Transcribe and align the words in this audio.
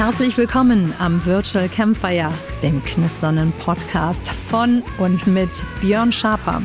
Herzlich 0.00 0.38
willkommen 0.38 0.94
am 0.98 1.22
Virtual 1.26 1.68
Campfire, 1.68 2.30
dem 2.62 2.82
knisternden 2.82 3.52
Podcast 3.58 4.30
von 4.30 4.82
und 4.96 5.26
mit 5.26 5.50
Björn 5.82 6.10
Schaper. 6.10 6.62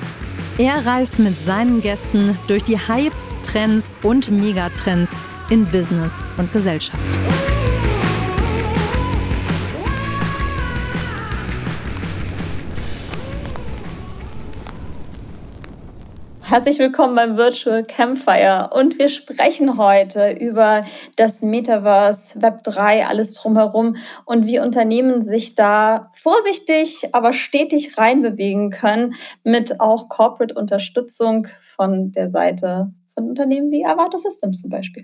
Er 0.58 0.86
reist 0.86 1.20
mit 1.20 1.38
seinen 1.38 1.82
Gästen 1.82 2.40
durch 2.48 2.64
die 2.64 2.78
Hypes, 2.78 3.36
Trends 3.46 3.94
und 4.04 4.32
Megatrends 4.32 5.12
in 5.50 5.66
Business 5.66 6.24
und 6.38 6.54
Gesellschaft. 6.54 7.04
Herzlich 16.56 16.80
willkommen 16.80 17.16
beim 17.16 17.36
Virtual 17.36 17.84
Campfire 17.84 18.70
und 18.74 18.98
wir 18.98 19.10
sprechen 19.10 19.78
heute 19.78 20.32
über 20.32 20.86
das 21.18 21.42
Metaverse, 21.42 22.42
Web 22.42 22.64
3, 22.64 23.08
alles 23.08 23.34
drumherum 23.34 23.98
und 24.24 24.48
wie 24.48 24.60
Unternehmen 24.62 25.22
sich 25.22 25.56
da 25.56 26.10
vorsichtig, 26.24 27.10
aber 27.12 27.34
stetig 27.34 27.98
reinbewegen 27.98 28.70
können 28.70 29.16
mit 29.44 29.82
auch 29.82 30.08
Corporate 30.08 30.54
Unterstützung 30.54 31.46
von 31.76 32.14
der 32.14 32.32
Seite 32.32 32.94
von 33.14 33.28
Unternehmen 33.28 33.70
wie 33.70 33.86
Avato 33.86 34.18
Systems 34.18 34.62
zum 34.62 34.70
Beispiel. 34.70 35.04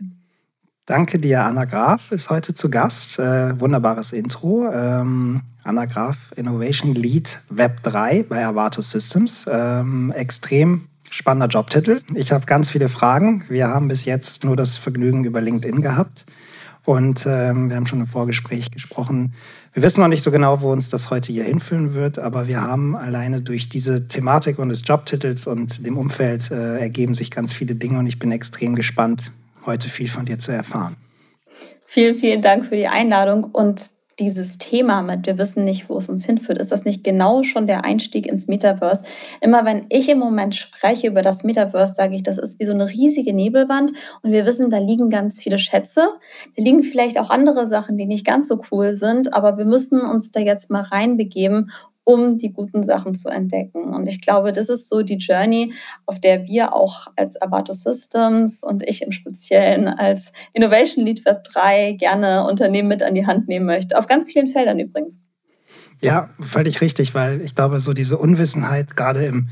Danke 0.85 1.19
dir, 1.19 1.43
Anna 1.43 1.65
Graf 1.65 2.13
ist 2.13 2.29
heute 2.29 2.53
zu 2.53 2.69
Gast. 2.69 3.19
Äh, 3.19 3.59
wunderbares 3.59 4.13
Intro. 4.13 4.71
Ähm, 4.71 5.41
Anna 5.65 5.83
Graf, 5.83 6.31
Innovation 6.37 6.95
Lead 6.95 7.39
Web 7.49 7.83
3 7.83 8.23
bei 8.23 8.45
Avato 8.45 8.81
Systems. 8.81 9.45
Ähm, 9.49 10.13
extrem 10.15 10.87
Spannender 11.13 11.47
Jobtitel. 11.47 12.01
Ich 12.15 12.31
habe 12.31 12.45
ganz 12.45 12.69
viele 12.69 12.87
Fragen. 12.87 13.43
Wir 13.49 13.67
haben 13.67 13.89
bis 13.89 14.05
jetzt 14.05 14.45
nur 14.45 14.55
das 14.55 14.77
Vergnügen 14.77 15.25
über 15.25 15.41
LinkedIn 15.41 15.81
gehabt. 15.81 16.25
Und 16.85 17.25
ähm, 17.27 17.69
wir 17.69 17.75
haben 17.75 17.85
schon 17.85 17.99
im 17.99 18.07
Vorgespräch 18.07 18.71
gesprochen. 18.71 19.33
Wir 19.73 19.83
wissen 19.83 19.99
noch 19.99 20.07
nicht 20.07 20.23
so 20.23 20.31
genau, 20.31 20.61
wo 20.61 20.71
uns 20.71 20.89
das 20.89 21.09
heute 21.09 21.33
hier 21.33 21.43
hinführen 21.43 21.93
wird, 21.93 22.17
aber 22.17 22.47
wir 22.47 22.61
haben 22.61 22.95
alleine 22.95 23.41
durch 23.41 23.67
diese 23.67 24.07
Thematik 24.07 24.57
und 24.57 24.69
des 24.69 24.83
Jobtitels 24.85 25.47
und 25.47 25.85
dem 25.85 25.97
Umfeld 25.97 26.49
äh, 26.49 26.79
ergeben 26.79 27.13
sich 27.13 27.29
ganz 27.29 27.51
viele 27.51 27.75
Dinge 27.75 27.99
und 27.99 28.07
ich 28.07 28.17
bin 28.17 28.31
extrem 28.31 28.75
gespannt, 28.75 29.33
heute 29.65 29.89
viel 29.89 30.09
von 30.09 30.25
dir 30.25 30.39
zu 30.39 30.53
erfahren. 30.53 30.95
Vielen, 31.85 32.15
vielen 32.15 32.41
Dank 32.41 32.65
für 32.65 32.77
die 32.77 32.87
Einladung 32.87 33.43
und 33.43 33.91
dieses 34.21 34.59
Thema 34.59 35.01
mit, 35.01 35.25
wir 35.25 35.37
wissen 35.39 35.63
nicht, 35.63 35.89
wo 35.89 35.97
es 35.97 36.07
uns 36.07 36.23
hinführt, 36.25 36.59
ist 36.59 36.71
das 36.71 36.85
nicht 36.85 37.03
genau 37.03 37.41
schon 37.41 37.65
der 37.65 37.83
Einstieg 37.83 38.27
ins 38.27 38.47
Metaverse? 38.47 39.03
Immer 39.41 39.65
wenn 39.65 39.87
ich 39.89 40.07
im 40.09 40.19
Moment 40.19 40.55
spreche 40.55 41.07
über 41.07 41.23
das 41.23 41.43
Metaverse, 41.43 41.95
sage 41.95 42.15
ich, 42.15 42.23
das 42.23 42.37
ist 42.37 42.59
wie 42.59 42.65
so 42.65 42.71
eine 42.71 42.87
riesige 42.87 43.33
Nebelwand 43.33 43.91
und 44.21 44.31
wir 44.31 44.45
wissen, 44.45 44.69
da 44.69 44.77
liegen 44.77 45.09
ganz 45.09 45.41
viele 45.41 45.57
Schätze. 45.57 46.07
Da 46.55 46.63
liegen 46.63 46.83
vielleicht 46.83 47.17
auch 47.19 47.31
andere 47.31 47.67
Sachen, 47.67 47.97
die 47.97 48.05
nicht 48.05 48.25
ganz 48.25 48.47
so 48.47 48.61
cool 48.71 48.93
sind, 48.93 49.33
aber 49.33 49.57
wir 49.57 49.65
müssen 49.65 49.99
uns 50.01 50.31
da 50.31 50.39
jetzt 50.39 50.69
mal 50.69 50.83
reinbegeben 50.83 51.71
um 52.03 52.37
die 52.37 52.51
guten 52.51 52.83
Sachen 52.83 53.13
zu 53.13 53.29
entdecken. 53.29 53.83
Und 53.83 54.07
ich 54.07 54.21
glaube, 54.21 54.51
das 54.51 54.69
ist 54.69 54.89
so 54.89 55.01
die 55.01 55.17
Journey, 55.17 55.73
auf 56.05 56.19
der 56.19 56.47
wir 56.47 56.73
auch 56.73 57.07
als 57.15 57.41
Avato 57.41 57.73
Systems 57.73 58.63
und 58.63 58.83
ich 58.87 59.01
im 59.01 59.11
Speziellen 59.11 59.87
als 59.87 60.31
Innovation 60.53 61.05
Lead 61.05 61.25
Web 61.25 61.43
3 61.45 61.93
gerne 61.93 62.47
Unternehmen 62.47 62.87
mit 62.87 63.03
an 63.03 63.15
die 63.15 63.27
Hand 63.27 63.47
nehmen 63.47 63.65
möchte. 63.65 63.97
Auf 63.97 64.07
ganz 64.07 64.31
vielen 64.31 64.47
Feldern 64.47 64.79
übrigens. 64.79 65.19
Ja, 66.01 66.31
völlig 66.39 66.81
richtig, 66.81 67.13
weil 67.13 67.41
ich 67.41 67.53
glaube, 67.53 67.79
so 67.79 67.93
diese 67.93 68.17
Unwissenheit 68.17 68.95
gerade 68.95 69.25
im 69.25 69.49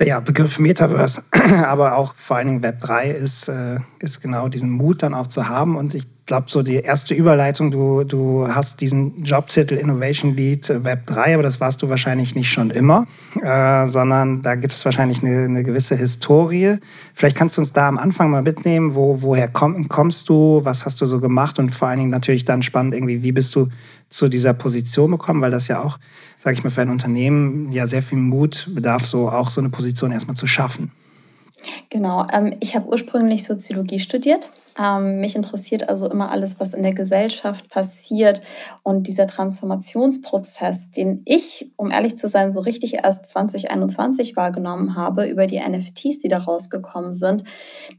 ja, 0.00 0.18
Begriff 0.18 0.58
Metaverse, 0.58 1.22
aber 1.64 1.96
auch 1.96 2.16
vor 2.16 2.36
allen 2.36 2.48
Dingen 2.48 2.62
Web 2.62 2.80
3 2.80 3.10
ist, 3.12 3.48
äh, 3.48 3.78
ist 4.00 4.20
genau 4.20 4.48
diesen 4.48 4.70
Mut 4.70 5.04
dann 5.04 5.14
auch 5.14 5.28
zu 5.28 5.48
haben. 5.48 5.76
Und 5.76 5.94
ich 5.94 6.08
glaube, 6.26 6.46
so 6.48 6.62
die 6.62 6.76
erste 6.76 7.14
Überleitung, 7.14 7.70
du, 7.70 8.04
du 8.04 8.48
hast 8.48 8.80
diesen 8.80 9.24
Jobtitel 9.24 9.74
Innovation 9.74 10.34
Lead 10.34 10.68
Web 10.84 11.06
3, 11.06 11.34
aber 11.34 11.42
das 11.42 11.60
warst 11.60 11.82
du 11.82 11.90
wahrscheinlich 11.90 12.34
nicht 12.34 12.50
schon 12.50 12.70
immer, 12.70 13.06
äh, 13.42 13.86
sondern 13.86 14.40
da 14.40 14.54
gibt 14.54 14.72
es 14.72 14.84
wahrscheinlich 14.84 15.22
eine, 15.22 15.44
eine, 15.44 15.62
gewisse 15.64 15.96
Historie. 15.96 16.78
Vielleicht 17.14 17.36
kannst 17.36 17.56
du 17.56 17.60
uns 17.60 17.72
da 17.72 17.88
am 17.88 17.98
Anfang 17.98 18.30
mal 18.30 18.42
mitnehmen, 18.42 18.94
wo, 18.94 19.20
woher 19.22 19.48
komm, 19.48 19.88
kommst 19.88 20.28
du, 20.30 20.60
was 20.62 20.86
hast 20.86 21.00
du 21.00 21.06
so 21.06 21.20
gemacht 21.20 21.58
und 21.58 21.74
vor 21.74 21.88
allen 21.88 21.98
Dingen 21.98 22.10
natürlich 22.10 22.46
dann 22.46 22.62
spannend 22.62 22.94
irgendwie, 22.94 23.22
wie 23.22 23.32
bist 23.32 23.54
du 23.54 23.68
zu 24.08 24.28
dieser 24.28 24.54
Position 24.54 25.10
gekommen, 25.10 25.42
weil 25.42 25.50
das 25.50 25.68
ja 25.68 25.82
auch, 25.82 25.98
sage 26.38 26.54
ich 26.54 26.64
mal, 26.64 26.70
für 26.70 26.82
ein 26.82 26.90
Unternehmen 26.90 27.70
ja 27.70 27.86
sehr 27.86 28.02
viel 28.02 28.18
Mut 28.18 28.70
bedarf, 28.74 29.04
so 29.04 29.28
auch 29.28 29.50
so 29.50 29.60
eine 29.60 29.68
Position 29.68 30.10
erstmal 30.10 30.36
zu 30.36 30.46
schaffen. 30.46 30.90
Genau, 31.90 32.26
ähm, 32.32 32.54
ich 32.60 32.76
habe 32.76 32.86
ursprünglich 32.88 33.44
Soziologie 33.44 33.98
studiert 33.98 34.50
ähm, 34.78 35.20
mich 35.20 35.36
interessiert 35.36 35.88
also 35.88 36.10
immer 36.10 36.30
alles, 36.30 36.58
was 36.58 36.74
in 36.74 36.82
der 36.82 36.94
Gesellschaft 36.94 37.68
passiert 37.68 38.40
und 38.82 39.06
dieser 39.06 39.26
Transformationsprozess, 39.26 40.90
den 40.90 41.22
ich, 41.24 41.72
um 41.76 41.90
ehrlich 41.90 42.16
zu 42.16 42.28
sein, 42.28 42.50
so 42.50 42.60
richtig 42.60 42.94
erst 42.94 43.26
2021 43.28 44.36
wahrgenommen 44.36 44.96
habe 44.96 45.26
über 45.26 45.46
die 45.46 45.60
NFTs, 45.60 46.18
die 46.18 46.28
da 46.28 46.38
rausgekommen 46.38 47.14
sind, 47.14 47.44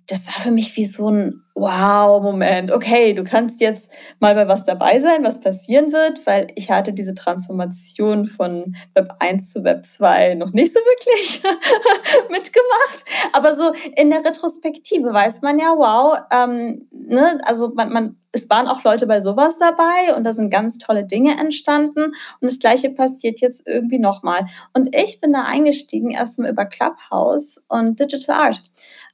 das 0.08 0.28
war 0.28 0.44
für 0.44 0.52
mich 0.52 0.76
wie 0.76 0.86
so 0.86 1.10
ein 1.10 1.42
Wow-Moment. 1.58 2.70
Okay, 2.70 3.14
du 3.14 3.24
kannst 3.24 3.62
jetzt 3.62 3.90
mal 4.20 4.36
bei 4.36 4.46
was 4.50 4.66
dabei 4.66 5.00
sein, 5.00 5.24
was 5.24 5.40
passieren 5.40 5.94
wird, 5.94 6.26
weil 6.26 6.48
ich 6.56 6.70
hatte 6.70 6.92
diese 6.92 7.16
Transformation 7.16 8.28
von 8.28 8.76
Web 8.94 9.14
1 9.20 9.52
zu 9.52 9.64
Web 9.64 9.86
2 9.86 10.36
noch 10.36 10.52
nicht 10.52 10.74
so 10.74 10.80
wirklich 10.82 11.42
mitgemacht. 12.30 13.06
Aber 13.32 13.56
so 13.56 13.72
in 13.96 14.10
der 14.10 14.26
Retrospektive 14.26 15.14
weiß 15.14 15.42
man 15.44 15.58
ja, 15.58 15.74
wow, 15.78 16.18
ähm, 16.30 16.65
ne, 16.92 17.40
also 17.44 17.74
man, 17.74 17.92
man, 17.92 18.18
es 18.32 18.50
waren 18.50 18.68
auch 18.68 18.84
Leute 18.84 19.08
bei 19.08 19.20
sowas 19.20 19.58
dabei 19.58 20.16
und 20.16 20.24
da 20.24 20.34
sind 20.34 20.50
ganz 20.50 20.78
tolle 20.78 21.06
Dinge 21.06 21.38
entstanden 21.40 22.06
und 22.06 22.14
das 22.42 22.60
Gleiche 22.60 22.90
passiert 22.90 23.42
jetzt 23.42 23.64
irgendwie 23.66 24.00
nochmal. 24.00 24.46
Und 24.74 24.96
ich 24.96 25.20
bin 25.20 25.34
da 25.34 25.44
eingestiegen 25.44 26.12
erstmal 26.12 26.52
über 26.52 26.66
Clubhouse 26.66 27.64
und 27.68 28.00
Digital 28.00 28.36
Art. 28.36 28.62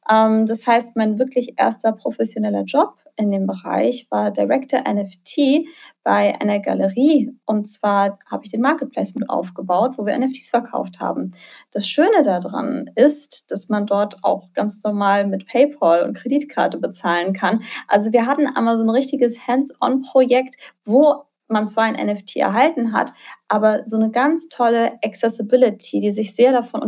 Ähm, 0.09 0.45
das 0.45 0.65
heißt, 0.67 0.95
mein 0.95 1.19
wirklich 1.19 1.53
erster 1.57 1.91
professioneller 1.91 2.63
Job 2.63 2.95
in 3.21 3.31
dem 3.31 3.45
Bereich 3.45 4.07
war 4.09 4.31
Director 4.31 4.81
NFT 4.81 5.67
bei 6.03 6.35
einer 6.41 6.59
Galerie. 6.59 7.31
Und 7.45 7.65
zwar 7.65 8.17
habe 8.29 8.43
ich 8.43 8.51
den 8.51 8.61
Marketplace 8.61 9.13
mit 9.15 9.29
aufgebaut, 9.29 9.93
wo 9.97 10.05
wir 10.05 10.17
NFTs 10.17 10.49
verkauft 10.49 10.99
haben. 10.99 11.31
Das 11.71 11.87
Schöne 11.87 12.23
daran 12.23 12.89
ist, 12.95 13.51
dass 13.51 13.69
man 13.69 13.85
dort 13.85 14.23
auch 14.23 14.51
ganz 14.53 14.83
normal 14.83 15.27
mit 15.27 15.45
PayPal 15.45 16.03
und 16.03 16.17
Kreditkarte 16.17 16.79
bezahlen 16.79 17.33
kann. 17.33 17.61
Also 17.87 18.11
wir 18.11 18.25
hatten 18.25 18.47
einmal 18.47 18.77
so 18.77 18.83
ein 18.83 18.89
richtiges 18.89 19.47
Hands-on-Projekt, 19.47 20.55
wo 20.85 21.25
man 21.47 21.69
zwar 21.69 21.83
ein 21.83 21.95
NFT 21.95 22.37
erhalten 22.37 22.93
hat, 22.93 23.11
aber 23.47 23.81
so 23.85 23.97
eine 23.97 24.09
ganz 24.09 24.47
tolle 24.47 24.93
Accessibility, 25.03 25.99
die 25.99 26.11
sich 26.11 26.33
sehr 26.33 26.53
davon 26.53 26.81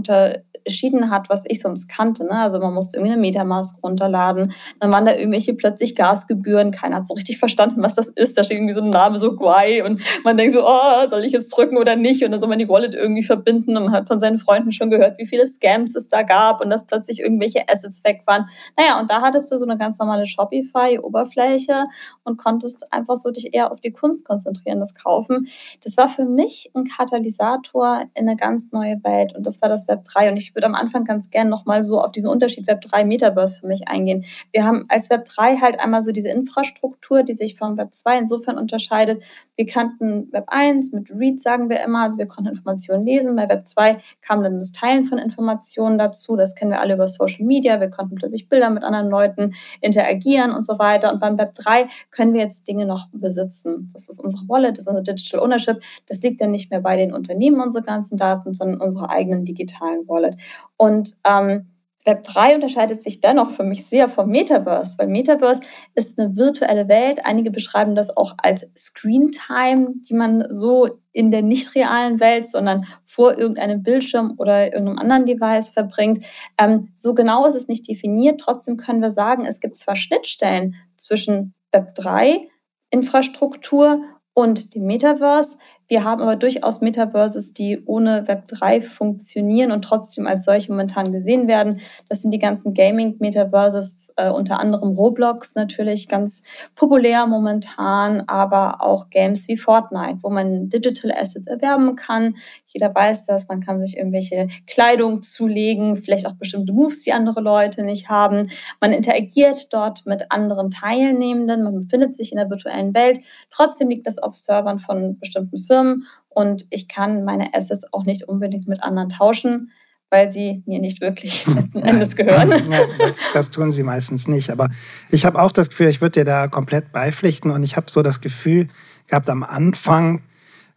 unterschieden 0.65 1.09
hat, 1.09 1.29
was 1.29 1.43
ich 1.47 1.59
sonst 1.59 1.87
kannte. 1.87 2.25
Ne? 2.25 2.31
Also 2.31 2.59
man 2.59 2.73
musste 2.73 2.97
irgendwie 2.97 3.13
eine 3.13 3.21
Metamask 3.21 3.81
runterladen, 3.83 4.53
dann 4.79 4.91
waren 4.91 5.05
da 5.05 5.13
irgendwelche 5.13 5.53
plötzlich 5.53 5.95
Gasgebühren, 5.95 6.71
keiner 6.71 6.97
hat 6.97 7.07
so 7.07 7.13
richtig 7.13 7.37
verstanden, 7.37 7.81
was 7.81 7.93
das 7.93 8.09
ist. 8.09 8.37
Da 8.37 8.43
steht 8.43 8.57
irgendwie 8.57 8.73
so 8.73 8.81
ein 8.81 8.89
Name, 8.89 9.17
so 9.19 9.35
Guai 9.35 9.83
und 9.83 10.01
man 10.23 10.37
denkt 10.37 10.53
so, 10.53 10.65
oh, 10.65 11.07
soll 11.09 11.23
ich 11.25 11.31
jetzt 11.31 11.49
drücken 11.49 11.77
oder 11.77 11.95
nicht? 11.95 12.23
Und 12.23 12.31
dann 12.31 12.39
soll 12.39 12.49
man 12.49 12.59
die 12.59 12.69
Wallet 12.69 12.95
irgendwie 12.95 13.23
verbinden 13.23 13.77
und 13.77 13.85
man 13.85 13.93
hat 13.93 14.07
von 14.07 14.19
seinen 14.19 14.39
Freunden 14.39 14.71
schon 14.71 14.89
gehört, 14.89 15.17
wie 15.17 15.25
viele 15.25 15.45
Scams 15.47 15.95
es 15.95 16.07
da 16.07 16.23
gab 16.23 16.61
und 16.61 16.69
dass 16.69 16.85
plötzlich 16.85 17.19
irgendwelche 17.19 17.67
Assets 17.69 18.03
weg 18.03 18.23
waren. 18.25 18.45
Naja, 18.77 18.99
und 18.99 19.09
da 19.09 19.21
hattest 19.21 19.51
du 19.51 19.57
so 19.57 19.65
eine 19.65 19.77
ganz 19.77 19.99
normale 19.99 20.25
Shopify-Oberfläche 20.25 21.85
und 22.23 22.37
konntest 22.37 22.91
einfach 22.93 23.15
so 23.15 23.31
dich 23.31 23.53
eher 23.53 23.71
auf 23.71 23.79
die 23.81 23.91
Kunst 23.91 24.25
konzentrieren, 24.25 24.79
das 24.79 24.93
Kaufen. 24.93 25.47
Das 25.83 25.97
war 25.97 26.09
für 26.09 26.25
mich 26.25 26.71
ein 26.73 26.85
Katalysator 26.85 28.03
in 28.13 28.27
eine 28.27 28.37
ganz 28.37 28.71
neue 28.71 29.03
Welt 29.03 29.35
und 29.35 29.45
das 29.45 29.61
war 29.61 29.69
das 29.69 29.87
Web 29.87 30.03
3 30.05 30.31
und 30.31 30.37
ich 30.37 30.52
würde 30.53 30.67
am 30.67 30.75
Anfang 30.75 31.03
ganz 31.03 31.29
gern 31.29 31.49
nochmal 31.49 31.83
so 31.83 32.01
auf 32.01 32.11
diesen 32.11 32.29
Unterschied 32.29 32.67
Web 32.67 32.81
3 32.81 33.05
Metaverse 33.05 33.61
für 33.61 33.67
mich 33.67 33.87
eingehen. 33.87 34.25
Wir 34.51 34.65
haben 34.65 34.85
als 34.89 35.09
Web 35.09 35.25
3 35.25 35.57
halt 35.57 35.79
einmal 35.79 36.03
so 36.03 36.11
diese 36.11 36.29
Infrastruktur, 36.29 37.23
die 37.23 37.33
sich 37.33 37.57
von 37.57 37.77
Web 37.77 37.93
2 37.93 38.19
insofern 38.19 38.57
unterscheidet. 38.57 39.23
Wir 39.55 39.65
kannten 39.65 40.31
Web 40.31 40.45
1 40.47 40.93
mit 40.93 41.09
Read, 41.11 41.41
sagen 41.41 41.69
wir 41.69 41.81
immer, 41.83 42.03
also 42.03 42.17
wir 42.17 42.27
konnten 42.27 42.51
Informationen 42.51 43.05
lesen. 43.05 43.35
Bei 43.35 43.47
Web 43.47 43.67
2 43.67 43.97
kam 44.21 44.43
dann 44.43 44.59
das 44.59 44.71
Teilen 44.71 45.05
von 45.05 45.17
Informationen 45.17 45.97
dazu. 45.97 46.35
Das 46.35 46.55
kennen 46.55 46.71
wir 46.71 46.81
alle 46.81 46.95
über 46.95 47.07
Social 47.07 47.45
Media. 47.45 47.79
Wir 47.79 47.89
konnten 47.89 48.15
plötzlich 48.15 48.49
Bilder 48.49 48.69
mit 48.69 48.83
anderen 48.83 49.09
Leuten 49.09 49.53
interagieren 49.81 50.51
und 50.51 50.65
so 50.65 50.79
weiter. 50.79 51.11
Und 51.13 51.19
beim 51.19 51.37
Web 51.37 51.53
3 51.55 51.87
können 52.11 52.33
wir 52.33 52.41
jetzt 52.41 52.67
Dinge 52.67 52.85
noch 52.85 53.07
besitzen. 53.11 53.89
Das 53.93 54.09
ist 54.09 54.19
unsere 54.19 54.47
Wallet, 54.47 54.77
das 54.77 54.85
ist 54.85 54.87
unser 54.87 55.03
Digital 55.03 55.41
Ownership. 55.41 55.81
Das 56.07 56.21
liegt 56.21 56.41
ja 56.41 56.47
nicht 56.47 56.71
mehr 56.71 56.81
bei 56.81 56.97
den 56.97 57.13
Unternehmen 57.13 57.61
unsere 57.61 57.83
ganzen 57.83 58.17
Daten, 58.17 58.53
sondern 58.53 58.81
unsere 58.81 59.09
eigenen 59.09 59.45
digitalen 59.45 60.07
Wallet. 60.07 60.35
Und 60.77 61.15
ähm, 61.25 61.73
Web 62.05 62.23
3 62.23 62.55
unterscheidet 62.55 63.01
sich 63.01 63.21
dennoch 63.21 63.51
für 63.51 63.63
mich 63.63 63.85
sehr 63.85 64.09
vom 64.09 64.29
Metaverse, 64.29 64.97
weil 64.97 65.07
Metaverse 65.07 65.61
ist 65.95 66.19
eine 66.19 66.35
virtuelle 66.35 66.89
Welt. 66.89 67.25
Einige 67.25 67.49
beschreiben 67.49 67.95
das 67.95 68.15
auch 68.15 68.33
als 68.37 68.67
Screen 68.77 69.31
Time, 69.31 69.93
die 70.09 70.13
man 70.13 70.45
so 70.49 70.99
in 71.13 71.31
der 71.31 71.41
nicht 71.41 71.75
realen 71.75 72.19
Welt, 72.19 72.49
sondern 72.49 72.85
vor 73.05 73.37
irgendeinem 73.37 73.83
Bildschirm 73.83 74.33
oder 74.37 74.65
irgendeinem 74.65 74.99
anderen 74.99 75.25
Device 75.25 75.69
verbringt. 75.69 76.25
Ähm, 76.57 76.89
so 76.95 77.13
genau 77.13 77.45
ist 77.45 77.55
es 77.55 77.67
nicht 77.67 77.87
definiert. 77.87 78.41
Trotzdem 78.41 78.77
können 78.77 79.01
wir 79.01 79.11
sagen, 79.11 79.45
es 79.45 79.61
gibt 79.61 79.77
zwar 79.77 79.95
Schnittstellen 79.95 80.75
zwischen 80.97 81.53
Web 81.71 81.95
3 81.95 82.49
Infrastruktur 82.89 84.03
und 84.33 84.75
dem 84.75 84.85
Metaverse. 84.85 85.57
Wir 85.93 86.03
haben 86.03 86.23
aber 86.23 86.35
durchaus 86.35 86.81
Metaverses, 86.81 87.53
die 87.53 87.83
ohne 87.85 88.27
Web 88.27 88.47
3 88.47 88.81
funktionieren 88.81 89.71
und 89.71 89.83
trotzdem 89.83 90.25
als 90.25 90.43
solche 90.43 90.71
momentan 90.71 91.11
gesehen 91.11 91.47
werden. 91.47 91.81
Das 92.09 92.23
sind 92.23 92.31
die 92.31 92.39
ganzen 92.39 92.73
Gaming-Metaverses, 92.73 94.11
äh, 94.15 94.31
unter 94.31 94.59
anderem 94.59 94.93
Roblox 94.93 95.53
natürlich 95.53 96.07
ganz 96.07 96.41
populär 96.73 97.27
momentan, 97.27 98.23
aber 98.25 98.81
auch 98.81 99.11
Games 99.11 99.47
wie 99.47 99.55
Fortnite, 99.55 100.17
wo 100.23 100.31
man 100.31 100.67
Digital 100.67 101.11
Assets 101.11 101.45
erwerben 101.45 101.95
kann. 101.95 102.37
Jeder 102.65 102.95
weiß 102.95 103.27
das, 103.27 103.47
man 103.47 103.61
kann 103.61 103.79
sich 103.79 103.95
irgendwelche 103.95 104.47
Kleidung 104.65 105.21
zulegen, 105.21 105.95
vielleicht 105.95 106.25
auch 106.25 106.33
bestimmte 106.33 106.73
Moves, 106.73 107.01
die 107.01 107.13
andere 107.13 107.39
Leute 107.39 107.83
nicht 107.83 108.09
haben. 108.09 108.47
Man 108.81 108.93
interagiert 108.93 109.71
dort 109.71 110.07
mit 110.07 110.31
anderen 110.31 110.71
Teilnehmenden, 110.71 111.61
man 111.61 111.81
befindet 111.81 112.15
sich 112.15 112.31
in 112.31 112.39
der 112.39 112.49
virtuellen 112.49 112.95
Welt. 112.95 113.19
Trotzdem 113.51 113.89
liegt 113.89 114.07
das 114.07 114.17
auf 114.17 114.33
Servern 114.33 114.79
von 114.79 115.19
bestimmten 115.19 115.59
Firmen 115.59 115.82
und 116.29 116.65
ich 116.69 116.87
kann 116.87 117.23
meine 117.23 117.53
Assets 117.53 117.85
auch 117.91 118.05
nicht 118.05 118.27
unbedingt 118.27 118.67
mit 118.67 118.81
anderen 118.83 119.09
tauschen, 119.09 119.71
weil 120.09 120.31
sie 120.31 120.63
mir 120.65 120.79
nicht 120.79 121.01
wirklich 121.01 121.45
letzten 121.47 121.81
Endes 121.81 122.15
gehören. 122.15 122.51
Ja, 122.71 122.81
das, 122.99 123.19
das, 123.33 123.49
tun 123.49 123.71
sie 123.71 123.83
meistens 123.83 124.27
nicht. 124.27 124.51
Aber 124.51 124.69
ich 125.09 125.25
habe 125.25 125.41
auch 125.41 125.51
das 125.51 125.69
Gefühl, 125.69 125.87
ich 125.87 126.01
würde 126.01 126.19
dir 126.19 126.25
da 126.25 126.47
komplett 126.47 126.91
beipflichten 126.91 127.51
und 127.51 127.63
ich 127.63 127.77
habe 127.77 127.89
so 127.89 128.03
das 128.03 128.21
Gefühl 128.21 128.67
gehabt 129.07 129.29
am 129.29 129.43
Anfang 129.43 130.21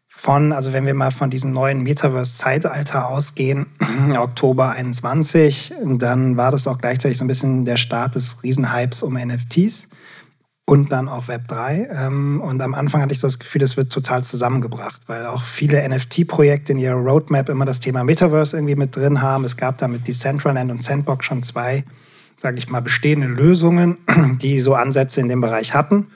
von, 0.08 0.52
also 0.52 0.72
wenn 0.72 0.86
wir 0.86 0.94
mal 0.94 1.10
von 1.10 1.28
diesem 1.28 1.52
neuen 1.52 1.82
Metaverse-Zeitalter 1.82 3.08
ausgehen, 3.08 3.66
Oktober 4.16 4.70
21, 4.70 5.74
dann 5.98 6.38
war 6.38 6.50
das 6.50 6.66
auch 6.66 6.78
gleichzeitig 6.78 7.18
so 7.18 7.24
ein 7.24 7.28
bisschen 7.28 7.66
der 7.66 7.76
Start 7.76 8.14
des 8.14 8.42
Riesenhypes 8.42 9.02
um 9.02 9.14
NFTs 9.14 9.88
und 10.66 10.90
dann 10.90 11.08
auch 11.08 11.28
Web 11.28 11.46
3. 11.48 11.88
Ähm, 11.92 12.40
und 12.40 12.60
am 12.60 12.74
Anfang 12.74 13.00
hatte 13.00 13.12
ich 13.12 13.20
so 13.20 13.28
das 13.28 13.38
Gefühl, 13.38 13.60
das 13.60 13.76
wird 13.76 13.90
total 13.90 14.24
zusammengebracht, 14.24 15.00
weil 15.06 15.24
auch 15.24 15.42
viele 15.42 15.88
NFT-Projekte 15.88 16.72
in 16.72 16.78
ihrer 16.78 16.96
Roadmap 16.96 17.48
immer 17.48 17.64
das 17.64 17.80
Thema 17.80 18.04
Metaverse 18.04 18.56
irgendwie 18.56 18.74
mit 18.74 18.94
drin 18.94 19.22
haben. 19.22 19.44
Es 19.44 19.56
gab 19.56 19.78
da 19.78 19.86
mit 19.86 20.06
Decentraland 20.08 20.70
und 20.70 20.82
Sandbox 20.82 21.24
schon 21.24 21.44
zwei, 21.44 21.84
sage 22.36 22.58
ich 22.58 22.68
mal, 22.68 22.82
bestehende 22.82 23.28
Lösungen, 23.28 23.98
die 24.42 24.58
so 24.58 24.74
Ansätze 24.74 25.20
in 25.20 25.28
dem 25.28 25.40
Bereich 25.40 25.72
hatten. 25.72 26.08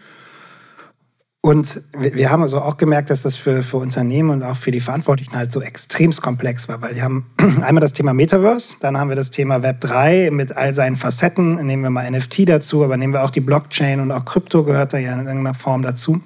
Und 1.42 1.80
wir 1.96 2.30
haben 2.30 2.42
also 2.42 2.60
auch 2.60 2.76
gemerkt, 2.76 3.08
dass 3.08 3.22
das 3.22 3.36
für, 3.36 3.62
für 3.62 3.78
Unternehmen 3.78 4.28
und 4.28 4.42
auch 4.42 4.56
für 4.56 4.70
die 4.70 4.80
Verantwortlichen 4.80 5.34
halt 5.34 5.50
so 5.50 5.62
extremst 5.62 6.20
komplex 6.20 6.68
war, 6.68 6.82
weil 6.82 6.92
die 6.92 7.02
haben 7.02 7.30
einmal 7.62 7.80
das 7.80 7.94
Thema 7.94 8.12
Metaverse, 8.12 8.74
dann 8.80 8.98
haben 8.98 9.08
wir 9.08 9.16
das 9.16 9.30
Thema 9.30 9.62
Web 9.62 9.80
3 9.80 10.30
mit 10.32 10.54
all 10.54 10.74
seinen 10.74 10.96
Facetten, 10.96 11.54
nehmen 11.64 11.82
wir 11.82 11.90
mal 11.90 12.10
NFT 12.10 12.46
dazu, 12.46 12.84
aber 12.84 12.98
nehmen 12.98 13.14
wir 13.14 13.24
auch 13.24 13.30
die 13.30 13.40
Blockchain 13.40 14.00
und 14.00 14.12
auch 14.12 14.26
Krypto 14.26 14.64
gehört 14.64 14.92
da 14.92 14.98
ja 14.98 15.14
in 15.14 15.20
irgendeiner 15.20 15.54
Form 15.54 15.80
dazu. 15.80 16.20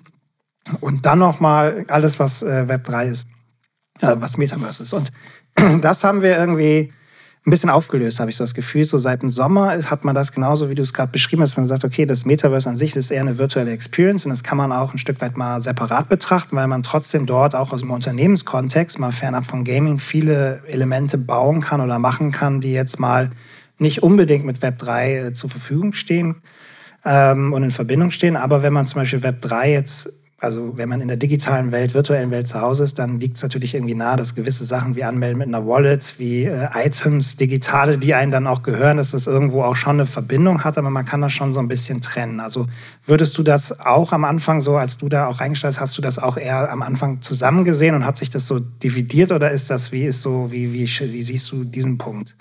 Und 0.80 1.06
dann 1.06 1.20
nochmal 1.20 1.84
alles, 1.88 2.18
was 2.18 2.42
äh, 2.42 2.66
Web 2.66 2.84
3 2.84 3.06
ist, 3.06 3.26
äh, 4.00 4.16
was 4.18 4.36
Metaverse 4.36 4.82
ist. 4.82 4.94
Und 4.94 5.12
das 5.80 6.02
haben 6.02 6.22
wir 6.22 6.36
irgendwie 6.36 6.92
ein 7.46 7.50
bisschen 7.50 7.68
aufgelöst, 7.68 8.20
habe 8.20 8.30
ich 8.30 8.36
so 8.36 8.44
das 8.44 8.54
Gefühl. 8.54 8.86
So 8.86 8.96
seit 8.96 9.20
dem 9.20 9.28
Sommer 9.28 9.78
hat 9.90 10.04
man 10.04 10.14
das 10.14 10.32
genauso, 10.32 10.70
wie 10.70 10.74
du 10.74 10.82
es 10.82 10.94
gerade 10.94 11.12
beschrieben 11.12 11.42
hast. 11.42 11.58
Man 11.58 11.66
sagt, 11.66 11.84
okay, 11.84 12.06
das 12.06 12.24
Metaverse 12.24 12.70
an 12.70 12.78
sich 12.78 12.96
ist 12.96 13.10
eher 13.10 13.20
eine 13.20 13.36
virtuelle 13.36 13.70
Experience 13.70 14.24
und 14.24 14.30
das 14.30 14.42
kann 14.42 14.56
man 14.56 14.72
auch 14.72 14.94
ein 14.94 14.98
Stück 14.98 15.20
weit 15.20 15.36
mal 15.36 15.60
separat 15.60 16.08
betrachten, 16.08 16.56
weil 16.56 16.68
man 16.68 16.82
trotzdem 16.82 17.26
dort 17.26 17.54
auch 17.54 17.72
aus 17.72 17.80
dem 17.80 17.90
Unternehmenskontext, 17.90 18.98
mal 18.98 19.12
fernab 19.12 19.44
vom 19.44 19.64
Gaming, 19.64 19.98
viele 19.98 20.62
Elemente 20.66 21.18
bauen 21.18 21.60
kann 21.60 21.82
oder 21.82 21.98
machen 21.98 22.32
kann, 22.32 22.62
die 22.62 22.72
jetzt 22.72 22.98
mal 22.98 23.30
nicht 23.78 24.02
unbedingt 24.02 24.46
mit 24.46 24.62
Web 24.62 24.78
3 24.78 25.16
äh, 25.16 25.32
zur 25.34 25.50
Verfügung 25.50 25.92
stehen 25.92 26.36
ähm, 27.04 27.52
und 27.52 27.62
in 27.62 27.70
Verbindung 27.70 28.10
stehen. 28.10 28.36
Aber 28.36 28.62
wenn 28.62 28.72
man 28.72 28.86
zum 28.86 29.02
Beispiel 29.02 29.22
Web 29.22 29.42
3 29.42 29.70
jetzt 29.70 30.10
also 30.38 30.76
wenn 30.76 30.88
man 30.88 31.00
in 31.00 31.08
der 31.08 31.16
digitalen 31.16 31.72
Welt, 31.72 31.94
virtuellen 31.94 32.30
Welt 32.30 32.48
zu 32.48 32.60
Hause 32.60 32.84
ist, 32.84 32.98
dann 32.98 33.18
liegt 33.20 33.36
es 33.36 33.42
natürlich 33.42 33.74
irgendwie 33.74 33.94
nahe, 33.94 34.16
dass 34.16 34.34
gewisse 34.34 34.66
Sachen 34.66 34.94
wie 34.94 35.04
Anmelden 35.04 35.38
mit 35.38 35.48
einer 35.48 35.66
Wallet, 35.66 36.14
wie 36.18 36.44
äh, 36.44 36.68
Items, 36.74 37.36
digitale, 37.36 37.98
die 37.98 38.14
einen 38.14 38.30
dann 38.30 38.46
auch 38.46 38.62
gehören, 38.62 38.96
dass 38.98 39.12
das 39.12 39.26
irgendwo 39.26 39.62
auch 39.62 39.76
schon 39.76 39.96
eine 39.96 40.06
Verbindung 40.06 40.64
hat, 40.64 40.76
aber 40.76 40.90
man 40.90 41.04
kann 41.04 41.20
das 41.20 41.32
schon 41.32 41.52
so 41.52 41.60
ein 41.60 41.68
bisschen 41.68 42.00
trennen. 42.00 42.40
Also 42.40 42.66
würdest 43.06 43.38
du 43.38 43.42
das 43.42 43.80
auch 43.80 44.12
am 44.12 44.24
Anfang 44.24 44.60
so, 44.60 44.76
als 44.76 44.98
du 44.98 45.08
da 45.08 45.28
auch 45.28 45.40
reingestellt 45.40 45.74
hast, 45.74 45.80
hast 45.80 45.98
du 45.98 46.02
das 46.02 46.18
auch 46.18 46.36
eher 46.36 46.70
am 46.70 46.82
Anfang 46.82 47.20
zusammengesehen 47.22 47.94
und 47.94 48.04
hat 48.04 48.16
sich 48.16 48.28
das 48.28 48.46
so 48.46 48.58
dividiert 48.58 49.32
oder 49.32 49.50
ist 49.50 49.70
das, 49.70 49.92
wie 49.92 50.04
ist 50.04 50.20
so, 50.20 50.50
wie, 50.50 50.72
wie, 50.72 50.86
wie 50.86 51.22
siehst 51.22 51.50
du 51.52 51.64
diesen 51.64 51.96
Punkt? 51.96 52.36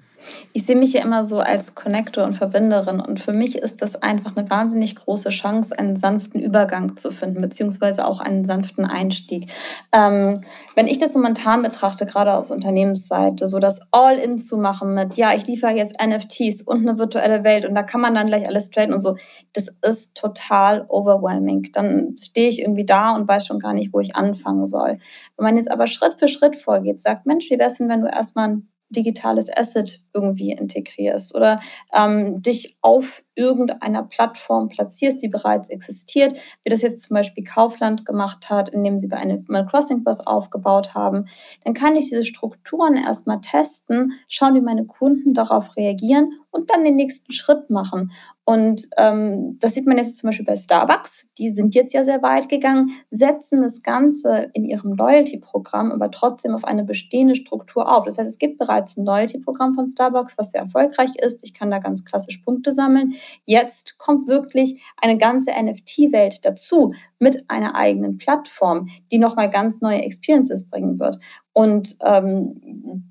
Ich 0.54 0.66
sehe 0.66 0.76
mich 0.76 0.94
ja 0.94 1.02
immer 1.02 1.24
so 1.24 1.40
als 1.40 1.76
Connector 1.76 2.24
und 2.24 2.36
Verbinderin 2.36 3.00
und 3.00 3.20
für 3.20 3.34
mich 3.34 3.58
ist 3.58 3.82
das 3.82 3.96
einfach 3.96 4.36
eine 4.36 4.50
wahnsinnig 4.50 4.96
große 4.96 5.30
Chance, 5.30 5.78
einen 5.78 5.96
sanften 5.96 6.42
Übergang 6.42 6.96
zu 6.98 7.12
finden, 7.12 7.42
beziehungsweise 7.42 8.06
auch 8.06 8.20
einen 8.20 8.46
sanften 8.46 8.86
Einstieg. 8.86 9.52
Ähm, 9.92 10.42
wenn 10.76 10.88
ich 10.88 10.98
das 10.98 11.14
momentan 11.14 11.62
betrachte, 11.62 12.06
gerade 12.06 12.34
aus 12.34 12.52
Unternehmensseite, 12.52 13.48
so 13.48 13.60
das 13.60 13.82
All-In 13.92 14.38
zu 14.38 14.58
machen 14.58 14.94
mit, 14.94 15.16
ja, 15.16 15.34
ich 15.34 15.48
liefere 15.48 15.72
jetzt 15.72 15.96
NFTs 16.02 16.62
und 16.62 16.88
eine 16.88 17.00
virtuelle 17.00 17.44
Welt 17.44 17.66
und 17.66 17.76
da 17.76 17.84
kann 17.84 18.02
man 18.02 18.14
dann 18.14 18.28
gleich 18.28 18.48
alles 18.48 18.70
traden 18.70 18.94
und 18.94 19.02
so, 19.02 19.16
das 19.54 19.70
ist 19.82 20.16
total 20.16 20.86
overwhelming. 20.88 21.70
Dann 21.74 22.16
stehe 22.18 22.50
ich 22.50 22.60
irgendwie 22.60 22.86
da 22.86 23.16
und 23.16 23.28
weiß 23.28 23.48
schon 23.48 23.60
gar 23.60 23.74
nicht, 23.74 23.94
wo 23.94 24.00
ich 24.00 24.16
anfangen 24.16 24.66
soll. 24.66 24.98
Wenn 25.38 25.44
man 25.44 25.58
jetzt 25.58 25.72
aber 25.72 25.88
Schritt 25.88 26.20
für 26.20 26.28
Schritt 26.28 26.56
vorgeht, 26.56 27.02
sagt, 27.02 27.26
Mensch, 27.26 27.50
wie 27.50 27.58
wäre 27.58 27.70
es 27.70 27.78
denn, 27.78 27.90
wenn 27.90 28.02
du 28.02 28.08
erstmal 28.08 28.50
ein 28.50 28.73
digitales 28.96 29.50
Asset 29.56 30.02
irgendwie 30.14 30.52
integrierst 30.52 31.36
oder 31.36 31.60
ähm, 31.94 32.42
dich 32.42 32.78
auf 32.82 33.24
irgendeiner 33.36 34.04
Plattform 34.04 34.70
platzierst, 34.70 35.22
die 35.22 35.28
bereits 35.28 35.70
existiert, 35.70 36.38
wie 36.64 36.70
das 36.70 36.82
jetzt 36.82 37.02
zum 37.02 37.16
Beispiel 37.16 37.44
Kaufland 37.44 38.06
gemacht 38.06 38.50
hat, 38.50 38.70
indem 38.70 38.98
sie 38.98 39.08
bei 39.08 39.18
Animal 39.18 39.66
Crossing 39.66 40.02
was 40.06 40.26
aufgebaut 40.26 40.94
haben, 40.94 41.26
dann 41.64 41.74
kann 41.74 41.96
ich 41.96 42.10
diese 42.10 42.24
Strukturen 42.24 42.96
erstmal 42.96 43.42
testen, 43.42 44.14
schauen, 44.28 44.56
wie 44.56 44.62
meine 44.62 44.86
Kunden 44.86 45.34
darauf 45.34 45.76
reagieren 45.76 46.34
und 46.52 46.70
dann 46.70 46.84
den 46.84 46.96
nächsten 46.96 47.32
Schritt 47.32 47.70
machen. 47.70 48.12
Und 48.46 48.90
ähm, 48.98 49.58
das 49.60 49.74
sieht 49.74 49.86
man 49.86 49.98
jetzt 49.98 50.18
zum 50.18 50.28
Beispiel 50.28 50.46
bei 50.46 50.58
Starbucks. 50.58 51.30
Die 51.38 51.50
sind 51.50 51.76
jetzt 51.76 51.94
ja 51.94 52.04
sehr 52.04 52.22
weit 52.22 52.50
gegangen, 52.50 52.92
setzen 53.10 53.62
das 53.62 53.82
Ganze 53.82 54.50
in 54.54 54.66
ihrem 54.66 54.94
Loyalty-Programm 54.94 55.92
aber 55.92 56.12
trotzdem 56.12 56.54
auf 56.54 56.66
eine 56.66 56.84
bestehende 56.84 57.36
Struktur 57.36 57.90
auf. 57.90 58.04
Das 58.06 58.18
heißt, 58.18 58.30
es 58.30 58.40
gibt 58.40 58.58
bereits 58.58 58.98
ein 58.98 59.06
Loyalty-Programm 59.06 59.74
von 59.74 59.88
Starbucks, 59.88 60.38
was 60.38 60.52
sehr 60.52 60.62
erfolgreich 60.62 61.16
ist. 61.16 61.44
Ich 61.44 61.54
kann 61.54 61.72
da 61.72 61.80
ganz 61.80 62.04
klassisch 62.04 62.40
Punkte 62.40 62.72
sammeln. 62.72 63.14
Jetzt 63.46 63.98
kommt 63.98 64.28
wirklich 64.28 64.84
eine 64.98 65.18
ganze 65.18 65.52
NFT-Welt 65.52 66.44
dazu 66.44 66.94
mit 67.20 67.50
einer 67.50 67.76
eigenen 67.76 68.18
Plattform, 68.18 68.88
die 69.12 69.20
nochmal 69.20 69.50
ganz 69.50 69.80
neue 69.80 70.02
Experiences 70.02 70.70
bringen 70.70 71.00
wird. 71.00 71.18
Und 71.54 71.98
ähm, 72.04 72.60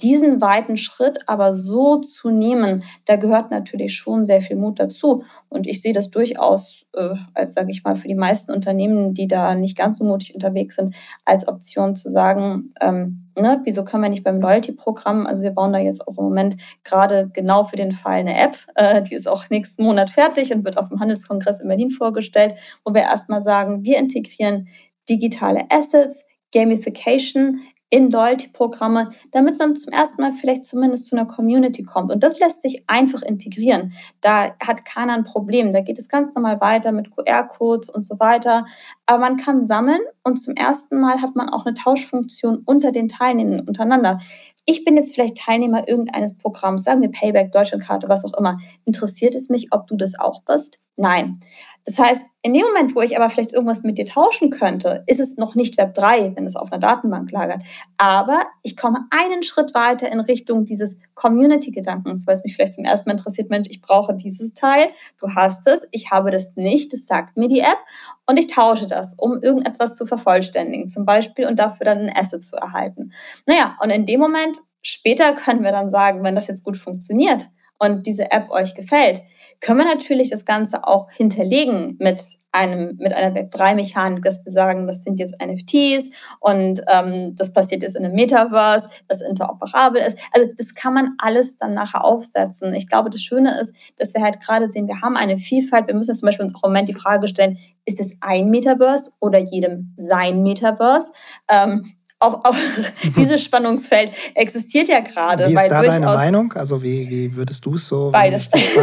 diesen 0.03 0.41
weiten 0.41 0.77
Schritt 0.77 1.29
aber 1.29 1.55
so 1.55 1.99
zu 1.99 2.31
nehmen, 2.31 2.83
da 3.05 3.15
gehört 3.15 3.53
natürlich 3.53 3.95
schon 3.97 4.25
sehr 4.25 4.41
viel 4.41 4.57
Mut 4.57 4.81
dazu. 4.81 5.23
Und 5.49 5.69
ich 5.69 5.81
sehe 5.81 5.93
das 5.93 6.11
durchaus, 6.11 6.85
äh, 6.95 7.15
als 7.35 7.55
sage 7.55 7.71
ich 7.71 7.85
mal, 7.85 7.95
für 7.95 8.09
die 8.09 8.17
meisten 8.17 8.53
Unternehmen, 8.53 9.15
die 9.15 9.29
da 9.29 9.55
nicht 9.55 9.77
ganz 9.77 9.99
so 9.99 10.05
mutig 10.05 10.35
unterwegs 10.35 10.75
sind, 10.75 10.95
als 11.25 11.47
Option 11.47 11.95
zu 11.95 12.11
sagen, 12.11 12.75
ähm, 12.81 13.31
ne, 13.39 13.61
wieso 13.65 13.85
können 13.85 14.03
wir 14.03 14.11
nicht 14.11 14.25
beim 14.25 14.41
Loyalty-Programm, 14.41 15.27
also 15.27 15.45
wir 15.45 15.53
bauen 15.53 15.73
da 15.73 15.79
jetzt 15.79 16.07
auch 16.07 16.19
im 16.19 16.25
Moment 16.25 16.57
gerade 16.83 17.31
genau 17.33 17.63
für 17.65 17.77
den 17.77 17.93
Fall 17.93 18.19
eine 18.19 18.39
App, 18.39 18.57
äh, 18.75 19.03
die 19.03 19.15
ist 19.15 19.29
auch 19.29 19.51
nächsten 19.51 19.85
Monat 19.85 20.11
fertig 20.11 20.53
und 20.53 20.65
wird 20.65 20.79
auf 20.79 20.89
dem 20.89 20.99
Handelskongress 20.99 21.61
in 21.61 21.69
Berlin 21.69 21.91
vorgestellt, 21.91 22.55
wo 22.85 22.93
wir 22.93 23.03
erstmal 23.03 23.45
sagen, 23.45 23.85
wir 23.85 23.99
integrieren 23.99 24.69
digitale 25.09 25.71
Assets, 25.71 26.27
Gamification 26.53 27.61
in 27.93 28.11
Loyalty-Programme, 28.11 29.11
damit 29.33 29.59
man 29.59 29.77
zum 29.77 29.93
ersten 29.93 30.23
Mal 30.23 30.33
vielleicht 30.33 30.65
zumindest 30.65 31.07
zu 31.07 31.15
einer 31.15 31.27
Community 31.27 31.83
kommt. 31.83 32.11
Und 32.11 32.23
das 32.23 32.41
lässt 32.41 32.63
sich 32.63 32.85
einfach 32.87 33.21
integrieren. 33.21 33.93
Da 34.23 34.55
hat 34.67 34.87
keiner 34.87 35.13
ein 35.13 35.25
Problem. 35.25 35.75
Da 35.75 35.83
geht 35.83 35.99
es 35.99 36.09
ganz 36.09 36.35
normal 36.35 36.59
weiter 36.63 36.91
mit 36.91 37.15
QR-Codes 37.15 37.91
und 37.91 38.01
so 38.01 38.19
weiter. 38.19 38.65
Aber 39.13 39.21
man 39.21 39.37
kann 39.37 39.67
sammeln 39.67 40.01
und 40.25 40.39
zum 40.39 40.55
ersten 40.55 40.99
Mal 40.99 41.21
hat 41.21 41.37
man 41.37 41.51
auch 41.51 41.67
eine 41.67 41.75
Tauschfunktion 41.75 42.63
unter 42.65 42.93
den 42.93 43.09
Teilnehmenden 43.09 43.69
untereinander. 43.69 44.21
Ich 44.65 44.87
bin 44.87 44.97
jetzt 44.97 45.13
vielleicht 45.13 45.37
Teilnehmer 45.37 45.87
irgendeines 45.87 46.39
Programms, 46.39 46.85
sagen 46.85 47.03
wir 47.03 47.11
Payback, 47.11 47.53
Deutschlandkarte, 47.53 48.09
was 48.09 48.25
auch 48.25 48.33
immer. 48.39 48.57
Interessiert 48.87 49.35
es 49.35 49.51
mich, 49.51 49.69
ob 49.71 49.87
du 49.87 49.97
das 49.97 50.19
auch 50.19 50.41
bist? 50.45 50.79
Nein. 50.97 51.41
Das 51.85 51.99
heißt, 51.99 52.31
in 52.43 52.55
dem 52.55 52.63
Moment, 52.63 52.95
wo 52.95 53.01
ich 53.01 53.17
aber 53.17 53.29
vielleicht 53.29 53.53
irgendwas 53.53 53.83
mit 53.83 53.99
dir 53.99 54.07
tauschen 54.07 54.51
könnte, 54.51 55.03
ist 55.09 55.19
es 55.19 55.37
noch 55.37 55.57
nicht 55.57 55.79
Web 55.79 55.95
3, 55.95 56.37
wenn 56.37 56.47
es 56.47 56.55
auf 56.55 56.71
einer 56.71 56.79
Datenbank 56.79 57.33
lagert. 57.33 57.63
Aber 57.97 58.45
ich 58.63 58.77
komme 58.77 59.01
einen 59.11 59.43
Schritt 59.43 59.75
weiter 59.75 60.11
in 60.13 60.21
Richtung 60.21 60.65
dieses 60.65 60.99
Community-Gedankens, 61.15 62.27
weil 62.27 62.35
es 62.35 62.45
mich 62.45 62.55
vielleicht 62.55 62.75
zum 62.75 62.85
ersten 62.85 63.09
Mal 63.09 63.17
interessiert, 63.17 63.51
Mensch, 63.51 63.69
ich 63.69 63.83
brauche 63.83 64.15
dieses 64.15 64.55
Teil, 64.55 64.91
du 65.19 65.35
hast 65.35 65.67
es, 65.67 65.87
ich 65.91 66.13
habe 66.13 66.31
das 66.31 66.55
nicht, 66.55 66.93
das 66.93 67.07
sagt 67.07 67.37
mir 67.37 67.49
die 67.49 67.61
App 67.61 67.79
und 68.27 68.39
ich 68.39 68.47
tausche 68.47 68.87
das, 68.87 69.02
um 69.19 69.43
irgendetwas 69.43 69.97
zu 69.97 70.07
vervollständigen 70.07 70.89
zum 70.89 71.05
Beispiel 71.05 71.47
und 71.47 71.59
dafür 71.59 71.85
dann 71.85 71.99
ein 71.99 72.17
Asset 72.17 72.45
zu 72.45 72.57
erhalten. 72.57 73.13
Naja, 73.47 73.77
und 73.83 73.91
in 73.91 74.07
dem 74.07 74.21
Moment, 74.21 74.59
später 74.83 75.33
können 75.35 75.63
wir 75.63 75.73
dann 75.73 75.91
sagen, 75.91 76.23
wenn 76.25 76.35
das 76.35 76.47
jetzt 76.47 76.65
gut 76.65 76.77
funktioniert, 76.77 77.49
und 77.83 78.07
diese 78.07 78.31
App 78.31 78.49
euch 78.51 78.75
gefällt, 78.75 79.23
können 79.61 79.81
wir 79.81 79.87
natürlich 79.87 80.31
das 80.31 80.45
Ganze 80.45 80.87
auch 80.87 81.11
hinterlegen 81.11 81.97
mit 81.99 82.23
einem, 82.53 82.97
mit 82.99 83.13
einer 83.13 83.35
Web3-Mechanik, 83.35 84.23
dass 84.25 84.45
wir 84.45 84.53
sagen, 84.53 84.87
das 84.87 85.03
sind 85.03 85.19
jetzt 85.19 85.35
NFTs 85.43 86.11
und 86.39 86.83
ähm, 86.87 87.35
das 87.35 87.53
passiert 87.53 87.83
jetzt 87.83 87.97
in 87.97 88.05
einem 88.05 88.15
Metaverse, 88.15 88.89
das 89.09 89.23
interoperabel 89.23 90.03
ist. 90.03 90.19
Also 90.33 90.49
das 90.57 90.75
kann 90.75 90.95
man 90.95 91.15
alles 91.19 91.57
dann 91.57 91.75
nachher 91.75 92.05
aufsetzen. 92.05 92.75
Ich 92.75 92.89
glaube, 92.89 93.11
das 93.11 93.23
Schöne 93.23 93.59
ist, 93.61 93.75
dass 93.97 94.15
wir 94.15 94.23
halt 94.23 94.41
gerade 94.41 94.71
sehen, 94.71 94.87
wir 94.87 95.01
haben 95.01 95.17
eine 95.17 95.39
Vielfalt. 95.39 95.87
Wir 95.87 95.95
müssen 95.95 96.15
zum 96.15 96.27
Beispiel 96.27 96.45
uns 96.45 96.55
im 96.55 96.61
Moment 96.63 96.89
die 96.89 96.95
Frage 96.95 97.27
stellen, 97.27 97.59
ist 97.85 98.01
es 98.01 98.17
ein 98.21 98.51
Metaverse 98.51 99.13
oder 99.19 99.39
jedem 99.39 99.95
sein 99.97 100.43
Metaverse? 100.43 101.13
Ähm, 101.49 101.95
auch, 102.23 102.45
auch 102.45 102.55
dieses 103.17 103.43
Spannungsfeld 103.43 104.13
existiert 104.35 104.89
ja 104.89 105.01
gerade. 105.01 105.49
Wie 105.49 105.55
ist 105.55 105.71
da 105.71 105.83
deine 105.83 106.07
Meinung? 106.07 106.53
Also 106.53 106.83
wie, 106.83 107.09
wie 107.11 107.37
würdest 107.37 107.65
du 107.65 107.75
es 107.75 107.89
so? 107.89 108.11
Beides. 108.11 108.49
Ich, 108.55 108.77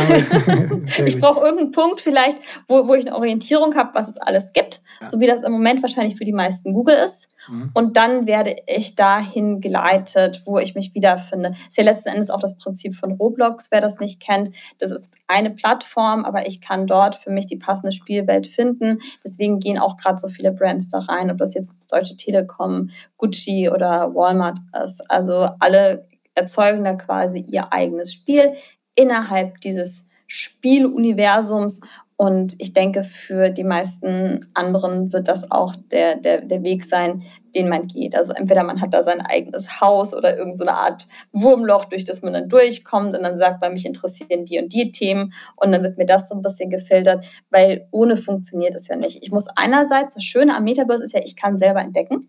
ich 1.06 1.20
brauche 1.20 1.40
irgendeinen 1.42 1.72
Punkt 1.72 2.02
vielleicht, 2.02 2.38
wo, 2.68 2.88
wo 2.88 2.94
ich 2.94 3.08
eine 3.08 3.16
Orientierung 3.16 3.76
habe, 3.76 3.92
was 3.94 4.10
es 4.10 4.18
alles 4.18 4.54
gibt, 4.54 4.82
ja. 5.02 5.08
so 5.08 5.20
wie 5.20 5.28
das 5.28 5.42
im 5.42 5.52
Moment 5.52 5.82
wahrscheinlich 5.82 6.18
für 6.18 6.26
die 6.26 6.34
meisten 6.34 6.74
Google 6.74 6.96
ist. 6.96 7.30
Mhm. 7.48 7.72
Und 7.74 7.98
dann 7.98 8.28
werde 8.28 8.56
ich 8.68 8.96
dahin 8.96 9.62
geleitet, 9.62 10.44
wo 10.46 10.60
ich 10.60 10.76
mich 10.76 10.94
wiederfinde. 10.94 11.52
Das 11.52 11.60
ist 11.70 11.78
ja 11.78 11.84
letzten 11.84 12.10
Endes 12.10 12.30
auch 12.30 12.42
das 12.42 12.58
Prinzip 12.58 12.96
von 12.96 13.14
Roblox, 13.14 13.72
wer 13.72 13.82
das 13.82 14.00
nicht 14.00 14.20
kennt. 14.20 14.50
Das 14.80 14.92
ist 14.92 15.06
eine 15.28 15.52
Plattform, 15.52 16.26
aber 16.26 16.48
ich 16.48 16.60
kann 16.60 16.88
dort 16.88 17.16
für 17.16 17.30
mich 17.30 17.46
die 17.46 17.56
passende 17.56 17.92
Spielwelt 17.92 18.48
finden. 18.48 19.00
Deswegen 19.24 19.60
gehen 19.60 19.78
auch 19.78 19.98
gerade 19.98 20.18
so 20.18 20.28
viele 20.28 20.52
Brands 20.52 20.90
da 20.90 21.00
rein, 21.00 21.32
ob 21.32 21.38
das 21.38 21.54
jetzt 21.54 21.74
Deutsche 21.92 22.16
Telekom, 22.16 22.90
Gucci 23.30 23.70
oder 23.70 24.14
Walmart 24.16 24.58
ist. 24.84 25.02
Also 25.10 25.50
alle 25.60 26.08
erzeugen 26.34 26.84
da 26.84 26.96
quasi 26.96 27.40
ihr 27.40 27.72
eigenes 27.72 28.14
Spiel 28.14 28.54
innerhalb 28.96 29.62
dieses 29.62 30.08
Spieluniversums 30.28 31.82
und 32.22 32.56
ich 32.58 32.74
denke, 32.74 33.06
für 33.06 33.50
die 33.50 33.64
meisten 33.64 34.46
anderen 34.54 35.14
wird 35.14 35.30
das 35.30 35.50
auch 35.52 35.74
der, 35.90 36.18
der, 36.18 36.42
der 36.42 36.64
Weg 36.64 36.84
sein, 36.84 37.24
den 37.56 37.70
man 37.70 37.88
geht. 37.88 38.14
Also 38.14 38.34
entweder 38.34 38.64
man 38.64 38.82
hat 38.82 38.94
da 38.94 39.04
sein 39.04 39.22
eigenes 39.22 39.80
Haus 39.80 40.14
oder 40.14 40.38
irgendeine 40.38 40.72
so 40.72 40.78
Art 40.78 41.08
Wurmloch, 41.32 41.86
durch 41.86 42.04
das 42.04 42.22
man 42.22 42.34
dann 42.34 42.50
durchkommt 42.50 43.16
und 43.16 43.24
dann 43.24 43.40
sagt 43.40 43.62
man, 43.62 43.72
mich 43.72 43.86
interessieren 43.86 44.44
die 44.44 44.60
und 44.60 44.74
die 44.74 44.92
Themen 44.92 45.32
und 45.56 45.72
dann 45.72 45.82
wird 45.82 45.98
mir 45.98 46.06
das 46.06 46.28
so 46.28 46.36
ein 46.36 46.42
bisschen 46.42 46.70
gefiltert, 46.70 47.26
weil 47.52 47.88
ohne 47.92 48.18
funktioniert 48.18 48.76
es 48.76 48.90
ja 48.90 48.98
nicht. 48.98 49.24
Ich 49.24 49.32
muss 49.32 49.48
einerseits, 49.56 50.16
das 50.16 50.24
Schöne 50.26 50.58
am 50.58 50.66
Metaverse 50.66 51.06
ist 51.06 51.14
ja, 51.14 51.22
ich 51.24 51.38
kann 51.38 51.58
selber 51.58 51.80
entdecken. 51.80 52.28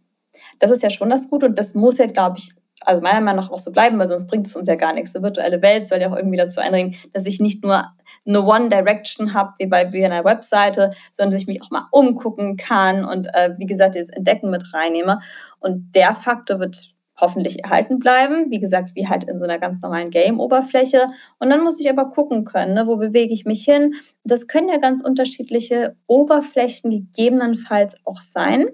Das 0.58 0.70
ist 0.70 0.82
ja 0.82 0.90
schon 0.90 1.10
das 1.10 1.28
Gute 1.28 1.46
und 1.46 1.58
das 1.58 1.74
muss 1.74 1.98
ja, 1.98 2.06
glaube 2.06 2.38
ich, 2.38 2.52
also 2.82 3.02
meiner 3.02 3.20
Meinung 3.20 3.44
nach 3.44 3.50
auch 3.50 3.58
so 3.58 3.72
bleiben, 3.72 3.98
weil 3.98 4.08
sonst 4.08 4.26
bringt 4.26 4.46
es 4.46 4.56
uns 4.56 4.66
ja 4.66 4.74
gar 4.74 4.94
nichts. 4.94 5.14
Eine 5.14 5.22
virtuelle 5.22 5.60
Welt 5.60 5.86
soll 5.88 6.00
ja 6.00 6.10
auch 6.10 6.16
irgendwie 6.16 6.38
dazu 6.38 6.60
einbringen, 6.60 6.96
dass 7.12 7.26
ich 7.26 7.40
nicht 7.40 7.62
nur 7.62 7.84
eine 8.26 8.42
One 8.42 8.68
Direction 8.68 9.34
habe, 9.34 9.52
wie 9.58 9.66
bei 9.66 9.92
wie 9.92 10.04
einer 10.04 10.24
Webseite, 10.24 10.90
sondern 11.12 11.32
dass 11.32 11.42
ich 11.42 11.46
mich 11.46 11.62
auch 11.62 11.70
mal 11.70 11.88
umgucken 11.90 12.56
kann 12.56 13.04
und 13.04 13.26
äh, 13.34 13.54
wie 13.58 13.66
gesagt, 13.66 13.96
das 13.96 14.08
Entdecken 14.08 14.50
mit 14.50 14.72
reinnehme. 14.72 15.18
Und 15.60 15.94
der 15.94 16.14
Faktor 16.14 16.58
wird 16.58 16.94
hoffentlich 17.20 17.64
erhalten 17.64 17.98
bleiben. 17.98 18.50
Wie 18.50 18.58
gesagt, 18.58 18.94
wie 18.94 19.08
halt 19.08 19.24
in 19.24 19.38
so 19.38 19.44
einer 19.44 19.58
ganz 19.58 19.82
normalen 19.82 20.10
Game-Oberfläche. 20.10 21.06
Und 21.38 21.50
dann 21.50 21.62
muss 21.62 21.78
ich 21.80 21.90
aber 21.90 22.08
gucken 22.08 22.44
können, 22.44 22.74
ne, 22.74 22.86
wo 22.86 22.96
bewege 22.96 23.34
ich 23.34 23.44
mich 23.44 23.64
hin. 23.64 23.94
Das 24.24 24.46
können 24.46 24.68
ja 24.68 24.78
ganz 24.78 25.02
unterschiedliche 25.04 25.96
Oberflächen 26.06 26.90
gegebenenfalls 26.90 27.96
auch 28.04 28.20
sein. 28.20 28.66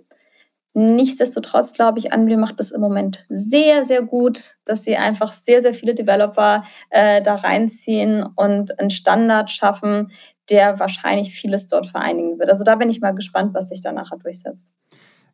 Nichtsdestotrotz 0.79 1.73
glaube 1.73 1.99
ich, 1.99 2.13
Unreal 2.15 2.37
macht 2.37 2.61
das 2.61 2.71
im 2.71 2.83
Moment 2.83 3.25
sehr, 3.31 3.87
sehr 3.87 4.03
gut, 4.03 4.57
dass 4.67 4.85
sie 4.85 4.99
einfach 4.99 5.33
sehr, 5.33 5.63
sehr 5.63 5.73
viele 5.73 5.95
Developer 5.95 6.65
äh, 6.91 7.23
da 7.23 7.37
reinziehen 7.37 8.23
und 8.37 8.79
einen 8.79 8.91
Standard 8.91 9.51
schaffen, 9.51 10.13
der 10.51 10.79
wahrscheinlich 10.79 11.33
vieles 11.33 11.67
dort 11.67 11.87
vereinigen 11.87 12.39
wird. 12.39 12.51
Also 12.51 12.63
da 12.63 12.75
bin 12.75 12.91
ich 12.91 13.01
mal 13.01 13.15
gespannt, 13.15 13.55
was 13.55 13.71
sich 13.71 13.81
da 13.81 13.91
nachher 13.91 14.19
durchsetzt. 14.19 14.75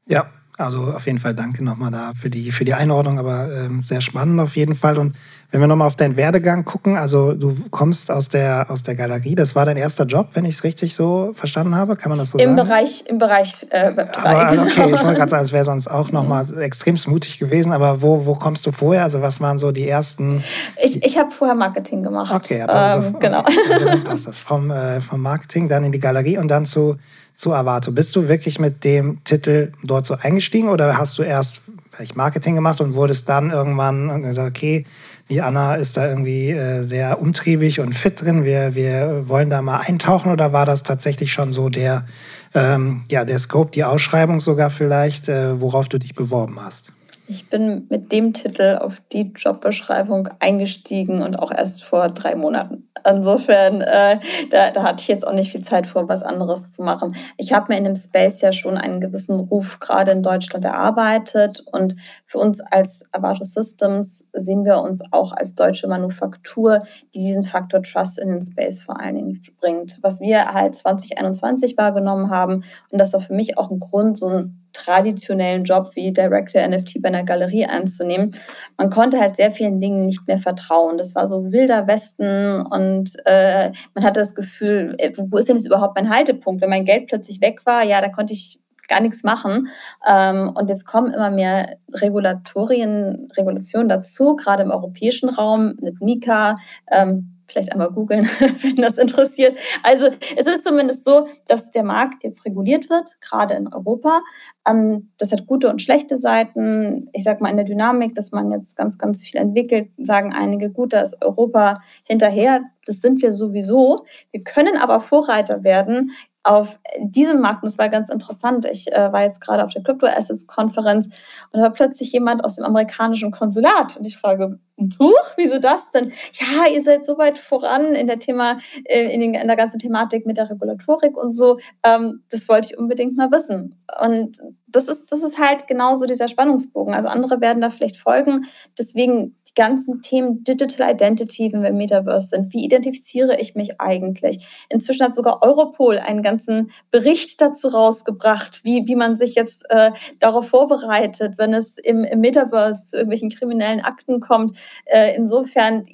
Ja, 0.07 0.31
also 0.59 0.93
auf 0.93 1.07
jeden 1.07 1.19
Fall 1.19 1.35
danke 1.35 1.65
nochmal 1.65 1.91
da 1.91 2.13
für 2.15 2.31
die, 2.31 2.53
für 2.53 2.65
die 2.65 2.75
Einordnung, 2.75 3.19
aber 3.19 3.53
ähm, 3.53 3.81
sehr 3.83 4.01
spannend 4.01 4.39
auf 4.39 4.55
jeden 4.55 4.77
Fall. 4.77 4.97
Und 4.97 5.17
wenn 5.52 5.61
wir 5.61 5.66
nochmal 5.66 5.87
auf 5.87 5.97
deinen 5.97 6.16
Werdegang 6.16 6.64
gucken, 6.64 6.97
also 6.97 7.35
du 7.35 7.54
kommst 7.71 8.11
aus 8.11 8.30
der, 8.30 8.71
aus 8.71 8.82
der 8.82 8.94
Galerie, 8.94 9.35
das 9.35 9.54
war 9.54 9.66
dein 9.66 9.76
erster 9.76 10.04
Job, 10.04 10.28
wenn 10.32 10.47
ich 10.47 10.56
es 10.56 10.64
richtig 10.64 10.94
so 10.94 11.32
verstanden 11.35 11.76
habe, 11.76 11.94
kann 11.94 12.09
man 12.09 12.18
das 12.18 12.30
so 12.30 12.38
Im 12.38 12.56
sagen? 12.56 12.68
Bereich, 12.68 13.04
Im 13.06 13.18
Bereich 13.18 13.66
äh, 13.68 13.94
Web 13.94 14.14
3. 14.14 14.30
Aber, 14.30 14.47
also 14.47 14.62
okay, 14.64 14.85
ich 14.87 15.04
wollte 15.04 15.14
gerade 15.14 15.30
sagen, 15.30 15.44
es 15.44 15.52
wäre 15.52 15.66
sonst 15.66 15.88
auch 15.88 16.11
nochmal 16.11 16.47
mhm. 16.47 16.62
extrem 16.62 16.97
mutig 17.06 17.38
gewesen, 17.38 17.73
aber 17.73 18.00
wo, 18.00 18.25
wo 18.25 18.35
kommst 18.35 18.66
du 18.66 18.73
vorher? 18.73 19.04
Also 19.04 19.21
was 19.21 19.42
waren 19.42 19.59
so 19.59 19.73
die 19.73 19.87
ersten... 19.87 20.42
Ich, 20.82 21.04
ich 21.04 21.18
habe 21.18 21.30
vorher 21.30 21.54
Marketing 21.54 22.02
gemacht. 22.02 22.32
Okay, 22.35 22.62
also, 22.62 23.09
ähm, 23.09 23.16
genau. 23.18 23.42
Also 23.71 23.85
dann 23.85 24.04
passt 24.04 24.26
das. 24.26 24.38
Vom, 24.38 24.71
äh, 24.71 25.02
vom 25.02 25.21
Marketing 25.21 25.68
dann 25.68 25.85
in 25.85 25.92
die 25.92 26.00
Galerie 26.00 26.38
und 26.38 26.49
dann 26.49 26.64
zu 26.64 26.97
zu 27.35 27.54
Avato. 27.54 27.92
Bist 27.92 28.14
du 28.14 28.28
wirklich 28.28 28.59
mit 28.59 28.85
dem 28.85 29.25
Titel 29.25 29.73
dort 29.82 30.06
so 30.06 30.14
eingestiegen 30.14 30.68
oder 30.68 30.99
hast 30.99 31.18
du 31.18 31.23
erst 31.23 31.62
vielleicht 31.93 32.17
Marketing 32.17 32.55
gemacht 32.55 32.81
und 32.81 32.95
wurdest 32.95 33.29
dann 33.29 33.51
irgendwann 33.51 34.23
gesagt, 34.23 34.49
okay, 34.49 34.87
die 35.29 35.43
Anna 35.43 35.75
ist 35.75 35.97
da 35.97 36.09
irgendwie 36.09 36.51
äh, 36.51 36.83
sehr 36.85 37.21
umtriebig 37.21 37.81
und 37.81 37.95
fit 37.95 38.23
drin, 38.23 38.45
wir, 38.45 38.75
wir 38.75 39.29
wollen 39.29 39.51
da 39.51 39.63
mal 39.63 39.81
eintauchen 39.81 40.33
oder 40.33 40.53
war 40.53 40.67
das 40.67 40.83
tatsächlich 40.83 41.33
schon 41.33 41.53
so 41.53 41.69
der, 41.69 42.07
ähm, 42.55 43.05
ja, 43.11 43.25
der 43.25 43.39
Scope, 43.39 43.73
die 43.73 43.85
Ausschreibung 43.85 44.41
sogar 44.41 44.71
vielleicht, 44.71 45.29
äh, 45.29 45.61
worauf 45.61 45.89
du 45.89 45.99
dich 45.99 46.15
beworben 46.15 46.59
hast? 46.63 46.93
Ich 47.33 47.49
bin 47.49 47.87
mit 47.89 48.12
dem 48.12 48.35
Titel 48.35 48.77
auf 48.79 49.01
die 49.11 49.33
Jobbeschreibung 49.35 50.29
eingestiegen 50.39 51.23
und 51.23 51.39
auch 51.39 51.51
erst 51.51 51.83
vor 51.83 52.11
drei 52.11 52.35
Monaten. 52.35 52.91
Insofern, 53.09 53.81
äh, 53.81 54.19
da, 54.51 54.71
da 54.71 54.83
hatte 54.83 55.01
ich 55.01 55.09
jetzt 55.09 55.27
auch 55.27 55.33
nicht 55.33 55.51
viel 55.51 55.62
Zeit 55.62 55.87
vor, 55.87 56.11
was 56.11 56.23
anderes 56.23 56.73
zu 56.73 56.83
machen. 56.83 57.17
Ich 57.39 57.55
habe 57.55 57.73
mir 57.73 57.79
in 57.79 57.85
dem 57.85 57.97
Space 57.97 58.43
ja 58.43 58.53
schon 58.53 58.77
einen 58.77 59.01
gewissen 59.01 59.41
Ruf 59.41 59.81
gerade 59.81 60.11
in 60.11 60.23
Deutschland 60.23 60.67
erarbeitet 60.67 61.65
und 61.73 61.97
für 62.27 62.37
uns 62.37 62.61
als 62.61 63.03
Avato 63.12 63.45
Systems 63.45 64.29
sehen 64.35 64.67
wir 64.67 64.83
uns 64.83 65.01
auch 65.11 65.33
als 65.33 65.55
deutsche 65.55 65.89
Manufaktur, 65.89 66.83
die 67.15 67.21
diesen 67.21 67.45
Faktor 67.45 67.83
Trust 67.83 68.19
in 68.19 68.29
den 68.29 68.43
Space 68.43 68.83
vor 68.83 69.01
allen 69.01 69.15
Dingen 69.15 69.43
bringt. 69.59 70.01
Was 70.03 70.21
wir 70.21 70.53
halt 70.53 70.75
2021 70.75 71.79
wahrgenommen 71.79 72.29
haben 72.29 72.62
und 72.91 72.99
das 72.99 73.15
war 73.15 73.21
für 73.21 73.33
mich 73.33 73.57
auch 73.57 73.71
ein 73.71 73.81
Grund, 73.81 74.19
so 74.19 74.29
ein 74.29 74.62
traditionellen 74.73 75.64
Job 75.64 75.91
wie 75.95 76.12
Director 76.12 76.67
NFT 76.67 77.02
bei 77.02 77.09
einer 77.09 77.25
Galerie 77.25 77.67
einzunehmen. 77.67 78.35
Man 78.76 78.91
konnte 78.91 79.21
halt 79.21 79.37
sehr 79.37 79.50
vielen 79.50 79.81
Dingen 79.81 80.07
nicht 80.07 80.26
mehr 80.26 80.38
vertrauen. 80.38 80.99
Das 80.99 81.14
war 81.14 81.29
so 81.29 81.52
wilder 81.52 81.87
Westen 81.87 82.61
und 82.67 83.12
äh, 83.26 83.71
man 83.95 84.05
hatte 84.05 84.21
das 84.21 84.35
Gefühl, 84.35 84.95
äh, 84.99 85.12
wo 85.17 85.37
ist 85.37 85.49
denn 85.49 85.57
jetzt 85.57 85.67
überhaupt 85.67 85.97
mein 85.97 86.11
Haltepunkt? 86.11 86.61
Wenn 86.61 86.71
mein 86.71 86.85
Geld 86.85 87.09
plötzlich 87.09 87.41
weg 87.41 87.64
war, 87.67 87.83
ja, 87.83 88.00
da 88.00 88.09
konnte 88.09 88.33
ich 88.33 88.59
gar 88.88 89.00
nichts 89.00 89.23
machen. 89.23 89.69
Ähm, 90.09 90.50
und 90.55 90.69
jetzt 90.69 90.87
kommen 90.87 91.12
immer 91.12 91.31
mehr 91.31 91.79
Regulatorien, 91.95 93.31
Regulationen 93.37 93.88
dazu, 93.88 94.37
gerade 94.37 94.62
im 94.62 94.71
europäischen 94.71 95.29
Raum 95.29 95.76
mit 95.81 96.00
Mika. 96.00 96.57
Ähm, 96.91 97.32
vielleicht 97.52 97.73
einmal 97.73 97.90
googeln, 97.90 98.25
wenn 98.62 98.76
das 98.76 98.99
interessiert. 98.99 99.56
Also 99.82 100.09
es 100.37 100.47
ist 100.47 100.64
zumindest 100.64 101.04
so, 101.04 101.28
dass 101.47 101.71
der 101.71 101.85
Markt 101.85 102.25
jetzt 102.25 102.44
reguliert 102.44 102.90
wird, 102.90 103.21
gerade 103.21 103.54
in 103.54 103.73
Europa. 103.73 104.21
Ähm, 104.66 105.11
das 105.18 105.32
hat 105.32 105.47
gute 105.47 105.71
und 105.71 105.82
schlechte 105.82 106.16
Seiten. 106.16 107.09
Ich 107.12 107.25
sage 107.25 107.42
mal 107.42 107.50
in 107.50 107.56
der 107.56 107.66
Dynamik, 107.66 108.14
dass 108.14 108.32
man 108.32 108.50
jetzt 108.50 108.76
ganz, 108.76 108.99
ganz 108.99 109.23
viel 109.23 109.40
entwickelt, 109.40 109.90
sagen 109.99 110.32
einige, 110.32 110.71
gut, 110.71 110.92
da 110.92 111.00
ist 111.00 111.23
Europa 111.23 111.80
hinterher. 112.04 112.62
Das 112.87 113.00
sind 113.00 113.23
wir 113.23 113.30
sowieso. 113.30 114.04
Wir 114.32 114.42
können 114.42 114.76
aber 114.76 114.99
Vorreiter 114.99 115.62
werden 115.62 116.11
auf 116.44 116.78
diesem 116.99 117.40
Markt, 117.40 117.62
und 117.62 117.71
das 117.71 117.78
war 117.78 117.88
ganz 117.88 118.09
interessant, 118.09 118.64
ich 118.64 118.92
äh, 118.92 119.12
war 119.12 119.23
jetzt 119.23 119.40
gerade 119.40 119.62
auf 119.62 119.71
der 119.71 119.82
Crypto 119.82 120.06
Assets 120.06 120.47
Konferenz 120.47 121.06
und 121.06 121.59
da 121.59 121.62
war 121.62 121.73
plötzlich 121.73 122.12
jemand 122.12 122.44
aus 122.44 122.56
dem 122.56 122.64
amerikanischen 122.64 123.30
Konsulat 123.30 123.97
und 123.97 124.04
ich 124.04 124.18
frage, 124.18 124.59
Huch, 124.79 125.33
wieso 125.37 125.59
das 125.59 125.91
denn? 125.91 126.12
Ja, 126.33 126.67
ihr 126.73 126.83
seid 126.83 127.05
so 127.05 127.19
weit 127.19 127.38
voran 127.38 127.95
in 127.95 128.07
der 128.07 128.19
Thema, 128.19 128.59
äh, 128.85 129.12
in, 129.12 129.21
den, 129.21 129.35
in 129.35 129.47
der 129.47 129.57
ganzen 129.57 129.79
Thematik 129.79 130.26
mit 130.26 130.38
der 130.38 130.50
Regulatorik 130.50 131.17
und 131.17 131.33
so. 131.33 131.59
Ähm, 131.85 132.23
das 132.31 132.49
wollte 132.49 132.69
ich 132.71 132.79
unbedingt 132.79 133.17
mal 133.17 133.31
wissen. 133.31 133.76
Und 134.00 134.38
das 134.67 134.88
ist, 134.88 135.12
das 135.12 135.23
ist 135.23 135.38
halt 135.38 135.67
genauso 135.67 136.07
dieser 136.07 136.29
Spannungsbogen. 136.29 136.95
Also 136.95 137.09
andere 137.09 137.41
werden 137.41 137.61
da 137.61 137.71
vielleicht 137.71 137.97
folgen. 137.97 138.47
Deswegen 138.79 139.37
die 139.49 139.55
ganzen 139.55 140.00
Themen 140.00 140.45
Digital 140.45 140.91
Identity, 140.91 141.52
wenn 141.52 141.62
wir 141.62 141.69
im 141.69 141.76
Metaverse 141.76 142.29
sind. 142.29 142.52
Wie 142.52 142.64
identifiziere 142.64 143.38
ich 143.38 143.55
mich 143.55 143.81
eigentlich? 143.81 144.47
Inzwischen 144.71 145.05
hat 145.05 145.12
sogar 145.12 145.43
Europol 145.43 145.99
einen 145.99 146.23
ganzen 146.23 146.71
Bericht 146.91 147.41
dazu 147.41 147.69
rausgebracht, 147.69 148.64
wie, 148.64 148.87
wie 148.87 148.97
man 148.97 149.17
sich 149.17 149.35
jetzt 149.35 149.64
äh, 149.69 149.93
darauf 150.19 150.49
vorbereitet, 150.49 151.35
wenn 151.37 151.52
es 151.52 151.76
im, 151.76 152.05
im 152.05 152.21
Metaverse 152.21 152.85
zu 152.91 152.97
irgendwelchen 152.97 153.31
kriminellen 153.31 153.81
Akten 153.81 154.21
kommt. 154.21 154.57
Äh, 154.87 155.14
insofern, 155.16 155.85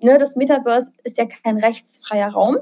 ne, 0.00 0.18
das 0.18 0.36
Metaverse 0.36 0.92
ist 1.04 1.18
ja 1.18 1.26
kein 1.26 1.58
rechtsfreier 1.58 2.28
Raum. 2.28 2.58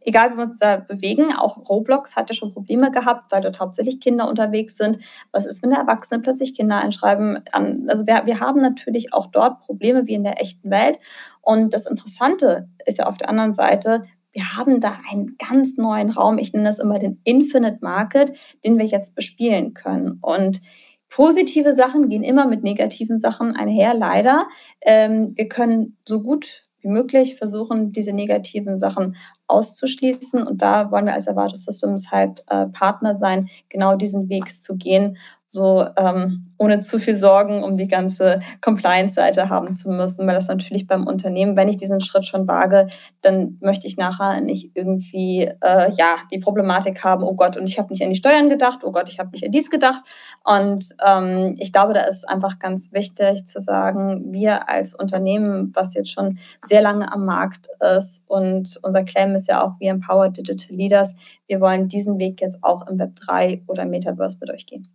egal 0.00 0.32
wie 0.32 0.36
wir 0.36 0.44
uns 0.44 0.58
da 0.58 0.76
bewegen, 0.76 1.34
auch 1.36 1.68
Roblox 1.68 2.16
hat 2.16 2.30
ja 2.30 2.34
schon 2.34 2.52
Probleme 2.52 2.90
gehabt, 2.90 3.30
weil 3.30 3.42
dort 3.42 3.60
hauptsächlich 3.60 4.00
Kinder 4.00 4.28
unterwegs 4.28 4.76
sind. 4.76 4.98
Was 5.32 5.44
ist, 5.44 5.62
wenn 5.62 5.70
der 5.70 5.80
Erwachsene 5.80 6.22
plötzlich 6.22 6.56
Kinder 6.56 6.78
einschreiben? 6.78 7.44
Also 7.52 8.06
wir, 8.06 8.22
wir 8.24 8.40
haben 8.40 8.60
natürlich 8.60 9.12
auch 9.12 9.26
dort 9.26 9.60
Probleme 9.60 10.06
wie 10.06 10.14
in 10.14 10.24
der 10.24 10.40
echten 10.40 10.70
Welt. 10.70 10.98
Und 11.42 11.74
das 11.74 11.86
Interessante 11.86 12.68
ist 12.86 12.98
ja 12.98 13.06
auf 13.06 13.18
der 13.18 13.28
anderen 13.28 13.54
Seite, 13.54 14.02
wir 14.32 14.56
haben 14.56 14.80
da 14.80 14.96
einen 15.10 15.36
ganz 15.36 15.78
neuen 15.78 16.10
Raum, 16.10 16.38
ich 16.38 16.52
nenne 16.52 16.68
das 16.68 16.78
immer 16.78 16.98
den 16.98 17.20
Infinite 17.24 17.78
Market, 17.80 18.32
den 18.64 18.78
wir 18.78 18.86
jetzt 18.86 19.14
bespielen 19.14 19.74
können. 19.74 20.18
Und 20.20 20.60
positive 21.08 21.74
Sachen 21.74 22.08
gehen 22.08 22.22
immer 22.22 22.46
mit 22.46 22.62
negativen 22.62 23.18
Sachen 23.18 23.56
einher, 23.56 23.94
leider. 23.94 24.48
Ähm, 24.82 25.32
wir 25.34 25.48
können 25.48 25.96
so 26.06 26.22
gut 26.22 26.68
wie 26.80 26.88
möglich 26.88 27.36
versuchen, 27.36 27.92
diese 27.92 28.12
negativen 28.12 28.78
Sachen 28.78 29.16
auszuschließen. 29.48 30.42
Und 30.46 30.62
da 30.62 30.90
wollen 30.90 31.06
wir 31.06 31.14
als 31.14 31.28
Avato 31.28 31.54
Systems 31.54 32.10
halt 32.10 32.44
äh, 32.48 32.66
Partner 32.66 33.14
sein, 33.14 33.48
genau 33.68 33.96
diesen 33.96 34.28
Weg 34.28 34.52
zu 34.54 34.76
gehen 34.76 35.16
so 35.48 35.86
ähm, 35.96 36.44
ohne 36.58 36.78
zu 36.80 36.98
viel 36.98 37.14
Sorgen 37.14 37.64
um 37.64 37.76
die 37.78 37.88
ganze 37.88 38.40
Compliance-Seite 38.60 39.48
haben 39.48 39.72
zu 39.72 39.90
müssen, 39.90 40.26
weil 40.26 40.34
das 40.34 40.48
natürlich 40.48 40.86
beim 40.86 41.06
Unternehmen, 41.06 41.56
wenn 41.56 41.68
ich 41.68 41.76
diesen 41.76 42.02
Schritt 42.02 42.26
schon 42.26 42.46
wage, 42.46 42.86
dann 43.22 43.56
möchte 43.60 43.86
ich 43.86 43.96
nachher 43.96 44.42
nicht 44.42 44.72
irgendwie 44.74 45.50
äh, 45.60 45.90
ja 45.96 46.16
die 46.30 46.38
Problematik 46.38 47.02
haben, 47.02 47.22
oh 47.24 47.34
Gott, 47.34 47.56
und 47.56 47.66
ich 47.66 47.78
habe 47.78 47.90
nicht 47.90 48.02
an 48.02 48.10
die 48.10 48.16
Steuern 48.16 48.50
gedacht, 48.50 48.80
oh 48.84 48.92
Gott, 48.92 49.08
ich 49.10 49.18
habe 49.18 49.30
nicht 49.30 49.44
an 49.44 49.50
dies 49.50 49.70
gedacht. 49.70 50.04
Und 50.44 50.94
ähm, 51.04 51.54
ich 51.58 51.72
glaube, 51.72 51.94
da 51.94 52.02
ist 52.02 52.28
einfach 52.28 52.58
ganz 52.58 52.92
wichtig 52.92 53.46
zu 53.46 53.60
sagen, 53.60 54.32
wir 54.32 54.68
als 54.68 54.94
Unternehmen, 54.94 55.72
was 55.74 55.94
jetzt 55.94 56.10
schon 56.10 56.38
sehr 56.66 56.82
lange 56.82 57.10
am 57.10 57.24
Markt 57.24 57.68
ist 57.96 58.24
und 58.28 58.78
unser 58.82 59.02
Claim 59.04 59.34
ist 59.34 59.48
ja 59.48 59.64
auch, 59.64 59.72
we 59.80 59.86
empower 59.86 60.28
digital 60.28 60.76
leaders, 60.76 61.14
wir 61.46 61.60
wollen 61.60 61.88
diesen 61.88 62.18
Weg 62.18 62.42
jetzt 62.42 62.58
auch 62.62 62.86
im 62.86 62.98
Web 62.98 63.16
3 63.16 63.62
oder 63.66 63.86
Metaverse 63.86 64.36
mit 64.40 64.50
euch 64.50 64.66
gehen. 64.66 64.88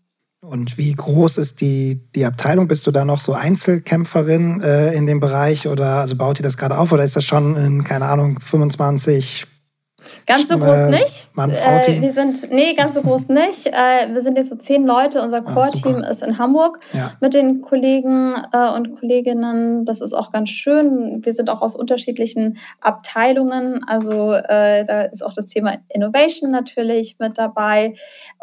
Und 0.43 0.77
wie 0.77 0.91
groß 0.91 1.37
ist 1.37 1.61
die, 1.61 2.01
die 2.15 2.25
Abteilung? 2.25 2.67
Bist 2.67 2.85
du 2.85 2.91
da 2.91 3.05
noch 3.05 3.21
so 3.21 3.33
Einzelkämpferin 3.33 4.59
äh, 4.61 4.93
in 4.93 5.05
dem 5.05 5.21
Bereich 5.21 5.69
oder 5.69 6.01
also 6.01 6.17
baut 6.17 6.37
ihr 6.37 6.43
das 6.43 6.57
gerade 6.57 6.77
auf 6.77 6.91
oder 6.91 7.05
ist 7.05 7.15
das 7.15 7.23
schon 7.23 7.55
in, 7.55 7.85
keine 7.85 8.07
Ahnung, 8.07 8.41
25 8.41 9.47
Ganz 10.25 10.47
so 10.47 10.57
groß 10.57 10.87
nicht. 10.89 11.27
Äh, 11.37 12.01
wir 12.01 12.11
sind, 12.11 12.51
nee, 12.51 12.73
ganz 12.73 12.93
so 12.93 13.01
groß 13.01 13.29
nicht. 13.29 13.67
Äh, 13.67 14.13
wir 14.13 14.21
sind 14.21 14.37
jetzt 14.37 14.49
so 14.49 14.55
zehn 14.55 14.85
Leute. 14.85 15.21
Unser 15.21 15.45
ah, 15.45 15.53
Core-Team 15.53 15.97
ist 16.03 16.23
in 16.23 16.37
Hamburg 16.37 16.79
ja. 16.93 17.13
mit 17.19 17.33
den 17.33 17.61
Kollegen 17.61 18.35
äh, 18.51 18.69
und 18.69 18.99
Kolleginnen. 18.99 19.85
Das 19.85 20.01
ist 20.01 20.13
auch 20.13 20.31
ganz 20.31 20.49
schön. 20.49 21.23
Wir 21.23 21.33
sind 21.33 21.49
auch 21.49 21.61
aus 21.61 21.75
unterschiedlichen 21.75 22.57
Abteilungen. 22.81 23.83
Also 23.85 24.33
äh, 24.33 24.85
da 24.85 25.03
ist 25.03 25.23
auch 25.23 25.33
das 25.33 25.45
Thema 25.45 25.77
Innovation 25.89 26.51
natürlich 26.51 27.17
mit 27.19 27.37
dabei. 27.37 27.93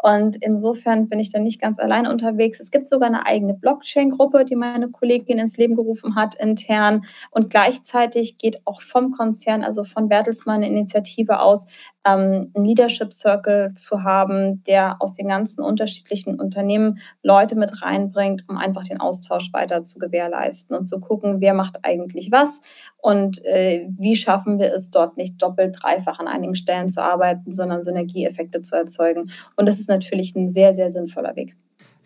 Und 0.01 0.37
insofern 0.37 1.09
bin 1.09 1.19
ich 1.19 1.31
dann 1.31 1.43
nicht 1.43 1.61
ganz 1.61 1.79
allein 1.79 2.07
unterwegs. 2.07 2.59
Es 2.59 2.71
gibt 2.71 2.87
sogar 2.87 3.07
eine 3.07 3.25
eigene 3.25 3.53
Blockchain-Gruppe, 3.53 4.45
die 4.45 4.55
meine 4.55 4.89
Kollegin 4.89 5.39
ins 5.39 5.57
Leben 5.57 5.75
gerufen 5.75 6.15
hat 6.15 6.35
intern. 6.35 7.01
Und 7.31 7.49
gleichzeitig 7.49 8.37
geht 8.37 8.61
auch 8.65 8.81
vom 8.81 9.11
Konzern, 9.11 9.63
also 9.63 9.83
von 9.83 10.09
Bertelsmann 10.09 10.63
Initiative 10.63 11.39
aus, 11.39 11.50
aus, 11.51 11.67
ähm, 12.05 12.51
einen 12.53 12.65
Leadership 12.65 13.13
Circle 13.13 13.73
zu 13.75 14.03
haben, 14.03 14.63
der 14.63 14.95
aus 15.01 15.13
den 15.13 15.27
ganzen 15.27 15.61
unterschiedlichen 15.61 16.39
Unternehmen 16.39 16.99
Leute 17.21 17.55
mit 17.55 17.81
reinbringt, 17.81 18.43
um 18.47 18.57
einfach 18.57 18.85
den 18.85 18.99
Austausch 18.99 19.51
weiter 19.53 19.83
zu 19.83 19.99
gewährleisten 19.99 20.75
und 20.75 20.85
zu 20.85 20.99
gucken, 20.99 21.41
wer 21.41 21.53
macht 21.53 21.79
eigentlich 21.83 22.31
was 22.31 22.61
und 22.97 23.43
äh, 23.45 23.87
wie 23.97 24.15
schaffen 24.15 24.59
wir 24.59 24.73
es 24.73 24.89
dort 24.91 25.17
nicht 25.17 25.41
doppelt, 25.41 25.77
dreifach 25.81 26.19
an 26.19 26.27
einigen 26.27 26.55
Stellen 26.55 26.87
zu 26.87 27.03
arbeiten, 27.03 27.51
sondern 27.51 27.83
Synergieeffekte 27.83 28.61
zu 28.61 28.75
erzeugen. 28.75 29.31
Und 29.55 29.67
das 29.67 29.79
ist 29.79 29.89
natürlich 29.89 30.35
ein 30.35 30.49
sehr, 30.49 30.73
sehr 30.73 30.89
sinnvoller 30.89 31.35
Weg. 31.35 31.55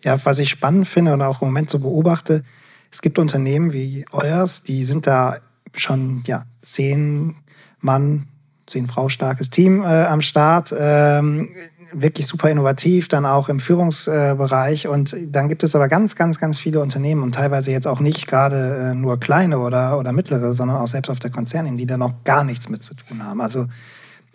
Ja, 0.02 0.22
was 0.24 0.38
ich 0.38 0.50
spannend 0.50 0.86
finde 0.86 1.14
und 1.14 1.22
auch 1.22 1.40
im 1.40 1.48
Moment 1.48 1.70
so 1.70 1.78
beobachte, 1.78 2.42
es 2.90 3.02
gibt 3.02 3.18
Unternehmen 3.18 3.72
wie 3.72 4.04
euers, 4.12 4.62
die 4.62 4.84
sind 4.84 5.06
da 5.06 5.38
schon 5.74 6.22
ja, 6.26 6.44
zehn 6.62 7.36
Mann 7.80 8.28
zehn 8.66 8.86
Frau 8.86 9.08
starkes 9.08 9.50
Team 9.50 9.82
äh, 9.82 10.04
am 10.04 10.22
Start. 10.22 10.74
Ähm, 10.76 11.50
wirklich 11.92 12.26
super 12.26 12.50
innovativ, 12.50 13.08
dann 13.08 13.26
auch 13.26 13.48
im 13.48 13.60
Führungsbereich. 13.60 14.88
Und 14.88 15.16
dann 15.28 15.48
gibt 15.48 15.62
es 15.62 15.74
aber 15.74 15.88
ganz, 15.88 16.16
ganz, 16.16 16.38
ganz 16.38 16.58
viele 16.58 16.80
Unternehmen 16.80 17.22
und 17.22 17.34
teilweise 17.34 17.70
jetzt 17.70 17.86
auch 17.86 18.00
nicht 18.00 18.26
gerade 18.26 18.90
äh, 18.90 18.94
nur 18.94 19.18
kleine 19.20 19.58
oder, 19.58 19.98
oder 19.98 20.12
mittlere, 20.12 20.52
sondern 20.52 20.78
auch 20.78 20.88
selbst 20.88 21.10
auf 21.10 21.20
der 21.20 21.30
Konzernen, 21.30 21.76
die 21.76 21.86
da 21.86 21.96
noch 21.96 22.24
gar 22.24 22.44
nichts 22.44 22.68
mit 22.68 22.82
zu 22.82 22.94
tun 22.94 23.24
haben. 23.24 23.40
Also 23.40 23.66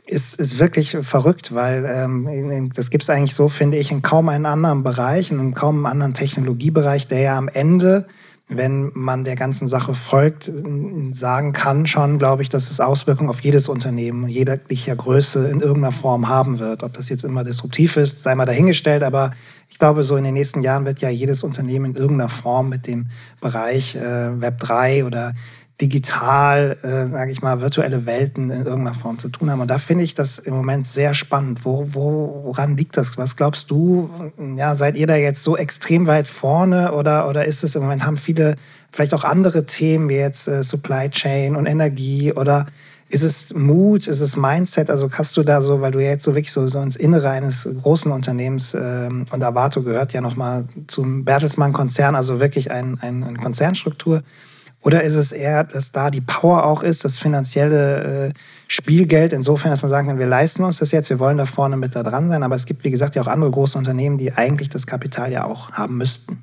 ist, 0.05 0.39
ist 0.39 0.59
wirklich 0.59 0.97
verrückt, 1.01 1.53
weil 1.53 1.85
ähm, 1.85 2.71
das 2.75 2.89
gibt 2.89 3.03
es 3.03 3.09
eigentlich 3.09 3.35
so, 3.35 3.49
finde 3.49 3.77
ich, 3.77 3.91
in 3.91 4.01
kaum 4.01 4.29
einem 4.29 4.45
anderen 4.45 4.83
Bereich, 4.83 5.31
in 5.31 5.53
kaum 5.53 5.75
einem 5.75 5.85
anderen 5.85 6.13
Technologiebereich, 6.13 7.07
der 7.07 7.19
ja 7.19 7.37
am 7.37 7.47
Ende 7.47 8.07
wenn 8.47 8.91
man 8.93 9.23
der 9.23 9.35
ganzen 9.35 9.67
Sache 9.67 9.93
folgt, 9.93 10.51
sagen 11.13 11.53
kann 11.53 11.87
schon, 11.87 12.19
glaube 12.19 12.41
ich, 12.43 12.49
dass 12.49 12.69
es 12.69 12.79
Auswirkungen 12.79 13.29
auf 13.29 13.39
jedes 13.39 13.69
Unternehmen 13.69 14.27
jeglicher 14.27 14.95
Größe 14.95 15.47
in 15.47 15.61
irgendeiner 15.61 15.93
Form 15.93 16.27
haben 16.27 16.59
wird. 16.59 16.83
Ob 16.83 16.93
das 16.93 17.07
jetzt 17.07 17.23
immer 17.23 17.43
disruptiv 17.43 17.95
ist, 17.95 18.23
sei 18.23 18.35
mal 18.35 18.45
dahingestellt, 18.45 19.03
aber 19.03 19.31
ich 19.69 19.79
glaube, 19.79 20.03
so 20.03 20.17
in 20.17 20.25
den 20.25 20.33
nächsten 20.33 20.61
Jahren 20.61 20.85
wird 20.85 20.99
ja 20.99 21.09
jedes 21.09 21.43
Unternehmen 21.43 21.91
in 21.91 21.95
irgendeiner 21.95 22.29
Form 22.29 22.67
mit 22.67 22.87
dem 22.87 23.07
Bereich 23.39 23.95
äh, 23.95 24.41
Web 24.41 24.59
3 24.59 25.05
oder 25.05 25.33
digital, 25.81 26.77
äh, 26.83 27.07
sage 27.07 27.31
ich 27.31 27.41
mal, 27.41 27.59
virtuelle 27.61 28.05
Welten 28.05 28.51
in 28.51 28.65
irgendeiner 28.65 28.93
Form 28.93 29.17
zu 29.17 29.29
tun 29.29 29.49
haben. 29.49 29.61
Und 29.61 29.69
da 29.69 29.79
finde 29.79 30.03
ich 30.03 30.13
das 30.13 30.37
im 30.37 30.53
Moment 30.53 30.87
sehr 30.87 31.13
spannend. 31.13 31.65
Wo, 31.65 31.87
wo, 31.93 32.43
woran 32.45 32.77
liegt 32.77 32.97
das? 32.97 33.17
Was 33.17 33.35
glaubst 33.35 33.71
du? 33.71 34.09
Ja, 34.55 34.75
seid 34.75 34.95
ihr 34.95 35.07
da 35.07 35.15
jetzt 35.15 35.43
so 35.43 35.57
extrem 35.57 36.07
weit 36.07 36.27
vorne 36.27 36.93
oder, 36.93 37.27
oder 37.27 37.45
ist 37.45 37.63
es 37.63 37.75
im 37.75 37.81
Moment, 37.81 38.05
haben 38.05 38.17
viele 38.17 38.55
vielleicht 38.91 39.13
auch 39.13 39.23
andere 39.23 39.65
Themen 39.65 40.09
wie 40.09 40.15
jetzt 40.15 40.47
äh, 40.47 40.63
Supply 40.63 41.09
Chain 41.09 41.55
und 41.55 41.65
Energie 41.65 42.33
oder 42.33 42.67
ist 43.09 43.23
es 43.23 43.53
Mut, 43.53 44.07
ist 44.07 44.21
es 44.21 44.37
Mindset? 44.37 44.89
Also 44.89 45.09
hast 45.11 45.35
du 45.35 45.43
da 45.43 45.61
so, 45.61 45.81
weil 45.81 45.91
du 45.91 45.99
ja 45.99 46.11
jetzt 46.11 46.23
so 46.23 46.33
wirklich 46.33 46.53
so, 46.53 46.67
so 46.67 46.79
ins 46.79 46.95
Innere 46.95 47.29
eines 47.29 47.67
großen 47.81 48.11
Unternehmens 48.11 48.73
ähm, 48.73 49.25
und 49.31 49.43
Avato 49.43 49.83
gehört 49.83 50.13
ja 50.13 50.21
nochmal 50.21 50.65
zum 50.87 51.25
Bertelsmann-Konzern, 51.25 52.15
also 52.15 52.39
wirklich 52.39 52.71
ein, 52.71 52.97
ein, 53.01 53.23
eine 53.23 53.37
Konzernstruktur. 53.37 54.23
Oder 54.83 55.03
ist 55.03 55.15
es 55.15 55.31
eher, 55.31 55.63
dass 55.63 55.91
da 55.91 56.09
die 56.09 56.21
Power 56.21 56.65
auch 56.65 56.81
ist, 56.81 57.05
das 57.05 57.19
finanzielle 57.19 58.29
äh, 58.29 58.33
Spielgeld, 58.67 59.31
insofern, 59.31 59.69
dass 59.69 59.83
man 59.83 59.91
sagen 59.91 60.07
kann, 60.07 60.17
wir 60.17 60.25
leisten 60.25 60.63
uns 60.63 60.79
das 60.79 60.91
jetzt, 60.91 61.09
wir 61.09 61.19
wollen 61.19 61.37
da 61.37 61.45
vorne 61.45 61.77
mit 61.77 61.95
da 61.95 62.01
dran 62.01 62.29
sein. 62.29 62.41
Aber 62.41 62.55
es 62.55 62.65
gibt, 62.65 62.83
wie 62.83 62.89
gesagt, 62.89 63.15
ja 63.15 63.21
auch 63.21 63.27
andere 63.27 63.51
große 63.51 63.77
Unternehmen, 63.77 64.17
die 64.17 64.33
eigentlich 64.33 64.69
das 64.69 64.87
Kapital 64.87 65.31
ja 65.31 65.45
auch 65.45 65.71
haben 65.71 65.97
müssten. 65.97 66.41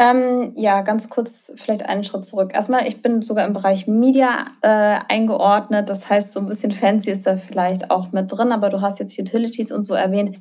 Ähm, 0.00 0.52
ja, 0.56 0.80
ganz 0.80 1.10
kurz 1.10 1.52
vielleicht 1.56 1.84
einen 1.84 2.04
Schritt 2.04 2.24
zurück. 2.24 2.52
Erstmal, 2.54 2.88
ich 2.88 3.02
bin 3.02 3.20
sogar 3.20 3.46
im 3.46 3.52
Bereich 3.52 3.86
Media 3.86 4.46
äh, 4.62 4.96
eingeordnet. 5.08 5.90
Das 5.90 6.08
heißt, 6.08 6.32
so 6.32 6.40
ein 6.40 6.46
bisschen 6.46 6.72
fancy 6.72 7.10
ist 7.10 7.26
da 7.26 7.36
vielleicht 7.36 7.90
auch 7.90 8.10
mit 8.10 8.32
drin, 8.32 8.50
aber 8.50 8.70
du 8.70 8.80
hast 8.80 8.98
jetzt 8.98 9.18
Utilities 9.18 9.70
und 9.70 9.82
so 9.82 9.92
erwähnt 9.92 10.40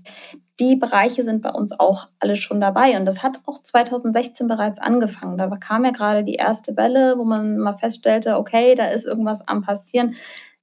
die 0.60 0.76
Bereiche 0.76 1.24
sind 1.24 1.42
bei 1.42 1.52
uns 1.52 1.80
auch 1.80 2.10
alle 2.20 2.36
schon 2.36 2.60
dabei. 2.60 2.98
Und 2.98 3.06
das 3.06 3.24
hat 3.24 3.40
auch 3.46 3.60
2016 3.62 4.48
bereits 4.48 4.80
angefangen. 4.80 5.38
Da 5.38 5.48
kam 5.48 5.86
ja 5.86 5.92
gerade 5.92 6.24
die 6.24 6.36
erste 6.36 6.76
Welle, 6.76 7.18
wo 7.18 7.24
man 7.24 7.58
mal 7.58 7.74
feststellte, 7.74 8.38
okay, 8.38 8.76
da 8.76 8.86
ist 8.86 9.06
irgendwas 9.06 9.48
am 9.48 9.62
Passieren. 9.62 10.16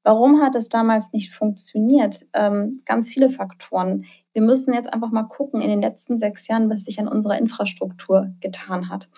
Warum 0.02 0.40
hat 0.40 0.54
es 0.54 0.68
damals 0.68 1.12
nicht 1.12 1.34
funktioniert? 1.34 2.26
Ähm, 2.32 2.78
ganz 2.84 3.08
viele 3.08 3.28
Faktoren. 3.28 4.04
Wir 4.36 4.42
müssen 4.42 4.74
jetzt 4.74 4.92
einfach 4.92 5.12
mal 5.12 5.22
gucken 5.22 5.62
in 5.62 5.70
den 5.70 5.80
letzten 5.80 6.18
sechs 6.18 6.46
Jahren, 6.46 6.68
was 6.68 6.84
sich 6.84 7.00
an 7.00 7.08
unserer 7.08 7.38
Infrastruktur 7.38 8.34
getan 8.40 8.90
hat. 8.90 9.08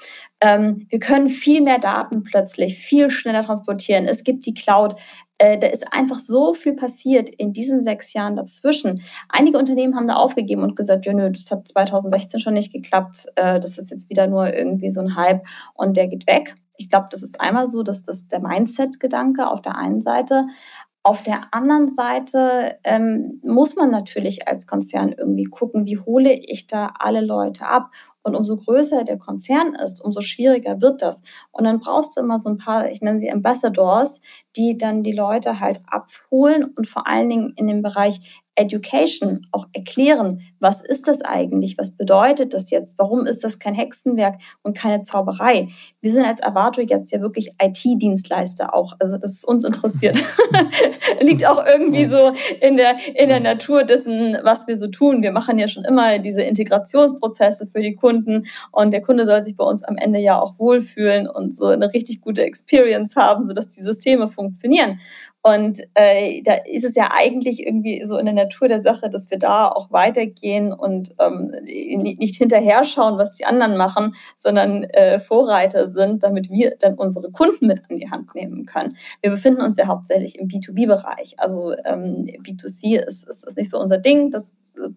Ähm, 0.40 0.86
wir 0.90 1.00
können 1.00 1.28
viel 1.28 1.60
mehr 1.60 1.80
Daten 1.80 2.22
plötzlich 2.22 2.78
viel 2.78 3.10
schneller 3.10 3.42
transportieren. 3.42 4.06
Es 4.06 4.22
gibt 4.22 4.46
die 4.46 4.54
Cloud. 4.54 4.94
Äh, 5.38 5.58
da 5.58 5.66
ist 5.66 5.92
einfach 5.92 6.20
so 6.20 6.54
viel 6.54 6.74
passiert 6.74 7.30
in 7.30 7.52
diesen 7.52 7.82
sechs 7.82 8.12
Jahren 8.12 8.36
dazwischen. 8.36 9.02
Einige 9.28 9.58
Unternehmen 9.58 9.96
haben 9.96 10.06
da 10.06 10.14
aufgegeben 10.14 10.62
und 10.62 10.76
gesagt, 10.76 11.04
ja, 11.04 11.12
nö, 11.12 11.32
das 11.32 11.50
hat 11.50 11.66
2016 11.66 12.38
schon 12.38 12.54
nicht 12.54 12.72
geklappt. 12.72 13.26
Äh, 13.34 13.58
das 13.58 13.76
ist 13.76 13.90
jetzt 13.90 14.08
wieder 14.10 14.28
nur 14.28 14.54
irgendwie 14.54 14.90
so 14.90 15.00
ein 15.00 15.16
Hype 15.16 15.44
und 15.74 15.96
der 15.96 16.06
geht 16.06 16.28
weg. 16.28 16.54
Ich 16.76 16.88
glaube, 16.88 17.08
das 17.10 17.24
ist 17.24 17.40
einmal 17.40 17.66
so, 17.66 17.82
dass 17.82 18.04
das 18.04 18.28
der 18.28 18.38
Mindset-Gedanke 18.38 19.50
auf 19.50 19.60
der 19.60 19.76
einen 19.76 20.00
Seite. 20.00 20.46
Auf 21.08 21.22
der 21.22 21.54
anderen 21.54 21.88
Seite 21.88 22.76
ähm, 22.84 23.40
muss 23.42 23.76
man 23.76 23.90
natürlich 23.90 24.46
als 24.46 24.66
Konzern 24.66 25.14
irgendwie 25.16 25.44
gucken, 25.44 25.86
wie 25.86 25.98
hole 25.98 26.34
ich 26.34 26.66
da 26.66 26.92
alle 26.98 27.22
Leute 27.22 27.66
ab. 27.66 27.92
Und 28.20 28.34
umso 28.34 28.58
größer 28.58 29.04
der 29.04 29.16
Konzern 29.16 29.74
ist, 29.74 30.04
umso 30.04 30.20
schwieriger 30.20 30.82
wird 30.82 31.00
das. 31.00 31.22
Und 31.50 31.64
dann 31.64 31.80
brauchst 31.80 32.14
du 32.14 32.20
immer 32.20 32.38
so 32.38 32.50
ein 32.50 32.58
paar, 32.58 32.90
ich 32.90 33.00
nenne 33.00 33.20
sie 33.20 33.32
Ambassadors, 33.32 34.20
die 34.58 34.76
dann 34.76 35.02
die 35.02 35.12
Leute 35.12 35.60
halt 35.60 35.80
abholen 35.86 36.64
und 36.76 36.88
vor 36.88 37.06
allen 37.06 37.28
Dingen 37.28 37.52
in 37.56 37.68
dem 37.68 37.80
Bereich 37.80 38.44
Education 38.58 39.46
auch 39.52 39.68
erklären, 39.72 40.40
was 40.58 40.80
ist 40.80 41.06
das 41.06 41.22
eigentlich, 41.22 41.78
was 41.78 41.92
bedeutet 41.92 42.52
das 42.52 42.70
jetzt, 42.70 42.98
warum 42.98 43.24
ist 43.24 43.44
das 43.44 43.58
kein 43.58 43.74
Hexenwerk 43.74 44.36
und 44.62 44.76
keine 44.76 45.02
Zauberei. 45.02 45.68
Wir 46.00 46.10
sind 46.10 46.24
als 46.24 46.42
Avato 46.42 46.80
jetzt 46.80 47.12
ja 47.12 47.20
wirklich 47.20 47.50
IT-Dienstleister 47.62 48.74
auch, 48.74 48.94
also 48.98 49.16
das 49.16 49.32
ist 49.32 49.44
uns 49.46 49.62
interessiert. 49.62 50.18
Liegt 51.20 51.46
auch 51.46 51.64
irgendwie 51.64 52.06
so 52.06 52.32
in 52.60 52.76
der, 52.76 52.96
in 53.14 53.28
der 53.28 53.40
Natur 53.40 53.84
dessen, 53.84 54.36
was 54.42 54.66
wir 54.66 54.76
so 54.76 54.88
tun. 54.88 55.22
Wir 55.22 55.32
machen 55.32 55.58
ja 55.58 55.68
schon 55.68 55.84
immer 55.84 56.18
diese 56.18 56.42
Integrationsprozesse 56.42 57.68
für 57.68 57.80
die 57.80 57.94
Kunden 57.94 58.46
und 58.72 58.90
der 58.92 59.02
Kunde 59.02 59.24
soll 59.24 59.44
sich 59.44 59.56
bei 59.56 59.64
uns 59.64 59.84
am 59.84 59.96
Ende 59.96 60.18
ja 60.18 60.40
auch 60.40 60.58
wohlfühlen 60.58 61.28
und 61.28 61.54
so 61.54 61.66
eine 61.66 61.92
richtig 61.94 62.20
gute 62.20 62.42
Experience 62.42 63.14
haben, 63.14 63.46
sodass 63.46 63.68
die 63.68 63.82
Systeme 63.82 64.26
funktionieren. 64.26 64.47
Und 65.42 65.80
äh, 65.94 66.42
da 66.42 66.54
ist 66.66 66.84
es 66.84 66.94
ja 66.94 67.10
eigentlich 67.12 67.64
irgendwie 67.64 68.04
so 68.04 68.18
in 68.18 68.26
der 68.26 68.34
Natur 68.34 68.68
der 68.68 68.80
Sache, 68.80 69.08
dass 69.08 69.30
wir 69.30 69.38
da 69.38 69.68
auch 69.68 69.90
weitergehen 69.90 70.72
und 70.72 71.14
ähm, 71.20 71.54
nicht 71.64 72.36
hinterher 72.36 72.84
schauen, 72.84 73.18
was 73.18 73.36
die 73.36 73.46
anderen 73.46 73.76
machen, 73.76 74.14
sondern 74.36 74.84
äh, 74.84 75.20
Vorreiter 75.20 75.88
sind, 75.88 76.22
damit 76.22 76.50
wir 76.50 76.74
dann 76.78 76.94
unsere 76.94 77.30
Kunden 77.30 77.66
mit 77.68 77.82
an 77.88 77.98
die 77.98 78.10
Hand 78.10 78.34
nehmen 78.34 78.66
können. 78.66 78.96
Wir 79.22 79.30
befinden 79.30 79.62
uns 79.62 79.76
ja 79.76 79.86
hauptsächlich 79.86 80.38
im 80.38 80.48
B2B-Bereich. 80.48 81.36
Also 81.38 81.72
ähm, 81.84 82.26
B2C 82.42 82.98
ist, 82.98 83.28
ist, 83.28 83.46
ist 83.46 83.56
nicht 83.56 83.70
so 83.70 83.78
unser 83.78 83.98
Ding. 83.98 84.30
Das 84.30 84.54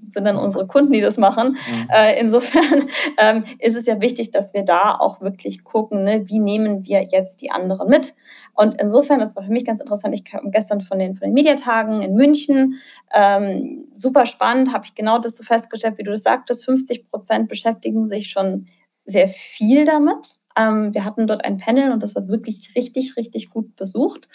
sind 0.10 0.26
dann 0.26 0.38
unsere 0.38 0.67
Kunden, 0.67 0.94
die 0.94 1.02
das 1.02 1.17
machen. 1.17 1.50
Mhm. 1.52 1.89
Äh, 1.89 2.20
insofern 2.20 2.86
ähm, 3.17 3.44
ist 3.60 3.76
es 3.76 3.86
ja 3.86 4.02
wichtig, 4.02 4.32
dass 4.32 4.54
wir 4.54 4.63
da 4.63 4.96
auch 5.00 5.22
wirklich 5.22 5.63
gucken, 5.63 6.04
ne, 6.04 6.28
wie 6.28 6.39
nehmen 6.39 6.86
wir 6.86 7.08
jetzt 7.10 7.41
die 7.41 7.52
anderen 7.52 7.89
mit. 7.89 8.13
Und 8.54 8.82
insofern, 8.82 9.20
das 9.20 9.36
war 9.36 9.44
für 9.44 9.52
mich 9.52 9.65
ganz 9.65 9.80
interessant, 9.80 10.13
ich 10.13 10.26
kam 10.26 10.52
gestern 10.52 10.82
von 10.82 11.00
den, 11.00 11.15
von 11.15 11.28
den 11.28 11.34
Mediatagen 11.34 12.02
in 12.02 12.15
München, 12.15 12.76
ähm, 13.13 13.88
super 13.94 14.26
spannend, 14.26 14.74
habe 14.74 14.86
ich 14.86 14.96
genau 14.96 15.20
das 15.20 15.38
so 15.38 15.44
festgestellt, 15.44 15.98
wie 15.98 16.04
du 16.04 16.12
das 16.12 16.24
sagtest, 16.24 16.65
50 16.65 17.08
Prozent 17.10 17.48
beschäftigen 17.48 18.08
sich 18.08 18.30
schon 18.30 18.65
sehr 19.06 19.28
viel 19.28 19.86
damit. 19.86 20.39
Ähm, 20.58 20.94
wir 20.94 21.06
hatten 21.06 21.28
dort 21.28 21.46
ein 21.46 21.58
Panel 21.58 21.91
und 21.91 22.04
das 22.04 22.15
war 22.15 22.28
wirklich 22.28 22.76
richtig, 22.76 23.15
richtig 23.17 23.50
gut 23.50 23.76
besucht. 23.76 24.28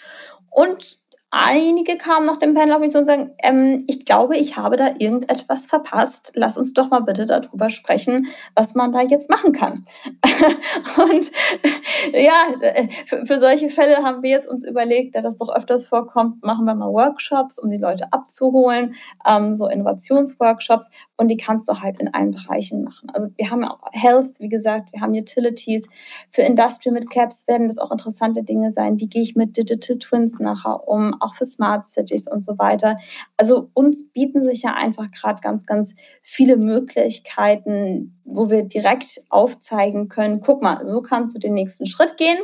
Und 0.49 0.99
Einige 1.29 1.97
kamen 1.97 2.25
nach 2.25 2.37
dem 2.37 2.53
Panel 2.53 2.73
auf 2.73 2.79
mich 2.79 2.91
zu 2.91 2.99
und 2.99 3.05
sagen, 3.05 3.31
ähm, 3.43 3.83
ich 3.87 4.05
glaube, 4.05 4.37
ich 4.37 4.55
habe 4.55 4.77
da 4.77 4.91
irgendetwas 4.97 5.65
verpasst. 5.65 6.31
Lass 6.35 6.57
uns 6.57 6.71
doch 6.71 6.89
mal 6.89 7.01
bitte 7.01 7.25
darüber 7.25 7.69
sprechen, 7.69 8.27
was 8.55 8.75
man 8.75 8.93
da 8.93 9.01
jetzt 9.01 9.29
machen 9.29 9.51
kann. 9.51 9.83
und 10.97 11.31
ja, 12.13 12.31
für, 13.07 13.25
für, 13.25 13.39
solche 13.39 13.69
Fälle 13.69 13.97
haben 14.03 14.23
wir 14.23 14.29
jetzt 14.29 14.47
uns 14.47 14.65
überlegt, 14.65 15.15
da 15.15 15.21
das 15.21 15.35
doch 15.35 15.53
öfters 15.53 15.85
vorkommt, 15.85 16.45
machen 16.45 16.63
wir 16.63 16.75
mal 16.75 16.93
Workshops, 16.93 17.59
um 17.59 17.69
die 17.69 17.77
Leute 17.77 18.13
abzuholen, 18.13 18.95
ähm, 19.27 19.53
so 19.53 19.67
Innovationsworkshops. 19.67 20.89
Und 21.17 21.27
die 21.27 21.37
kannst 21.37 21.67
du 21.67 21.81
halt 21.81 21.99
in 21.99 22.13
allen 22.13 22.31
Bereichen 22.31 22.85
machen. 22.85 23.09
Also 23.13 23.27
wir 23.35 23.51
haben 23.51 23.65
auch 23.65 23.79
Health, 23.91 24.39
wie 24.39 24.49
gesagt, 24.49 24.93
wir 24.93 25.01
haben 25.01 25.11
Utilities. 25.11 25.89
Für 26.31 26.43
Industrial 26.43 26.93
mit 26.93 27.09
Caps 27.09 27.49
werden 27.49 27.67
das 27.67 27.79
auch 27.79 27.91
interessante 27.91 28.43
Dinge 28.43 28.71
sein. 28.71 28.97
Wie 28.97 29.09
gehe 29.09 29.23
ich 29.23 29.35
mit 29.35 29.57
Digital 29.57 29.97
Twins 29.97 30.39
nachher 30.39 30.87
um? 30.87 31.16
Auch 31.19 31.35
für 31.35 31.45
Smart 31.45 31.85
Cities 31.85 32.27
und 32.27 32.41
so 32.41 32.57
weiter. 32.57 32.97
Also 33.37 33.69
uns 33.73 34.11
bieten 34.11 34.43
sich 34.43 34.63
ja 34.63 34.73
einfach 34.73 35.11
gerade 35.11 35.41
ganz, 35.41 35.65
ganz 35.65 35.95
viele 36.21 36.57
Möglichkeiten, 36.57 38.19
wo 38.23 38.49
wir 38.49 38.63
direkt 38.63 39.21
aufzeigen 39.29 40.09
können, 40.09 40.41
guck 40.41 40.61
mal, 40.61 40.85
so 40.85 41.01
kannst 41.01 41.35
du 41.35 41.39
den 41.39 41.53
nächsten 41.53 41.85
Schritt 41.85 42.17
gehen. 42.17 42.37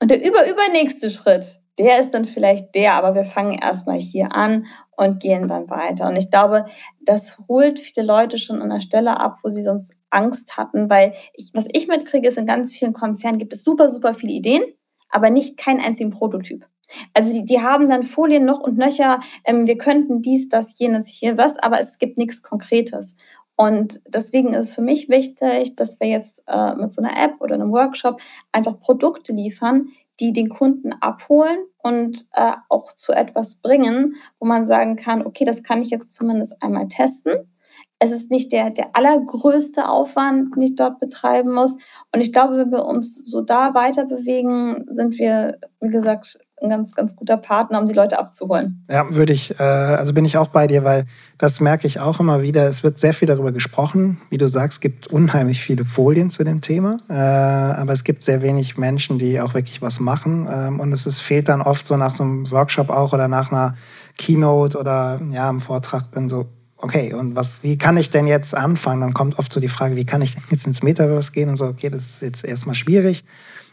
Und 0.00 0.10
der 0.10 0.22
überübernächste 0.24 1.10
Schritt, 1.10 1.60
der 1.78 2.00
ist 2.00 2.10
dann 2.10 2.24
vielleicht 2.24 2.74
der, 2.74 2.94
aber 2.94 3.14
wir 3.14 3.24
fangen 3.24 3.58
erstmal 3.58 3.98
hier 3.98 4.34
an 4.34 4.66
und 4.96 5.20
gehen 5.20 5.48
dann 5.48 5.68
weiter. 5.68 6.08
Und 6.08 6.16
ich 6.16 6.30
glaube, 6.30 6.66
das 7.00 7.38
holt 7.48 7.78
viele 7.78 8.06
Leute 8.06 8.38
schon 8.38 8.62
an 8.62 8.70
der 8.70 8.80
Stelle 8.80 9.20
ab, 9.20 9.38
wo 9.42 9.48
sie 9.48 9.62
sonst 9.62 9.92
Angst 10.10 10.56
hatten, 10.56 10.88
weil 10.88 11.12
ich, 11.34 11.50
was 11.52 11.66
ich 11.72 11.88
mitkriege, 11.88 12.28
ist 12.28 12.38
in 12.38 12.46
ganz 12.46 12.72
vielen 12.72 12.92
Konzernen 12.92 13.38
gibt 13.38 13.52
es 13.52 13.64
super, 13.64 13.88
super 13.88 14.14
viele 14.14 14.32
Ideen, 14.32 14.62
aber 15.10 15.30
nicht 15.30 15.56
keinen 15.56 15.80
einzigen 15.80 16.10
Prototyp. 16.10 16.66
Also 17.14 17.32
die, 17.32 17.44
die 17.44 17.60
haben 17.60 17.88
dann 17.88 18.02
Folien 18.02 18.44
noch 18.44 18.60
und 18.60 18.78
nöcher, 18.78 19.20
ähm, 19.44 19.66
wir 19.66 19.78
könnten 19.78 20.22
dies, 20.22 20.48
das, 20.48 20.78
jenes, 20.78 21.08
hier 21.08 21.36
was, 21.38 21.58
aber 21.58 21.80
es 21.80 21.98
gibt 21.98 22.18
nichts 22.18 22.42
Konkretes. 22.42 23.16
Und 23.56 24.02
deswegen 24.06 24.52
ist 24.52 24.68
es 24.68 24.74
für 24.74 24.82
mich 24.82 25.08
wichtig, 25.08 25.76
dass 25.76 25.98
wir 25.98 26.08
jetzt 26.08 26.42
äh, 26.46 26.74
mit 26.74 26.92
so 26.92 27.02
einer 27.02 27.16
App 27.16 27.40
oder 27.40 27.54
einem 27.54 27.72
Workshop 27.72 28.20
einfach 28.52 28.78
Produkte 28.80 29.32
liefern, 29.32 29.88
die 30.20 30.32
den 30.32 30.50
Kunden 30.50 30.92
abholen 30.92 31.58
und 31.82 32.26
äh, 32.32 32.52
auch 32.68 32.92
zu 32.92 33.12
etwas 33.12 33.56
bringen, 33.56 34.16
wo 34.38 34.46
man 34.46 34.66
sagen 34.66 34.96
kann, 34.96 35.26
okay, 35.26 35.44
das 35.46 35.62
kann 35.62 35.80
ich 35.80 35.88
jetzt 35.88 36.14
zumindest 36.14 36.62
einmal 36.62 36.88
testen. 36.88 37.50
Es 37.98 38.10
ist 38.10 38.30
nicht 38.30 38.52
der, 38.52 38.70
der 38.70 38.94
allergrößte 38.94 39.88
Aufwand, 39.88 40.54
den 40.54 40.62
ich 40.62 40.74
dort 40.74 41.00
betreiben 41.00 41.54
muss. 41.54 41.76
Und 42.14 42.20
ich 42.20 42.32
glaube, 42.32 42.58
wenn 42.58 42.70
wir 42.70 42.84
uns 42.84 43.16
so 43.16 43.40
da 43.40 43.72
weiter 43.72 44.04
bewegen, 44.04 44.84
sind 44.88 45.18
wir, 45.18 45.58
wie 45.80 45.88
gesagt, 45.88 46.38
ein 46.62 46.70
ganz, 46.70 46.94
ganz 46.94 47.14
guter 47.14 47.36
Partner, 47.36 47.78
um 47.78 47.86
die 47.86 47.92
Leute 47.92 48.18
abzuholen. 48.18 48.84
Ja, 48.90 49.14
würde 49.14 49.32
ich, 49.32 49.58
äh, 49.60 49.62
also 49.62 50.14
bin 50.14 50.24
ich 50.24 50.38
auch 50.38 50.48
bei 50.48 50.66
dir, 50.66 50.84
weil 50.84 51.04
das 51.36 51.60
merke 51.60 51.86
ich 51.86 52.00
auch 52.00 52.18
immer 52.18 52.40
wieder. 52.40 52.66
Es 52.66 52.82
wird 52.82 52.98
sehr 52.98 53.12
viel 53.12 53.28
darüber 53.28 53.52
gesprochen. 53.52 54.20
Wie 54.30 54.38
du 54.38 54.48
sagst, 54.48 54.78
es 54.78 54.80
gibt 54.80 55.06
unheimlich 55.08 55.60
viele 55.60 55.84
Folien 55.84 56.30
zu 56.30 56.44
dem 56.44 56.62
Thema, 56.62 56.98
äh, 57.10 57.12
aber 57.12 57.92
es 57.92 58.04
gibt 58.04 58.22
sehr 58.22 58.40
wenig 58.40 58.78
Menschen, 58.78 59.18
die 59.18 59.40
auch 59.40 59.52
wirklich 59.52 59.82
was 59.82 60.00
machen. 60.00 60.48
Ähm, 60.50 60.80
und 60.80 60.92
es 60.92 61.04
ist, 61.04 61.20
fehlt 61.20 61.48
dann 61.50 61.60
oft 61.60 61.86
so 61.86 61.96
nach 61.96 62.16
so 62.16 62.24
einem 62.24 62.50
Workshop 62.50 62.88
auch 62.88 63.12
oder 63.12 63.28
nach 63.28 63.52
einer 63.52 63.76
Keynote 64.16 64.78
oder 64.78 65.20
ja, 65.30 65.50
im 65.50 65.60
Vortrag 65.60 66.10
dann 66.12 66.30
so, 66.30 66.46
okay, 66.78 67.12
und 67.12 67.36
was, 67.36 67.62
wie 67.62 67.76
kann 67.76 67.96
ich 67.96 68.10
denn 68.10 68.26
jetzt 68.26 68.54
anfangen? 68.54 69.02
Dann 69.02 69.14
kommt 69.14 69.38
oft 69.38 69.52
so 69.52 69.60
die 69.60 69.68
Frage, 69.68 69.96
wie 69.96 70.06
kann 70.06 70.22
ich 70.22 70.34
denn 70.34 70.44
jetzt 70.50 70.66
ins 70.66 70.82
Metaverse 70.82 71.32
gehen 71.32 71.48
und 71.48 71.56
so, 71.56 71.66
okay, 71.66 71.90
das 71.90 72.06
ist 72.06 72.22
jetzt 72.22 72.44
erstmal 72.44 72.74
schwierig. 72.74 73.24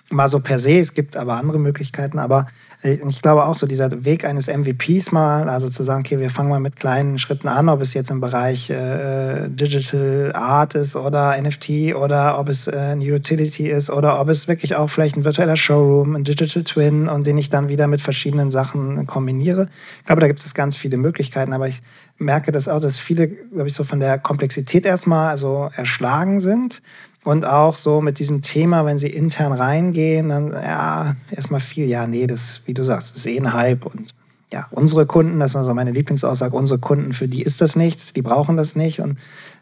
Mal 0.09 0.27
so 0.27 0.39
per 0.39 0.59
se, 0.59 0.79
es 0.79 0.93
gibt 0.93 1.15
aber 1.15 1.35
andere 1.35 1.59
Möglichkeiten, 1.59 2.19
aber 2.19 2.47
ich 2.83 3.21
glaube 3.21 3.45
auch 3.45 3.57
so 3.57 3.65
dieser 3.65 4.03
Weg 4.03 4.25
eines 4.25 4.47
MVPs 4.47 5.11
mal, 5.11 5.47
also 5.47 5.69
zu 5.69 5.83
sagen, 5.83 6.01
okay, 6.01 6.19
wir 6.19 6.29
fangen 6.29 6.49
mal 6.49 6.59
mit 6.59 6.75
kleinen 6.75 7.17
Schritten 7.17 7.47
an, 7.47 7.69
ob 7.69 7.81
es 7.81 7.93
jetzt 7.93 8.11
im 8.11 8.19
Bereich 8.19 8.69
äh, 8.69 9.47
Digital 9.47 10.33
Art 10.35 10.75
ist 10.75 10.95
oder 10.95 11.39
NFT 11.41 11.95
oder 11.95 12.37
ob 12.37 12.49
es 12.49 12.67
äh, 12.67 12.75
eine 12.75 13.05
Utility 13.05 13.69
ist 13.69 13.89
oder 13.89 14.19
ob 14.19 14.29
es 14.29 14.47
wirklich 14.47 14.75
auch 14.75 14.89
vielleicht 14.89 15.15
ein 15.15 15.23
virtueller 15.23 15.55
Showroom, 15.55 16.15
ein 16.15 16.23
Digital 16.25 16.63
Twin 16.63 17.07
und 17.07 17.25
den 17.25 17.37
ich 17.37 17.49
dann 17.49 17.69
wieder 17.69 17.87
mit 17.87 18.01
verschiedenen 18.01 18.51
Sachen 18.51 19.07
kombiniere. 19.07 19.69
Ich 19.99 20.05
glaube, 20.05 20.21
da 20.21 20.27
gibt 20.27 20.43
es 20.43 20.53
ganz 20.53 20.75
viele 20.75 20.97
Möglichkeiten, 20.97 21.53
aber 21.53 21.69
ich 21.69 21.81
merke 22.17 22.51
das 22.51 22.67
auch, 22.67 22.81
dass 22.81 22.99
viele, 22.99 23.27
glaube 23.27 23.67
ich, 23.67 23.73
so 23.73 23.83
von 23.83 23.99
der 23.99 24.19
Komplexität 24.19 24.85
erstmal 24.85 25.29
also 25.29 25.69
erschlagen 25.75 26.41
sind 26.41 26.81
und 27.23 27.45
auch 27.45 27.75
so 27.75 28.01
mit 28.01 28.19
diesem 28.19 28.41
Thema, 28.41 28.85
wenn 28.85 28.99
sie 28.99 29.07
intern 29.07 29.53
reingehen, 29.53 30.29
dann 30.29 30.51
ja, 30.51 31.15
erstmal 31.31 31.61
viel, 31.61 31.87
ja, 31.87 32.05
nee, 32.05 32.27
das, 32.27 32.61
wie 32.65 32.73
du 32.73 32.83
sagst, 32.83 33.15
ist 33.15 33.25
eh 33.25 33.39
ein 33.39 33.53
Hype. 33.53 33.85
Und 33.85 34.13
ja, 34.51 34.67
unsere 34.71 35.05
Kunden, 35.05 35.39
das 35.39 35.55
ist 35.55 35.63
so 35.63 35.73
meine 35.73 35.91
Lieblingsaussage, 35.91 36.55
unsere 36.55 36.79
Kunden, 36.79 37.13
für 37.13 37.27
die 37.27 37.41
ist 37.41 37.61
das 37.61 37.75
nichts, 37.75 38.13
die 38.13 38.21
brauchen 38.21 38.55
das 38.57 38.75
nicht. 38.75 38.99
Und 38.99 39.17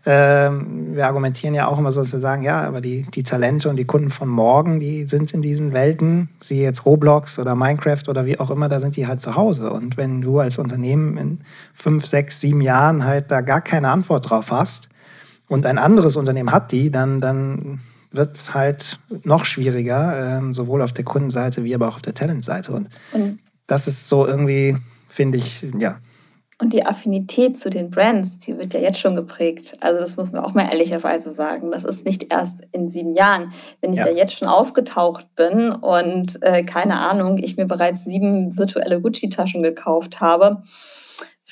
ähm, 0.05 0.95
wir 0.95 1.05
argumentieren 1.05 1.53
ja 1.53 1.67
auch 1.67 1.77
immer 1.77 1.91
so, 1.91 2.01
dass 2.01 2.11
wir 2.11 2.19
sagen, 2.19 2.41
ja, 2.41 2.61
aber 2.63 2.81
die, 2.81 3.03
die 3.03 3.23
Talente 3.23 3.69
und 3.69 3.77
die 3.77 3.85
Kunden 3.85 4.09
von 4.09 4.27
morgen, 4.27 4.79
die 4.79 5.05
sind 5.05 5.31
in 5.33 5.41
diesen 5.41 5.71
Welten, 5.71 6.29
siehe 6.39 6.63
jetzt 6.63 6.85
Roblox 6.85 7.39
oder 7.39 7.55
Minecraft 7.55 8.09
oder 8.09 8.25
wie 8.25 8.39
auch 8.39 8.51
immer, 8.51 8.67
da 8.67 8.81
sind 8.81 8.97
die 8.97 9.07
halt 9.07 9.21
zu 9.21 9.35
Hause. 9.35 9.71
Und 9.71 9.97
wenn 9.97 10.19
du 10.19 10.39
als 10.39 10.57
Unternehmen 10.57 11.15
in 11.17 11.39
fünf, 11.73 12.05
sechs, 12.05 12.41
sieben 12.41 12.61
Jahren 12.61 13.05
halt 13.05 13.29
da 13.29 13.41
gar 13.41 13.61
keine 13.61 13.89
Antwort 13.89 14.29
drauf 14.29 14.51
hast, 14.51 14.89
und 15.51 15.65
ein 15.65 15.77
anderes 15.77 16.15
Unternehmen 16.15 16.53
hat 16.53 16.71
die, 16.71 16.91
dann, 16.91 17.19
dann 17.19 17.81
wird 18.09 18.37
es 18.37 18.53
halt 18.53 18.99
noch 19.23 19.43
schwieriger, 19.43 20.37
ähm, 20.37 20.53
sowohl 20.53 20.81
auf 20.81 20.93
der 20.93 21.03
Kundenseite 21.03 21.65
wie 21.65 21.75
aber 21.75 21.89
auch 21.89 21.95
auf 21.95 22.01
der 22.01 22.13
Talentseite. 22.13 22.71
Und, 22.71 22.87
und 23.11 23.39
das 23.67 23.85
ist 23.85 24.07
so 24.07 24.25
irgendwie, 24.25 24.77
finde 25.09 25.39
ich, 25.39 25.65
ja. 25.77 25.97
Und 26.57 26.71
die 26.71 26.85
Affinität 26.85 27.59
zu 27.59 27.69
den 27.69 27.89
Brands, 27.89 28.37
die 28.37 28.57
wird 28.57 28.73
ja 28.73 28.79
jetzt 28.79 28.99
schon 28.99 29.13
geprägt. 29.13 29.75
Also 29.81 29.99
das 29.99 30.15
muss 30.15 30.31
man 30.31 30.41
auch 30.41 30.53
mal 30.53 30.69
ehrlicherweise 30.69 31.33
sagen. 31.33 31.71
Das 31.71 31.83
ist 31.83 32.05
nicht 32.05 32.31
erst 32.31 32.65
in 32.71 32.87
sieben 32.87 33.13
Jahren. 33.13 33.51
Wenn 33.81 33.91
ich 33.91 33.97
ja. 33.97 34.05
da 34.05 34.11
jetzt 34.11 34.37
schon 34.37 34.47
aufgetaucht 34.47 35.35
bin 35.35 35.71
und 35.71 36.41
äh, 36.43 36.63
keine 36.63 36.99
Ahnung, 36.99 37.37
ich 37.39 37.57
mir 37.57 37.65
bereits 37.65 38.05
sieben 38.05 38.57
virtuelle 38.57 39.01
Gucci-Taschen 39.01 39.63
gekauft 39.63 40.21
habe, 40.21 40.63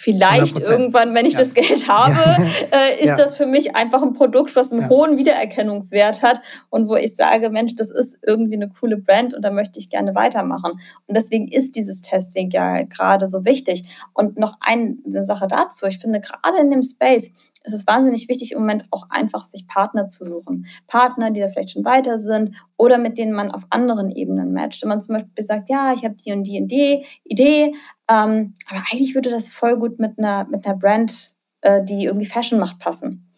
Vielleicht 0.02 0.58
100%. 0.58 0.72
irgendwann, 0.72 1.14
wenn 1.14 1.26
ich 1.26 1.34
ja. 1.34 1.40
das 1.40 1.54
Geld 1.54 1.90
habe, 1.90 2.14
ja. 2.14 2.48
äh, 2.72 2.96
ist 2.96 3.06
ja. 3.06 3.18
das 3.18 3.36
für 3.36 3.46
mich 3.46 3.76
einfach 3.76 4.02
ein 4.02 4.14
Produkt, 4.14 4.56
was 4.56 4.72
einen 4.72 4.88
hohen 4.88 5.18
Wiedererkennungswert 5.18 6.22
hat 6.22 6.40
und 6.70 6.88
wo 6.88 6.96
ich 6.96 7.18
sage, 7.18 7.50
Mensch, 7.50 7.76
das 7.76 7.92
ist 7.92 8.18
irgendwie 8.26 8.56
eine 8.56 8.70
coole 8.70 8.96
Brand 8.96 9.34
und 9.34 9.44
da 9.44 9.52
möchte 9.52 9.78
ich 9.78 9.90
gerne 9.90 10.16
weitermachen. 10.16 10.72
Und 11.08 11.18
deswegen 11.18 11.50
ist 11.50 11.76
dieses 11.76 12.02
Testing 12.02 12.50
ja 12.52 12.84
gerade 12.84 13.28
so 13.28 13.44
wichtig. 13.44 13.84
Und 14.14 14.40
noch 14.40 14.54
eine 14.62 14.96
Sache 15.06 15.48
dazu, 15.48 15.86
ich 15.86 16.00
finde 16.00 16.22
gerade 16.22 16.60
in 16.62 16.72
dem 16.72 16.84
Space, 16.84 17.34
es 17.64 17.74
ist 17.74 17.88
wahnsinnig 17.88 18.30
wichtig, 18.30 18.54
im 18.54 18.60
Moment 18.60 18.86
auch 18.92 19.10
einfach 19.10 19.44
sich 19.44 19.68
Partner 19.68 20.08
zu 20.08 20.24
suchen. 20.24 20.66
Partner, 20.88 21.32
die 21.32 21.42
da 21.42 21.50
vielleicht 21.50 21.72
schon 21.72 21.86
weiter 21.86 22.18
sind 22.18 22.56
oder 22.78 22.98
mit 22.98 23.18
denen 23.18 23.34
man 23.34 23.52
auf 23.52 23.64
anderen 23.70 24.12
Ebenen 24.12 24.54
matcht. 24.54 24.82
Wenn 24.82 24.90
man 24.90 25.02
zum 25.02 25.16
Beispiel 25.16 25.44
sagt, 25.44 25.70
ja, 25.70 25.94
ich 25.94 26.04
habe 26.04 26.16
die 26.16 26.32
und 26.32 26.44
die 26.44 26.62
und 26.62 26.68
die 26.70 27.06
Idee, 27.26 27.74
ähm, 28.10 28.54
aber 28.70 28.80
eigentlich 28.92 29.16
würde 29.16 29.30
das 29.30 29.48
voll 29.48 29.78
gut 29.78 30.00
mit 30.00 30.18
einer, 30.18 30.48
mit 30.50 30.66
einer 30.66 30.76
Brand, 30.76 31.36
äh, 31.62 31.84
die 31.84 32.06
irgendwie 32.06 32.26
Fashion 32.26 32.60
macht, 32.60 32.80
passen 32.80 33.30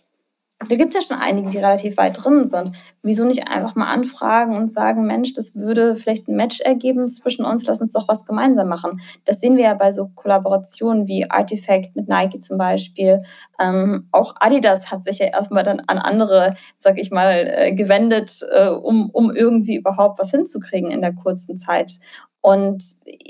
da 0.67 0.75
gibt 0.75 0.93
es 0.93 1.03
ja 1.03 1.15
schon 1.15 1.21
einige, 1.21 1.49
die 1.49 1.57
relativ 1.57 1.97
weit 1.97 2.23
drin 2.23 2.45
sind. 2.45 2.71
Wieso 3.01 3.25
nicht 3.25 3.47
einfach 3.47 3.75
mal 3.75 3.91
anfragen 3.91 4.55
und 4.55 4.71
sagen, 4.71 5.05
Mensch, 5.05 5.33
das 5.33 5.55
würde 5.55 5.95
vielleicht 5.95 6.27
ein 6.27 6.35
Match 6.35 6.59
ergeben 6.59 7.07
zwischen 7.07 7.45
uns, 7.45 7.65
lass 7.65 7.81
uns 7.81 7.93
doch 7.93 8.07
was 8.07 8.25
gemeinsam 8.25 8.69
machen. 8.69 9.01
Das 9.25 9.39
sehen 9.39 9.57
wir 9.57 9.63
ja 9.63 9.73
bei 9.73 9.91
so 9.91 10.09
Kollaborationen 10.09 11.07
wie 11.07 11.29
Artifact 11.29 11.95
mit 11.95 12.07
Nike 12.07 12.39
zum 12.39 12.57
Beispiel. 12.57 13.23
Ähm, 13.59 14.07
auch 14.11 14.35
Adidas 14.39 14.91
hat 14.91 15.03
sich 15.03 15.19
ja 15.19 15.27
erstmal 15.27 15.63
dann 15.63 15.81
an 15.87 15.97
andere, 15.97 16.55
sag 16.77 16.99
ich 16.99 17.11
mal, 17.11 17.47
äh, 17.47 17.71
gewendet, 17.73 18.41
äh, 18.51 18.67
um, 18.67 19.09
um 19.11 19.31
irgendwie 19.31 19.75
überhaupt 19.75 20.19
was 20.19 20.31
hinzukriegen 20.31 20.91
in 20.91 21.01
der 21.01 21.13
kurzen 21.13 21.57
Zeit. 21.57 21.93
Und 22.41 22.83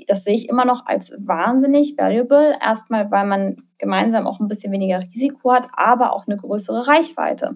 das 0.08 0.24
sehe 0.24 0.34
ich 0.34 0.48
immer 0.48 0.66
noch 0.66 0.86
als 0.86 1.12
wahnsinnig 1.18 1.96
valuable. 1.98 2.58
Erstmal, 2.62 3.12
weil 3.12 3.26
man 3.26 3.58
gemeinsam 3.78 4.26
auch 4.26 4.40
ein 4.40 4.48
bisschen 4.48 4.72
weniger 4.72 5.02
Risiko 5.02 5.52
hat, 5.52 5.68
aber 5.74 6.14
auch 6.14 6.28
eine 6.28 6.38
größere 6.38 6.88
Reichweite. 6.88 7.56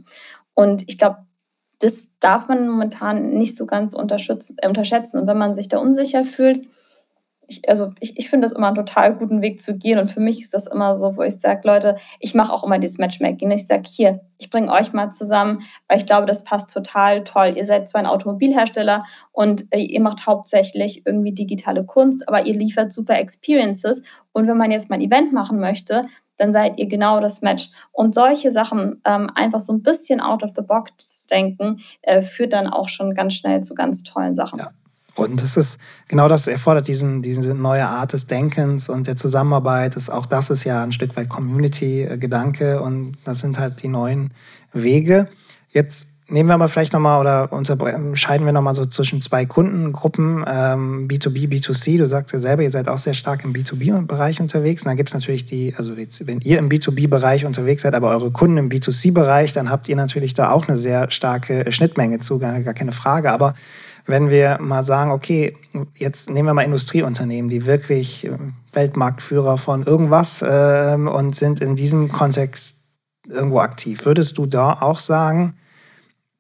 Und 0.54 0.84
ich 0.88 0.98
glaube, 0.98 1.20
das 1.80 2.08
darf 2.20 2.48
man 2.48 2.68
momentan 2.68 3.32
nicht 3.32 3.56
so 3.56 3.66
ganz 3.66 3.94
unterschätzen. 3.94 5.20
Und 5.20 5.28
wenn 5.28 5.38
man 5.38 5.54
sich 5.54 5.68
da 5.68 5.78
unsicher 5.78 6.26
fühlt, 6.26 6.68
ich, 7.48 7.68
also 7.70 7.92
ich, 8.00 8.18
ich 8.18 8.30
finde 8.30 8.48
das 8.48 8.58
immer 8.58 8.68
einen 8.68 8.76
total 8.76 9.16
guten 9.16 9.42
Weg 9.42 9.62
zu 9.62 9.78
gehen. 9.78 10.00
Und 10.00 10.10
für 10.10 10.20
mich 10.20 10.42
ist 10.42 10.54
das 10.54 10.68
immer 10.68 10.96
so, 10.96 11.18
wo 11.18 11.22
ich 11.22 11.40
sage, 11.40 11.62
Leute, 11.64 11.96
ich 12.20 12.34
mache 12.34 12.52
auch 12.52 12.64
immer 12.64 12.80
dieses 12.80 12.98
Matchmaking. 12.98 13.52
Ich 13.52 13.68
sage, 13.68 13.84
hier, 13.86 14.22
ich 14.38 14.50
bringe 14.50 14.72
euch 14.72 14.94
mal 14.94 15.12
zusammen, 15.12 15.64
weil 15.88 15.98
ich 15.98 16.06
glaube, 16.06 16.26
das 16.26 16.44
passt 16.44 16.74
total 16.74 17.24
toll. 17.24 17.54
Ihr 17.56 17.66
seid 17.66 17.88
zwar 17.90 18.02
ein 18.02 18.08
Automobilhersteller 18.08 19.04
und 19.32 19.66
äh, 19.72 19.80
ihr 19.80 20.02
macht 20.02 20.26
hauptsächlich 20.26 21.06
irgendwie 21.06 21.34
digitale 21.34 21.86
Kunst, 21.86 22.28
aber 22.28 22.46
ihr 22.46 22.56
liefert 22.56 22.92
super 22.92 23.18
Experiences. 23.18 24.02
Und 24.34 24.48
wenn 24.48 24.58
man 24.58 24.72
jetzt 24.72 24.90
mal 24.90 24.96
ein 24.96 25.02
Event 25.02 25.32
machen 25.32 25.60
möchte, 25.60 26.06
dann 26.38 26.52
seid 26.52 26.78
ihr 26.80 26.88
genau 26.88 27.20
das 27.22 27.42
Match. 27.42 27.70
Und 27.92 28.14
solche 28.14 28.52
Sachen, 28.52 29.02
ähm, 29.06 29.30
einfach 29.36 29.62
so 29.62 29.72
ein 29.72 29.84
bisschen 29.84 30.20
out 30.20 30.44
of 30.44 30.52
the 30.56 30.62
box 30.62 31.26
denken, 31.28 31.78
äh, 32.02 32.22
führt 32.22 32.54
dann 32.54 32.68
auch 32.68 32.90
schon 32.90 33.14
ganz 33.14 33.36
schnell 33.36 33.62
zu 33.62 33.74
ganz 33.74 34.04
tollen 34.04 34.36
Sachen. 34.36 34.60
Ja. 34.60 34.72
Und 35.16 35.42
das 35.42 35.56
ist 35.56 35.80
genau 36.08 36.28
das 36.28 36.46
erfordert 36.48 36.88
diesen, 36.88 37.22
diese 37.22 37.56
neue 37.56 37.88
Art 37.88 38.14
des 38.14 38.28
Denkens 38.28 38.90
und 38.90 39.08
der 39.08 39.16
Zusammenarbeit. 39.16 39.96
Das, 39.96 40.10
auch 40.10 40.26
das 40.26 40.50
ist 40.50 40.66
ja 40.66 40.84
ein 40.84 40.92
Stück 40.92 41.16
weit 41.16 41.30
Community-Gedanke 41.30 42.82
und 42.82 43.18
das 43.24 43.40
sind 43.40 43.58
halt 43.58 43.82
die 43.82 43.88
neuen 43.88 44.32
Wege. 44.74 45.30
Jetzt 45.70 46.08
nehmen 46.28 46.50
wir 46.50 46.56
aber 46.56 46.68
vielleicht 46.68 46.92
nochmal 46.92 47.22
oder 47.22 47.54
unterscheiden 47.54 48.46
wir 48.46 48.52
nochmal 48.52 48.76
so 48.76 48.86
zwischen 48.88 49.22
zwei 49.22 49.46
Kundengruppen, 49.46 50.44
ähm, 50.48 51.08
B2B, 51.08 51.48
B2C. 51.48 51.98
Du 51.98 52.08
sagst 52.08 52.34
ja 52.34 52.40
selber, 52.40 52.64
ihr 52.64 52.72
seid 52.72 52.90
auch 52.90 53.00
sehr 53.00 53.14
stark 53.14 53.44
im 53.44 53.54
B2B-Bereich 53.54 54.42
unterwegs. 54.42 54.84
Und 54.84 54.90
dann 54.90 54.98
gibt 54.98 55.10
es 55.10 55.14
natürlich 55.14 55.46
die, 55.46 55.74
also 55.78 55.94
jetzt, 55.94 56.26
wenn 56.28 56.42
ihr 56.42 56.58
im 56.60 56.70
B2B-Bereich 56.70 57.46
unterwegs 57.46 57.84
seid, 57.84 57.94
aber 57.94 58.10
eure 58.10 58.32
Kunden 58.32 58.58
im 58.58 58.70
B2C-Bereich, 58.70 59.54
dann 59.54 59.70
habt 59.70 59.88
ihr 59.88 59.96
natürlich 59.96 60.34
da 60.34 60.50
auch 60.50 60.68
eine 60.68 60.78
sehr 60.78 61.12
starke 61.12 61.72
Schnittmenge 61.72 62.20
zu, 62.20 62.40
gar, 62.40 62.60
gar 62.62 62.74
keine 62.74 62.92
Frage. 62.92 63.32
Aber 63.32 63.54
wenn 64.06 64.30
wir 64.30 64.60
mal 64.62 64.84
sagen, 64.84 65.12
okay, 65.12 65.58
jetzt 65.96 66.30
nehmen 66.30 66.48
wir 66.48 66.54
mal 66.54 66.64
Industrieunternehmen, 66.64 67.50
die 67.50 67.66
wirklich 67.66 68.26
äh, 68.26 68.38
Weltmarktführer 68.72 69.58
von 69.58 69.84
irgendwas 69.84 70.42
äh, 70.42 70.96
und 70.96 71.36
sind 71.36 71.60
in 71.60 71.76
diesem 71.76 72.12
Kontext 72.12 72.84
irgendwo 73.28 73.60
aktiv. 73.60 74.06
Würdest 74.06 74.38
du 74.38 74.46
da 74.46 74.74
auch 74.74 75.00
sagen, 75.00 75.56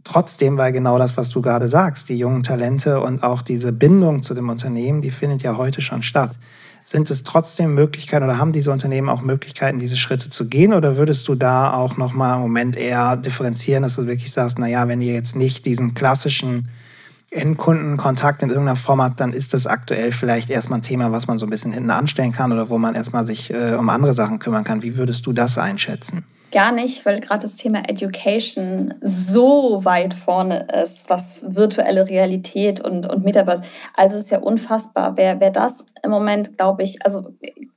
trotzdem, 0.04 0.58
weil 0.58 0.71
genau 0.71 0.97
das, 0.99 1.17
was 1.17 1.30
du 1.30 1.41
gerade 1.41 1.67
sagst, 1.67 2.10
die 2.10 2.17
jungen 2.17 2.43
Talente 2.43 3.01
und 3.01 3.23
auch 3.23 3.41
diese 3.41 3.71
Bindung 3.71 4.21
zu 4.21 4.34
dem 4.34 4.49
Unternehmen, 4.49 5.01
die 5.01 5.12
findet 5.12 5.41
ja 5.41 5.58
heute 5.58 5.82
schon 5.82 6.04
statt. 6.04 6.38
Sind 6.84 7.10
es 7.10 7.23
trotzdem 7.23 7.73
Möglichkeiten 7.73 8.25
oder 8.25 8.38
haben 8.38 8.51
diese 8.51 8.71
Unternehmen 8.71 9.10
auch 9.10 9.21
Möglichkeiten, 9.21 9.80
diese 9.80 9.97
Schritte 9.97 10.30
zu 10.30 10.47
gehen? 10.47 10.71
Oder 10.71 10.97
würdest 10.97 11.28
du 11.28 11.34
da 11.34 11.73
auch 11.73 11.97
nochmal 11.97 12.36
im 12.36 12.41
Moment 12.41 12.75
eher 12.75 13.17
differenzieren, 13.17 13.82
dass 13.82 13.95
du 13.95 14.06
wirklich 14.06 14.32
sagst, 14.32 14.60
naja, 14.60 14.88
wenn 14.88 15.01
ihr 15.01 15.15
jetzt 15.15 15.36
nicht 15.36 15.65
diesen 15.65 15.95
klassischen 15.95 16.69
Endkundenkontakt 17.36 18.41
in 18.43 18.50
irgendeiner 18.50 18.76
Form 18.76 19.02
hat, 19.02 19.19
dann 19.19 19.34
ist 19.34 19.54
das 19.54 19.67
aktuell 19.67 20.12
vielleicht 20.12 20.50
erstmal 20.50 20.80
ein 20.80 20.84
Thema, 20.84 21.12
was 21.12 21.28
man 21.28 21.38
so 21.38 21.45
ein 21.45 21.50
bisschen 21.50 21.71
hinten 21.71 21.91
anstellen 21.91 22.32
kann 22.32 22.52
oder 22.52 22.69
wo 22.69 22.78
man 22.78 22.95
erstmal 22.95 23.26
sich 23.26 23.54
äh, 23.54 23.76
um 23.76 23.89
andere 23.89 24.13
Sachen 24.13 24.39
kümmern 24.39 24.63
kann. 24.63 24.84
Wie 24.84 24.98
würdest 24.98 25.26
du 25.26 25.34
das 25.34 25.58
einschätzen? 25.58 26.26
Gar 26.52 26.71
nicht, 26.71 27.06
weil 27.06 27.19
gerade 27.19 27.41
das 27.41 27.58
Thema 27.58 27.89
Education 27.89 28.93
so 29.02 29.84
weit 29.84 30.13
vorne 30.13 30.67
ist, 30.82 31.10
was 31.10 31.43
virtuelle 31.48 32.08
Realität 32.08 32.80
und, 32.80 33.06
und 33.08 33.26
Metaverse. 33.26 33.63
Also 33.93 34.15
es 34.15 34.24
ist 34.24 34.30
ja 34.30 34.39
unfassbar. 34.39 35.17
Wer, 35.17 35.41
wer 35.41 35.52
das 35.52 35.84
im 36.02 36.12
Moment, 36.12 36.58
glaube 36.58 36.84
ich, 36.84 37.04
also 37.04 37.34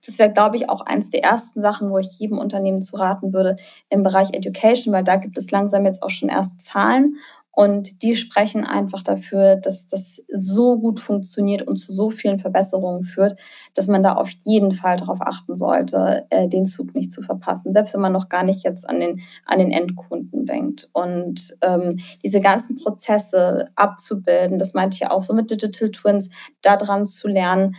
das 0.07 0.19
wäre, 0.21 0.33
glaube 0.33 0.57
ich, 0.57 0.71
auch 0.71 0.83
eins 0.83 1.11
der 1.11 1.25
ersten 1.25 1.61
Sachen, 1.61 1.91
wo 1.91 1.99
ich 1.99 2.19
jedem 2.19 2.39
Unternehmen 2.39 2.81
zu 2.81 2.97
raten 2.97 3.33
würde 3.33 3.57
im 3.91 4.05
Bereich 4.05 4.29
Education, 4.33 4.95
weil 4.95 5.03
da 5.03 5.17
gibt 5.17 5.37
es 5.39 5.51
langsam 5.51 5.85
jetzt 5.85 6.03
auch 6.03 6.11
schon 6.11 6.29
erste 6.29 6.59
Zahlen 6.59 7.17
und 7.59 8.03
die 8.03 8.15
sprechen 8.15 8.65
einfach 8.65 9.03
dafür, 9.03 9.57
dass 9.57 9.89
das 9.89 10.23
so 10.33 10.79
gut 10.79 11.01
funktioniert 11.01 11.67
und 11.67 11.75
zu 11.75 11.91
so 11.91 12.09
vielen 12.09 12.39
Verbesserungen 12.39 13.03
führt, 13.03 13.37
dass 13.75 13.89
man 13.89 14.01
da 14.01 14.13
auf 14.13 14.31
jeden 14.45 14.71
Fall 14.71 14.97
darauf 14.97 15.19
achten 15.21 15.57
sollte, 15.57 16.25
äh, 16.31 16.47
den 16.47 16.67
Zug 16.67 16.95
nicht 16.95 17.13
zu 17.13 17.21
verpassen, 17.21 17.73
selbst 17.73 17.95
wenn 17.95 18.01
man 18.01 18.13
noch 18.13 18.29
gar 18.29 18.45
nicht 18.45 18.63
jetzt 18.63 18.89
an 18.89 19.01
den, 19.01 19.23
an 19.45 19.59
den 19.59 19.73
Endkunden 19.73 20.47
denkt. 20.47 20.89
Und 20.93 21.59
ähm, 21.63 21.99
diese 22.23 22.39
ganzen 22.39 22.77
Prozesse 22.77 23.65
abzubilden, 23.75 24.61
das 24.61 24.75
meinte 24.75 24.95
ich 24.95 25.01
ja 25.01 25.11
auch 25.11 25.25
so 25.25 25.35
mit 25.35 25.51
Digital 25.51 25.91
Twins, 25.91 26.31
daran 26.63 27.07
zu 27.07 27.27
lernen, 27.27 27.75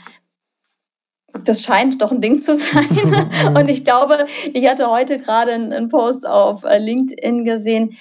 das 1.46 1.62
scheint 1.62 2.02
doch 2.02 2.12
ein 2.12 2.20
Ding 2.20 2.42
zu 2.42 2.58
sein. 2.58 3.56
Und 3.56 3.70
ich 3.70 3.86
glaube, 3.86 4.26
ich 4.52 4.68
hatte 4.68 4.89
heute 4.89 5.20
gerade 5.20 5.54
einen 5.54 5.88
Post 5.88 6.28
auf 6.28 6.65
äh, 6.65 6.80
LinkedIn 6.80 7.46
gesehen 7.46 7.96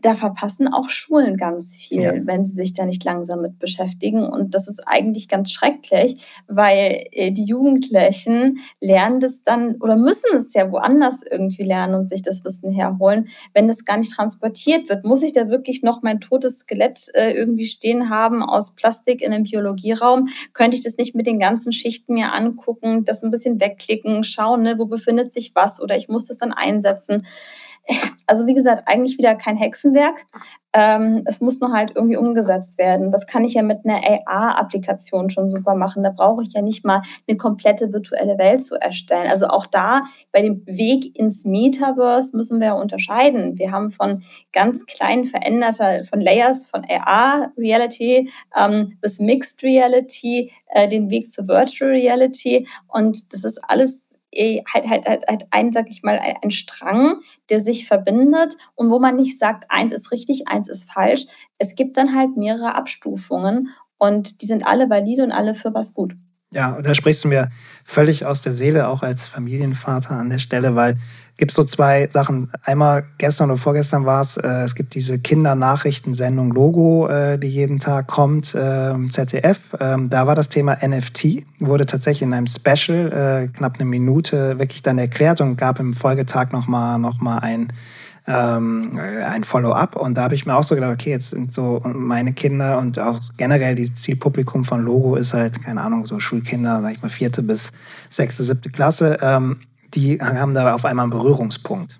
da 0.00 0.14
verpassen 0.14 0.68
auch 0.68 0.88
Schulen 0.88 1.36
ganz 1.36 1.76
viel, 1.76 2.02
ja. 2.02 2.12
wenn 2.24 2.46
sie 2.46 2.54
sich 2.54 2.72
da 2.72 2.86
nicht 2.86 3.04
langsam 3.04 3.42
mit 3.42 3.58
beschäftigen. 3.58 4.24
Und 4.24 4.54
das 4.54 4.66
ist 4.66 4.80
eigentlich 4.86 5.28
ganz 5.28 5.52
schrecklich, 5.52 6.24
weil 6.48 7.04
äh, 7.12 7.30
die 7.30 7.44
Jugendlichen 7.44 8.60
lernen 8.80 9.20
das 9.20 9.42
dann 9.42 9.76
oder 9.76 9.96
müssen 9.96 10.36
es 10.36 10.54
ja 10.54 10.72
woanders 10.72 11.22
irgendwie 11.28 11.64
lernen 11.64 11.94
und 11.94 12.08
sich 12.08 12.22
das 12.22 12.44
Wissen 12.44 12.72
herholen. 12.72 13.28
Wenn 13.52 13.68
das 13.68 13.84
gar 13.84 13.98
nicht 13.98 14.12
transportiert 14.12 14.88
wird, 14.88 15.04
muss 15.04 15.22
ich 15.22 15.32
da 15.32 15.48
wirklich 15.50 15.82
noch 15.82 16.02
mein 16.02 16.20
totes 16.20 16.60
Skelett 16.60 17.08
äh, 17.14 17.32
irgendwie 17.32 17.66
stehen 17.66 18.08
haben 18.08 18.42
aus 18.42 18.74
Plastik 18.74 19.20
in 19.20 19.32
einem 19.32 19.44
Biologieraum? 19.44 20.28
Könnte 20.54 20.78
ich 20.78 20.82
das 20.82 20.96
nicht 20.96 21.14
mit 21.14 21.26
den 21.26 21.38
ganzen 21.38 21.72
Schichten 21.72 22.14
mir 22.14 22.32
angucken, 22.32 23.04
das 23.04 23.22
ein 23.22 23.30
bisschen 23.30 23.60
wegklicken, 23.60 24.24
schauen, 24.24 24.62
ne, 24.62 24.78
wo 24.78 24.86
befindet 24.86 25.32
sich 25.32 25.52
was 25.54 25.80
oder 25.80 25.96
ich 25.96 26.08
muss 26.08 26.26
das 26.26 26.38
dann 26.38 26.52
einsetzen? 26.52 27.26
Also 28.26 28.46
wie 28.46 28.54
gesagt, 28.54 28.84
eigentlich 28.86 29.18
wieder 29.18 29.34
kein 29.34 29.56
Hexenwerk. 29.56 30.24
Ähm, 30.72 31.22
es 31.26 31.40
muss 31.40 31.58
nur 31.58 31.72
halt 31.72 31.92
irgendwie 31.96 32.16
umgesetzt 32.16 32.78
werden. 32.78 33.10
Das 33.10 33.26
kann 33.26 33.42
ich 33.42 33.54
ja 33.54 33.62
mit 33.62 33.78
einer 33.84 34.00
AR-Applikation 34.24 35.28
schon 35.28 35.50
super 35.50 35.74
machen. 35.74 36.04
Da 36.04 36.10
brauche 36.10 36.42
ich 36.44 36.52
ja 36.52 36.62
nicht 36.62 36.84
mal 36.84 37.02
eine 37.26 37.36
komplette 37.36 37.92
virtuelle 37.92 38.38
Welt 38.38 38.64
zu 38.64 38.76
erstellen. 38.76 39.28
Also 39.28 39.48
auch 39.48 39.66
da 39.66 40.04
bei 40.30 40.42
dem 40.42 40.64
Weg 40.66 41.18
ins 41.18 41.44
Metaverse 41.44 42.36
müssen 42.36 42.60
wir 42.60 42.76
unterscheiden. 42.76 43.58
Wir 43.58 43.72
haben 43.72 43.90
von 43.90 44.22
ganz 44.52 44.86
kleinen 44.86 45.24
veränderter, 45.24 46.04
von 46.04 46.20
Layers 46.20 46.66
von 46.66 46.84
AR-Reality 46.88 48.30
ähm, 48.56 48.96
bis 49.00 49.18
Mixed 49.18 49.64
Reality, 49.64 50.52
äh, 50.68 50.86
den 50.86 51.10
Weg 51.10 51.32
zur 51.32 51.48
Virtual 51.48 51.90
Reality. 51.90 52.68
Und 52.86 53.32
das 53.32 53.42
ist 53.42 53.58
alles 53.68 54.19
halt, 54.36 54.88
halt, 54.88 55.06
halt, 55.08 55.24
halt 55.28 55.46
ein, 55.50 55.72
sag 55.72 55.90
ich 55.90 56.02
mal, 56.02 56.18
ein 56.42 56.50
Strang, 56.50 57.20
der 57.48 57.60
sich 57.60 57.86
verbindet 57.86 58.56
und 58.74 58.90
wo 58.90 58.98
man 58.98 59.16
nicht 59.16 59.38
sagt, 59.38 59.64
eins 59.70 59.92
ist 59.92 60.12
richtig, 60.12 60.48
eins 60.48 60.68
ist 60.68 60.90
falsch. 60.90 61.26
Es 61.58 61.74
gibt 61.74 61.96
dann 61.96 62.14
halt 62.14 62.36
mehrere 62.36 62.74
Abstufungen 62.74 63.68
und 63.98 64.42
die 64.42 64.46
sind 64.46 64.66
alle 64.66 64.88
valide 64.90 65.24
und 65.24 65.32
alle 65.32 65.54
für 65.54 65.74
was 65.74 65.94
gut. 65.94 66.14
Ja, 66.52 66.80
da 66.82 66.94
sprichst 66.94 67.24
du 67.24 67.28
mir 67.28 67.50
völlig 67.84 68.24
aus 68.26 68.42
der 68.42 68.54
Seele, 68.54 68.88
auch 68.88 69.02
als 69.02 69.28
Familienvater 69.28 70.16
an 70.16 70.30
der 70.30 70.40
Stelle, 70.40 70.74
weil 70.74 70.96
gibt 71.40 71.52
so 71.52 71.64
zwei 71.64 72.06
Sachen. 72.12 72.50
Einmal 72.64 73.04
gestern 73.18 73.50
oder 73.50 73.58
vorgestern 73.58 74.04
war 74.04 74.20
es, 74.20 74.36
äh, 74.36 74.46
es 74.62 74.74
gibt 74.74 74.94
diese 74.94 75.18
Kindernachrichtensendung 75.18 76.52
Logo, 76.52 77.08
äh, 77.08 77.38
die 77.38 77.48
jeden 77.48 77.80
Tag 77.80 78.08
kommt, 78.08 78.54
äh, 78.54 78.94
ZDF. 79.08 79.60
Ähm, 79.80 80.10
da 80.10 80.26
war 80.26 80.36
das 80.36 80.50
Thema 80.50 80.76
NFT, 80.86 81.46
wurde 81.58 81.86
tatsächlich 81.86 82.22
in 82.22 82.34
einem 82.34 82.46
Special 82.46 83.48
äh, 83.48 83.48
knapp 83.56 83.76
eine 83.76 83.86
Minute 83.86 84.58
wirklich 84.58 84.82
dann 84.82 84.98
erklärt 84.98 85.40
und 85.40 85.56
gab 85.56 85.80
im 85.80 85.94
Folgetag 85.94 86.52
nochmal 86.52 86.98
noch 86.98 87.20
mal 87.20 87.38
ein 87.38 87.72
ähm, 88.30 88.98
ein 89.24 89.44
Follow-up. 89.44 89.96
Und 89.96 90.16
da 90.16 90.22
habe 90.22 90.34
ich 90.34 90.46
mir 90.46 90.56
auch 90.56 90.62
so 90.62 90.74
gedacht, 90.74 90.92
okay, 90.92 91.10
jetzt 91.10 91.30
sind 91.30 91.52
so 91.52 91.80
meine 91.84 92.32
Kinder 92.32 92.78
und 92.78 92.98
auch 92.98 93.20
generell 93.36 93.74
die 93.74 93.92
Zielpublikum 93.92 94.64
von 94.64 94.82
Logo 94.82 95.16
ist 95.16 95.34
halt, 95.34 95.62
keine 95.62 95.82
Ahnung, 95.82 96.06
so 96.06 96.18
Schulkinder, 96.20 96.80
sag 96.82 96.94
ich 96.94 97.02
mal, 97.02 97.08
vierte 97.08 97.42
bis 97.42 97.72
sechste, 98.08 98.42
siebte 98.42 98.70
Klasse. 98.70 99.18
Ähm, 99.20 99.60
die 99.94 100.20
haben 100.20 100.54
da 100.54 100.74
auf 100.74 100.84
einmal 100.84 101.04
einen 101.04 101.10
Berührungspunkt. 101.10 101.99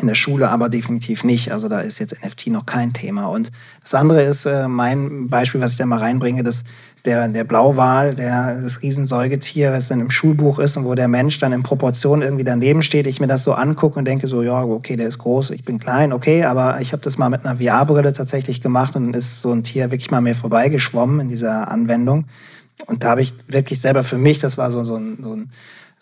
In 0.00 0.08
der 0.08 0.16
Schule 0.16 0.50
aber 0.50 0.68
definitiv 0.68 1.22
nicht. 1.22 1.52
Also 1.52 1.68
da 1.68 1.80
ist 1.80 2.00
jetzt 2.00 2.16
NFT 2.24 2.48
noch 2.48 2.66
kein 2.66 2.92
Thema. 2.92 3.26
Und 3.26 3.52
das 3.80 3.94
andere 3.94 4.22
ist 4.22 4.44
äh, 4.44 4.66
mein 4.66 5.28
Beispiel, 5.28 5.60
was 5.60 5.72
ich 5.72 5.76
da 5.76 5.86
mal 5.86 6.00
reinbringe, 6.00 6.42
dass 6.42 6.64
der, 7.04 7.28
der 7.28 7.44
Blauwal, 7.44 8.14
der, 8.14 8.60
das 8.60 8.82
Riesensäugetier, 8.82 9.72
was 9.72 9.88
dann 9.88 10.00
im 10.00 10.10
Schulbuch 10.10 10.58
ist 10.58 10.76
und 10.76 10.84
wo 10.84 10.94
der 10.94 11.06
Mensch 11.06 11.38
dann 11.38 11.52
in 11.52 11.62
Proportion 11.62 12.22
irgendwie 12.22 12.44
daneben 12.44 12.82
steht, 12.82 13.06
ich 13.06 13.20
mir 13.20 13.26
das 13.26 13.44
so 13.44 13.52
angucke 13.52 13.98
und 13.98 14.06
denke 14.06 14.28
so, 14.28 14.42
ja, 14.42 14.64
okay, 14.64 14.96
der 14.96 15.08
ist 15.08 15.18
groß, 15.18 15.50
ich 15.50 15.64
bin 15.64 15.78
klein, 15.78 16.12
okay, 16.12 16.44
aber 16.44 16.80
ich 16.80 16.92
habe 16.92 17.02
das 17.02 17.18
mal 17.18 17.28
mit 17.28 17.44
einer 17.44 17.56
VR-Brille 17.56 18.12
tatsächlich 18.12 18.60
gemacht 18.60 18.96
und 18.96 19.14
ist 19.14 19.42
so 19.42 19.52
ein 19.52 19.62
Tier 19.62 19.90
wirklich 19.90 20.10
mal 20.10 20.22
mir 20.22 20.34
vorbeigeschwommen 20.34 21.20
in 21.20 21.28
dieser 21.28 21.70
Anwendung. 21.70 22.24
Und 22.86 23.04
da 23.04 23.10
habe 23.10 23.22
ich 23.22 23.34
wirklich 23.46 23.80
selber 23.80 24.02
für 24.02 24.18
mich, 24.18 24.38
das 24.38 24.58
war 24.58 24.70
so, 24.70 24.84
so 24.84 24.96
ein, 24.96 25.18
so 25.22 25.36
ein 25.36 25.50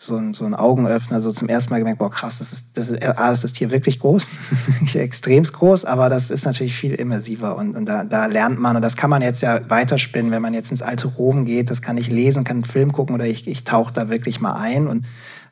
so 0.03 0.17
ein, 0.17 0.33
so 0.33 0.45
ein 0.45 0.53
Augenöffner, 0.53 1.21
so 1.21 1.31
zum 1.31 1.49
ersten 1.49 1.73
Mal 1.73 1.79
gemerkt, 1.79 1.99
boah, 1.99 2.11
krass, 2.11 2.39
das 2.39 2.51
ist, 2.51 2.67
das 2.73 2.89
ist, 2.89 3.01
A, 3.03 3.31
ist 3.31 3.43
das 3.43 3.53
Tier 3.53 3.71
wirklich 3.71 3.99
groß, 3.99 4.27
extremst 4.93 5.53
groß, 5.53 5.85
aber 5.85 6.09
das 6.09 6.29
ist 6.29 6.45
natürlich 6.45 6.75
viel 6.75 6.93
immersiver 6.93 7.55
und, 7.55 7.75
und 7.75 7.85
da, 7.85 8.03
da 8.03 8.25
lernt 8.25 8.59
man 8.59 8.75
und 8.75 8.81
das 8.81 8.97
kann 8.97 9.09
man 9.09 9.21
jetzt 9.21 9.41
ja 9.41 9.61
weiterspinnen, 9.69 10.31
wenn 10.31 10.41
man 10.41 10.53
jetzt 10.53 10.71
ins 10.71 10.81
alte 10.81 11.07
Rom 11.07 11.45
geht, 11.45 11.69
das 11.69 11.81
kann 11.81 11.97
ich 11.97 12.09
lesen, 12.09 12.43
kann 12.43 12.57
einen 12.57 12.65
Film 12.65 12.91
gucken 12.91 13.15
oder 13.15 13.25
ich, 13.25 13.47
ich 13.47 13.63
tauche 13.63 13.93
da 13.93 14.09
wirklich 14.09 14.41
mal 14.41 14.53
ein 14.53 14.87
und 14.87 15.05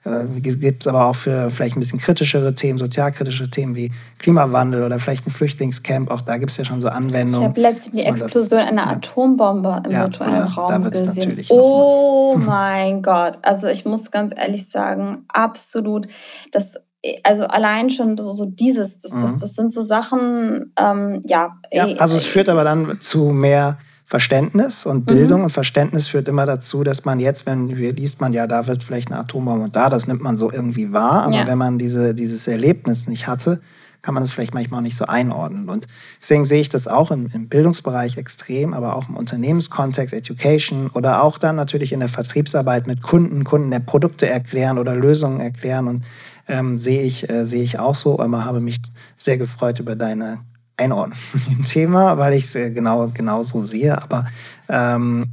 äh, 0.04 0.26
gibt 0.40 0.84
es 0.84 0.88
aber 0.88 1.06
auch 1.06 1.16
für 1.16 1.52
vielleicht 1.52 1.76
ein 1.76 1.80
bisschen 1.80 2.00
kritischere 2.00 2.56
Themen, 2.56 2.80
sozialkritische 2.80 3.50
Themen 3.50 3.76
wie 3.76 3.92
Klimawandel 4.18 4.84
oder 4.84 4.98
vielleicht 4.98 5.28
ein 5.28 5.32
Flüchtlingscamp. 5.32 6.10
Auch 6.10 6.22
da 6.22 6.38
gibt 6.38 6.52
es 6.52 6.58
ja 6.58 6.66
schon 6.66 6.82
so 6.82 6.90
Anwendungen. 6.90 7.42
Ich 7.42 7.50
habe 7.50 7.62
letztens 7.62 8.00
die 8.00 8.06
Explosion 8.06 8.60
das, 8.60 8.70
einer 8.70 8.86
ja. 8.86 8.92
Atombombe 8.92 9.84
im 9.86 9.92
ja, 9.92 10.02
virtuellen 10.02 10.44
Raum 10.44 10.90
gesehen. 10.90 11.46
Oh 11.50 12.36
mein 12.40 13.04
Gott. 13.04 13.38
Also 13.44 13.68
ich 13.68 13.86
muss 13.86 14.10
ganz 14.10 14.34
ehrlich 14.36 14.70
sagen, 14.70 15.26
absolut. 15.28 16.08
Das 16.52 16.78
also 17.24 17.46
allein 17.46 17.90
schon 17.90 18.16
so 18.18 18.46
dieses, 18.46 19.00
das, 19.00 19.12
das, 19.12 19.32
mhm. 19.34 19.40
das 19.40 19.56
sind 19.56 19.74
so 19.74 19.82
Sachen, 19.82 20.72
ähm, 20.78 21.22
ja. 21.26 21.58
ja. 21.72 21.86
Also 21.98 22.16
es 22.16 22.26
führt 22.26 22.48
aber 22.48 22.64
dann 22.64 23.00
zu 23.02 23.32
mehr 23.32 23.80
Verständnis 24.12 24.86
und 24.86 25.06
Bildung 25.06 25.38
mhm. 25.38 25.44
und 25.46 25.50
Verständnis 25.52 26.10
führt 26.10 26.28
immer 26.28 26.46
dazu, 26.46 26.84
dass 26.84 27.06
man 27.06 27.22
jetzt, 27.22 27.46
wenn 27.46 27.70
liest 27.70 28.20
man 28.20 28.34
ja, 28.34 28.46
da 28.46 28.68
wird 28.68 28.84
vielleicht 28.84 29.10
eine 29.10 29.22
Atombombe 29.22 29.64
und 29.64 29.78
da, 29.78 29.90
das 29.90 30.06
nimmt 30.06 30.22
man 30.22 30.38
so 30.38 30.52
irgendwie 30.52 30.92
wahr, 30.92 31.24
aber 31.24 31.36
ja. 31.36 31.48
wenn 31.48 31.58
man 31.58 31.80
diese, 31.80 32.14
dieses 32.14 32.46
Erlebnis 32.46 33.08
nicht 33.08 33.28
hatte, 33.28 33.62
kann 34.02 34.14
man 34.14 34.22
das 34.22 34.34
vielleicht 34.34 34.54
manchmal 34.54 34.80
auch 34.80 34.84
nicht 34.84 34.98
so 34.98 35.06
einordnen. 35.06 35.70
Und 35.70 35.88
deswegen 36.20 36.44
sehe 36.44 36.60
ich 36.60 36.68
das 36.68 36.90
auch 36.90 37.10
im, 37.12 37.30
im 37.34 37.48
Bildungsbereich 37.48 38.18
extrem, 38.18 38.74
aber 38.74 38.98
auch 38.98 39.08
im 39.08 39.16
Unternehmenskontext, 39.16 40.14
Education 40.14 40.90
oder 40.94 41.24
auch 41.24 41.38
dann 41.38 41.56
natürlich 41.56 41.94
in 41.94 42.02
der 42.02 42.10
Vertriebsarbeit 42.10 42.88
mit 42.88 43.02
Kunden, 43.02 43.46
Kunden 43.46 43.72
der 43.72 43.80
Produkte 43.80 44.28
erklären 44.28 44.78
oder 44.78 44.94
Lösungen 44.94 45.40
erklären 45.40 45.88
und 45.88 46.04
ähm, 46.50 46.76
sehe 46.76 47.02
ich, 47.02 47.30
äh, 47.30 47.46
sehe 47.46 47.64
ich 47.64 47.80
auch 47.80 47.96
so. 47.96 48.20
Aber 48.20 48.44
habe 48.44 48.60
mich 48.60 48.82
sehr 49.16 49.38
gefreut 49.38 49.80
über 49.80 49.96
deine 49.96 50.40
einordnen 50.78 51.18
im 51.50 51.66
Thema, 51.66 52.18
weil 52.18 52.34
ich 52.34 52.46
es 52.46 52.56
äh, 52.56 52.72
genau, 52.72 53.10
genau 53.14 53.44
so 53.44 53.62
sehe. 53.62 54.02
Aber 54.02 54.26
ähm, 54.70 55.32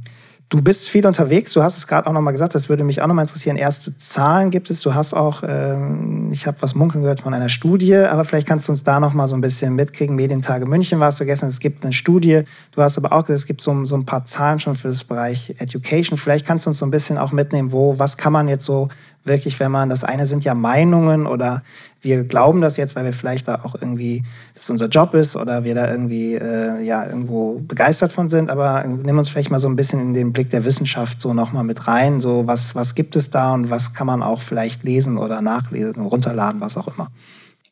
du 0.49 0.61
bist 0.61 0.89
viel 0.89 1.05
unterwegs. 1.05 1.53
Du 1.53 1.61
hast 1.63 1.77
es 1.77 1.87
gerade 1.87 2.07
auch 2.07 2.13
nochmal 2.13 2.33
gesagt, 2.33 2.55
das 2.55 2.69
würde 2.69 2.83
mich 2.83 3.01
auch 3.01 3.07
nochmal 3.07 3.25
interessieren. 3.25 3.55
Erste 3.55 3.95
Zahlen 3.97 4.49
gibt 4.49 4.69
es. 4.69 4.81
Du 4.81 4.93
hast 4.95 5.13
auch, 5.13 5.43
ähm, 5.47 6.31
ich 6.31 6.47
habe 6.47 6.61
was 6.61 6.75
munkeln 6.75 7.03
gehört 7.03 7.21
von 7.21 7.33
einer 7.33 7.49
Studie, 7.49 7.95
aber 7.95 8.25
vielleicht 8.25 8.47
kannst 8.47 8.67
du 8.67 8.71
uns 8.71 8.83
da 8.83 8.99
nochmal 8.99 9.27
so 9.27 9.35
ein 9.35 9.41
bisschen 9.41 9.75
mitkriegen. 9.75 10.15
Medientage 10.15 10.65
München 10.65 10.99
warst 10.99 11.19
du 11.19 11.25
gestern. 11.25 11.49
Es 11.49 11.59
gibt 11.59 11.83
eine 11.83 11.93
Studie. 11.93 12.41
Du 12.71 12.81
hast 12.81 12.97
aber 12.97 13.13
auch 13.13 13.23
gesagt, 13.23 13.39
es 13.39 13.45
gibt 13.45 13.61
so, 13.61 13.85
so 13.85 13.95
ein 13.95 14.05
paar 14.05 14.25
Zahlen 14.25 14.59
schon 14.59 14.75
für 14.75 14.89
das 14.89 15.03
Bereich 15.03 15.55
Education. 15.59 16.17
Vielleicht 16.17 16.45
kannst 16.45 16.65
du 16.65 16.71
uns 16.71 16.79
so 16.79 16.85
ein 16.85 16.91
bisschen 16.91 17.17
auch 17.17 17.31
mitnehmen, 17.31 17.71
wo, 17.71 17.97
was 17.99 18.17
kann 18.17 18.33
man 18.33 18.47
jetzt 18.47 18.65
so 18.65 18.89
wirklich, 19.23 19.59
wenn 19.59 19.71
man, 19.71 19.89
das 19.89 20.03
eine 20.03 20.25
sind 20.25 20.43
ja 20.43 20.53
Meinungen 20.53 21.27
oder 21.27 21.63
wir 22.01 22.23
glauben 22.23 22.61
das 22.61 22.77
jetzt, 22.77 22.95
weil 22.95 23.05
wir 23.05 23.13
vielleicht 23.13 23.47
da 23.47 23.61
auch 23.63 23.75
irgendwie, 23.75 24.23
das 24.55 24.69
unser 24.69 24.87
Job 24.87 25.13
ist 25.13 25.35
oder 25.35 25.63
wir 25.63 25.75
da 25.75 25.89
irgendwie 25.91 26.35
äh, 26.35 26.81
ja 26.81 27.05
irgendwo 27.05 27.59
begeistert 27.59 28.13
von 28.13 28.29
sind, 28.29 28.49
aber 28.49 28.83
nimm 28.85 29.17
uns 29.17 29.29
vielleicht 29.29 29.51
mal 29.51 29.59
so 29.59 29.67
ein 29.67 29.75
bisschen 29.75 29.99
in 29.99 30.13
den 30.13 30.31
Blick 30.31 30.49
der 30.49 30.65
Wissenschaft 30.65 31.21
so 31.21 31.33
nochmal 31.33 31.63
mit 31.63 31.87
rein, 31.87 32.21
so 32.21 32.47
was, 32.47 32.75
was 32.75 32.95
gibt 32.95 33.15
es 33.15 33.29
da 33.29 33.53
und 33.53 33.69
was 33.69 33.93
kann 33.93 34.07
man 34.07 34.23
auch 34.23 34.41
vielleicht 34.41 34.83
lesen 34.83 35.17
oder 35.17 35.41
nachlesen, 35.41 36.05
runterladen, 36.05 36.61
was 36.61 36.77
auch 36.77 36.87
immer. 36.87 37.09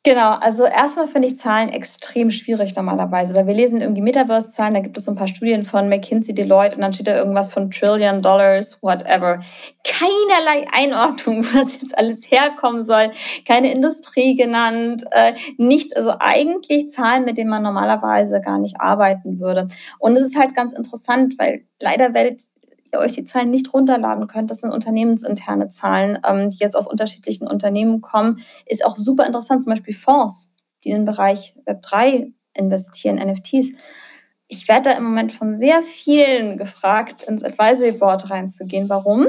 Genau, 0.04 0.32
also 0.36 0.64
erstmal 0.66 1.08
finde 1.08 1.28
ich 1.28 1.38
Zahlen 1.38 1.70
extrem 1.70 2.32
schwierig 2.32 2.76
normalerweise, 2.76 3.34
weil 3.34 3.46
wir 3.46 3.54
lesen 3.54 3.82
irgendwie 3.82 4.02
Metaverse-Zahlen, 4.02 4.74
da 4.74 4.80
gibt 4.80 4.96
es 4.98 5.04
so 5.06 5.12
ein 5.12 5.18
paar 5.18 5.28
Studien 5.28 5.64
von 5.64 5.90
McKinsey, 5.90 6.34
Deloitte 6.34 6.76
und 6.76 6.82
dann 6.82 6.94
steht 6.94 7.08
da 7.08 7.18
irgendwas 7.18 7.52
von 7.52 7.70
Trillion 7.72 8.22
Dollars, 8.22 8.82
whatever. 8.82 9.40
Keinerlei 9.84 10.66
Einordnung, 10.72 11.44
wo 11.54 11.58
das 11.58 11.74
jetzt 11.74 11.98
alles 11.98 12.32
herkommen 12.32 12.86
soll, 12.86 13.12
keine 13.46 13.72
Industrie 13.72 14.36
genannt, 14.36 15.04
äh, 15.12 15.34
nichts, 15.58 15.94
also 15.94 16.14
eigentlich 16.20 16.92
Zahlen, 16.92 17.26
mit 17.26 17.38
denen 17.38 17.50
man 17.50 17.64
normalerweise 17.64 18.40
gar 18.40 18.60
nicht 18.60 18.80
arbeiten 18.80 19.40
würde. 19.40 19.68
Und 20.00 20.16
es 20.16 20.24
ist 20.24 20.38
halt 20.38 20.56
ganz 20.56 20.72
interessant, 20.72 21.36
weil 21.38 21.66
leider 21.82 22.14
werdet 22.14 22.42
ihr 22.93 23.00
euch 23.00 23.13
die 23.13 23.26
Zahlen 23.26 23.50
nicht 23.50 23.73
runterladen 23.73 24.28
könnt. 24.28 24.52
Das 24.52 24.60
sind 24.60 24.71
unternehmensinterne 24.71 25.69
Zahlen, 25.69 26.19
ähm, 26.28 26.50
die 26.50 26.58
jetzt 26.58 26.76
aus 26.76 26.88
unterschiedlichen 26.88 27.47
Unternehmen 27.47 28.02
kommen. 28.02 28.39
Ist 28.65 28.86
auch 28.86 28.97
super 28.97 29.26
interessant, 29.26 29.63
zum 29.63 29.71
Beispiel 29.71 29.95
Fonds, 29.95 30.54
die 30.84 30.89
in 30.89 30.97
den 30.97 31.06
Bereich 31.06 31.56
Web3 31.65 32.34
investieren, 32.54 33.17
NFTs. 33.17 33.78
Ich 34.47 34.67
werde 34.67 34.89
da 34.89 34.97
im 34.97 35.04
Moment 35.04 35.32
von 35.32 35.56
sehr 35.56 35.84
vielen 35.84 36.58
gefragt, 36.58 37.21
ins 37.21 37.43
Advisory 37.43 37.91
Board 37.91 38.30
reinzugehen. 38.30 38.88
Warum? 38.89 39.28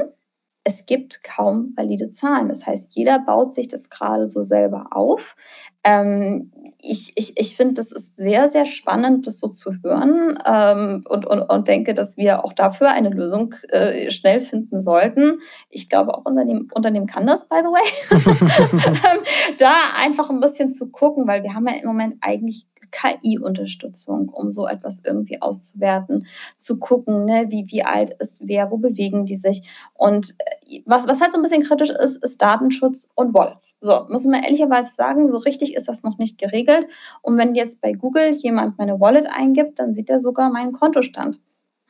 Es 0.63 0.85
gibt 0.85 1.23
kaum 1.23 1.73
valide 1.75 2.09
Zahlen. 2.09 2.47
Das 2.47 2.65
heißt, 2.65 2.93
jeder 2.93 3.19
baut 3.19 3.55
sich 3.55 3.67
das 3.67 3.89
gerade 3.89 4.25
so 4.25 4.41
selber 4.41 4.87
auf. 4.91 5.35
Ähm, 5.83 6.51
ich 6.81 7.11
ich, 7.15 7.37
ich 7.37 7.55
finde, 7.55 7.75
das 7.75 7.91
ist 7.91 8.15
sehr, 8.15 8.49
sehr 8.49 8.65
spannend, 8.65 9.27
das 9.27 9.39
so 9.39 9.47
zu 9.47 9.73
hören 9.83 10.39
ähm, 10.45 11.03
und, 11.07 11.25
und, 11.25 11.41
und 11.41 11.67
denke, 11.67 11.93
dass 11.93 12.17
wir 12.17 12.43
auch 12.45 12.53
dafür 12.53 12.91
eine 12.91 13.09
Lösung 13.09 13.55
äh, 13.69 14.09
schnell 14.11 14.39
finden 14.39 14.77
sollten. 14.77 15.39
Ich 15.69 15.89
glaube, 15.89 16.13
auch 16.13 16.23
unser 16.25 16.43
Unternehmen 16.73 17.07
kann 17.07 17.27
das, 17.27 17.47
by 17.47 17.57
the 17.57 17.69
way. 17.69 19.17
da 19.57 19.73
einfach 20.01 20.29
ein 20.29 20.39
bisschen 20.39 20.71
zu 20.71 20.89
gucken, 20.89 21.27
weil 21.27 21.43
wir 21.43 21.53
haben 21.53 21.67
ja 21.67 21.75
im 21.75 21.87
Moment 21.87 22.15
eigentlich 22.21 22.67
KI-Unterstützung, 22.91 24.29
um 24.29 24.49
so 24.49 24.67
etwas 24.67 25.01
irgendwie 25.03 25.41
auszuwerten, 25.41 26.25
zu 26.57 26.79
gucken, 26.79 27.25
ne, 27.25 27.45
wie, 27.49 27.65
wie 27.67 27.83
alt 27.83 28.13
ist 28.19 28.41
wer, 28.47 28.71
wo 28.71 28.77
bewegen 28.77 29.25
die 29.25 29.35
sich. 29.35 29.69
Und 29.93 30.35
äh, 30.39 30.81
was, 30.85 31.07
was 31.07 31.21
halt 31.21 31.31
so 31.31 31.37
ein 31.37 31.43
bisschen 31.43 31.63
kritisch 31.63 31.89
ist, 31.89 32.23
ist 32.23 32.41
Datenschutz 32.41 33.09
und 33.15 33.33
Wallets. 33.33 33.77
So, 33.81 34.05
muss 34.09 34.25
man 34.25 34.43
ehrlicherweise 34.43 34.93
sagen, 34.95 35.27
so 35.27 35.37
richtig 35.37 35.75
ist 35.75 35.87
das 35.87 36.03
noch 36.03 36.17
nicht 36.17 36.37
geregelt. 36.37 36.87
Und 37.21 37.37
wenn 37.37 37.55
jetzt 37.55 37.81
bei 37.81 37.93
Google 37.93 38.31
jemand 38.31 38.77
meine 38.77 38.99
Wallet 38.99 39.27
eingibt, 39.29 39.79
dann 39.79 39.93
sieht 39.93 40.09
er 40.09 40.19
sogar 40.19 40.49
meinen 40.51 40.71
Kontostand. 40.71 41.39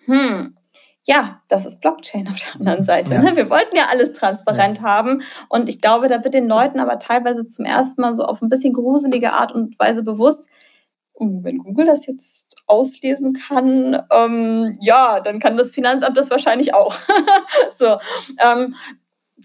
Hm, 0.05 0.55
ja, 1.09 1.41
das 1.47 1.65
ist 1.65 1.79
Blockchain 1.81 2.27
auf 2.27 2.37
der 2.37 2.59
anderen 2.59 2.83
Seite. 2.83 3.15
Ja. 3.15 3.21
Ne? 3.21 3.35
Wir 3.35 3.49
wollten 3.49 3.75
ja 3.75 3.87
alles 3.89 4.13
transparent 4.13 4.77
ja. 4.77 4.83
haben. 4.83 5.23
Und 5.47 5.69
ich 5.69 5.81
glaube, 5.81 6.07
da 6.07 6.23
wird 6.23 6.33
den 6.33 6.47
Leuten 6.47 6.79
aber 6.79 6.99
teilweise 6.99 7.45
zum 7.47 7.65
ersten 7.65 8.01
Mal 8.01 8.13
so 8.13 8.23
auf 8.23 8.41
ein 8.41 8.49
bisschen 8.49 8.73
gruselige 8.73 9.33
Art 9.33 9.51
und 9.51 9.79
Weise 9.79 10.03
bewusst, 10.03 10.49
wenn 11.19 11.57
Google 11.59 11.85
das 11.85 12.05
jetzt 12.05 12.55
auslesen 12.67 13.33
kann, 13.33 14.01
ähm, 14.11 14.77
ja, 14.81 15.19
dann 15.19 15.39
kann 15.39 15.57
das 15.57 15.71
Finanzamt 15.71 16.17
das 16.17 16.31
wahrscheinlich 16.31 16.73
auch. 16.73 16.95
so, 17.71 17.97
ähm, 18.43 18.75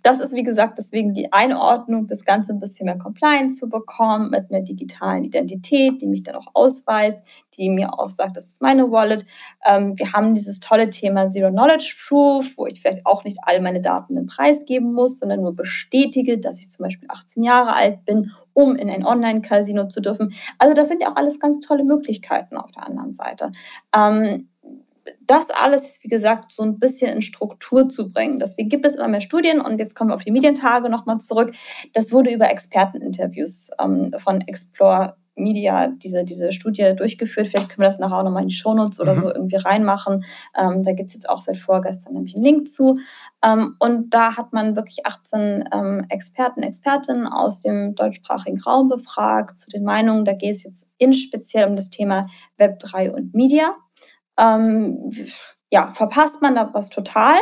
das 0.05 0.21
ist, 0.21 0.35
wie 0.35 0.43
gesagt, 0.43 0.77
deswegen 0.77 1.15
die 1.15 1.33
Einordnung, 1.33 2.07
das 2.07 2.27
Ganze 2.27 2.53
ein 2.53 2.61
bisschen 2.61 2.85
mehr 2.85 2.99
compliant 2.99 3.57
zu 3.57 3.71
bekommen 3.71 4.29
mit 4.29 4.51
einer 4.51 4.61
digitalen 4.61 5.25
Identität, 5.25 6.03
die 6.03 6.07
mich 6.07 6.23
dann 6.23 6.35
auch 6.35 6.49
ausweist, 6.53 7.25
die 7.57 7.71
mir 7.71 7.99
auch 7.99 8.11
sagt, 8.11 8.37
das 8.37 8.47
ist 8.49 8.61
meine 8.61 8.91
Wallet. 8.91 9.25
Ähm, 9.65 9.99
wir 9.99 10.13
haben 10.13 10.35
dieses 10.35 10.61
tolle 10.61 10.91
Thema 10.91 11.27
Zero 11.27 11.51
Knowledge 11.51 11.95
Proof, 12.07 12.53
wo 12.59 12.67
ich 12.67 12.83
vielleicht 12.83 13.07
auch 13.07 13.25
nicht 13.25 13.39
all 13.43 13.63
meine 13.63 13.81
Daten 13.81 14.19
in 14.19 14.27
Preis 14.27 14.67
geben 14.67 14.93
muss, 14.93 15.19
sondern 15.21 15.41
nur 15.41 15.57
bestätige, 15.57 16.37
dass 16.39 16.59
ich 16.59 16.71
zum 16.71 16.85
Beispiel 16.85 17.09
18 17.11 17.43
Jahre 17.43 17.75
alt 17.75 18.05
bin, 18.05 18.31
um 18.53 18.77
in 18.77 18.91
ein 18.91 19.07
Online-Casino 19.07 19.89
zu 19.89 20.03
dürfen. 20.03 20.35
Also 20.59 20.75
das 20.75 20.89
sind 20.89 21.01
ja 21.01 21.13
auch 21.13 21.17
alles 21.17 21.41
ganz 21.41 21.61
tolle 21.61 21.83
Möglichkeiten 21.83 22.59
auf 22.59 22.73
der 22.73 22.87
anderen 22.87 23.15
Seite. 23.15 23.53
Ähm, 23.97 24.49
das 25.21 25.51
alles, 25.51 25.99
wie 26.03 26.09
gesagt, 26.09 26.53
so 26.53 26.63
ein 26.63 26.79
bisschen 26.79 27.15
in 27.15 27.23
Struktur 27.23 27.89
zu 27.89 28.11
bringen. 28.11 28.39
Deswegen 28.39 28.69
gibt 28.69 28.87
es 28.87 28.95
immer 28.95 29.09
mehr 29.09 29.21
Studien 29.21 29.61
und 29.61 29.79
jetzt 29.79 29.95
kommen 29.95 30.11
wir 30.11 30.15
auf 30.15 30.25
die 30.25 30.31
Medientage 30.31 30.89
nochmal 30.89 31.19
zurück. 31.19 31.53
Das 31.93 32.13
wurde 32.13 32.33
über 32.33 32.51
Experteninterviews 32.51 33.71
ähm, 33.81 34.13
von 34.19 34.41
Explore 34.43 35.17
Media 35.37 35.89
diese, 35.89 36.25
diese 36.25 36.53
Studie 36.53 36.95
durchgeführt. 36.97 37.49
Vielleicht 37.49 37.69
können 37.69 37.83
wir 37.83 37.89
das 37.89 37.99
nachher 37.99 38.19
auch 38.19 38.23
nochmal 38.23 38.43
in 38.43 38.49
die 38.49 38.55
Shownotes 38.55 39.01
oder 39.01 39.15
mhm. 39.15 39.21
so 39.21 39.35
irgendwie 39.35 39.57
reinmachen. 39.57 40.25
Ähm, 40.57 40.83
da 40.83 40.93
gibt 40.93 41.09
es 41.09 41.15
jetzt 41.15 41.29
auch 41.29 41.41
seit 41.41 41.57
vorgestern 41.57 42.15
nämlich 42.15 42.35
einen 42.35 42.45
Link 42.45 42.69
zu. 42.69 42.99
Ähm, 43.45 43.77
und 43.81 44.11
da 44.11 44.37
hat 44.37 44.53
man 44.53 44.77
wirklich 44.77 45.05
18 45.07 45.69
ähm, 45.73 46.07
Experten, 46.09 46.63
Expertinnen 46.63 47.27
aus 47.27 47.63
dem 47.63 47.95
deutschsprachigen 47.95 48.61
Raum 48.61 48.89
befragt 48.89 49.57
zu 49.57 49.71
den 49.71 49.85
Meinungen. 49.85 50.25
Da 50.25 50.33
geht 50.33 50.55
es 50.55 50.63
jetzt 50.63 50.89
in 50.99 51.13
speziell 51.13 51.69
um 51.69 51.77
das 51.77 51.91
Thema 51.91 52.27
Web 52.57 52.79
3 52.79 53.13
und 53.13 53.35
Media. 53.35 53.75
Ähm, 54.39 55.11
ja, 55.75 55.93
verpasst 55.93 56.41
man 56.41 56.55
da 56.55 56.71
was 56.73 56.89
total. 56.89 57.37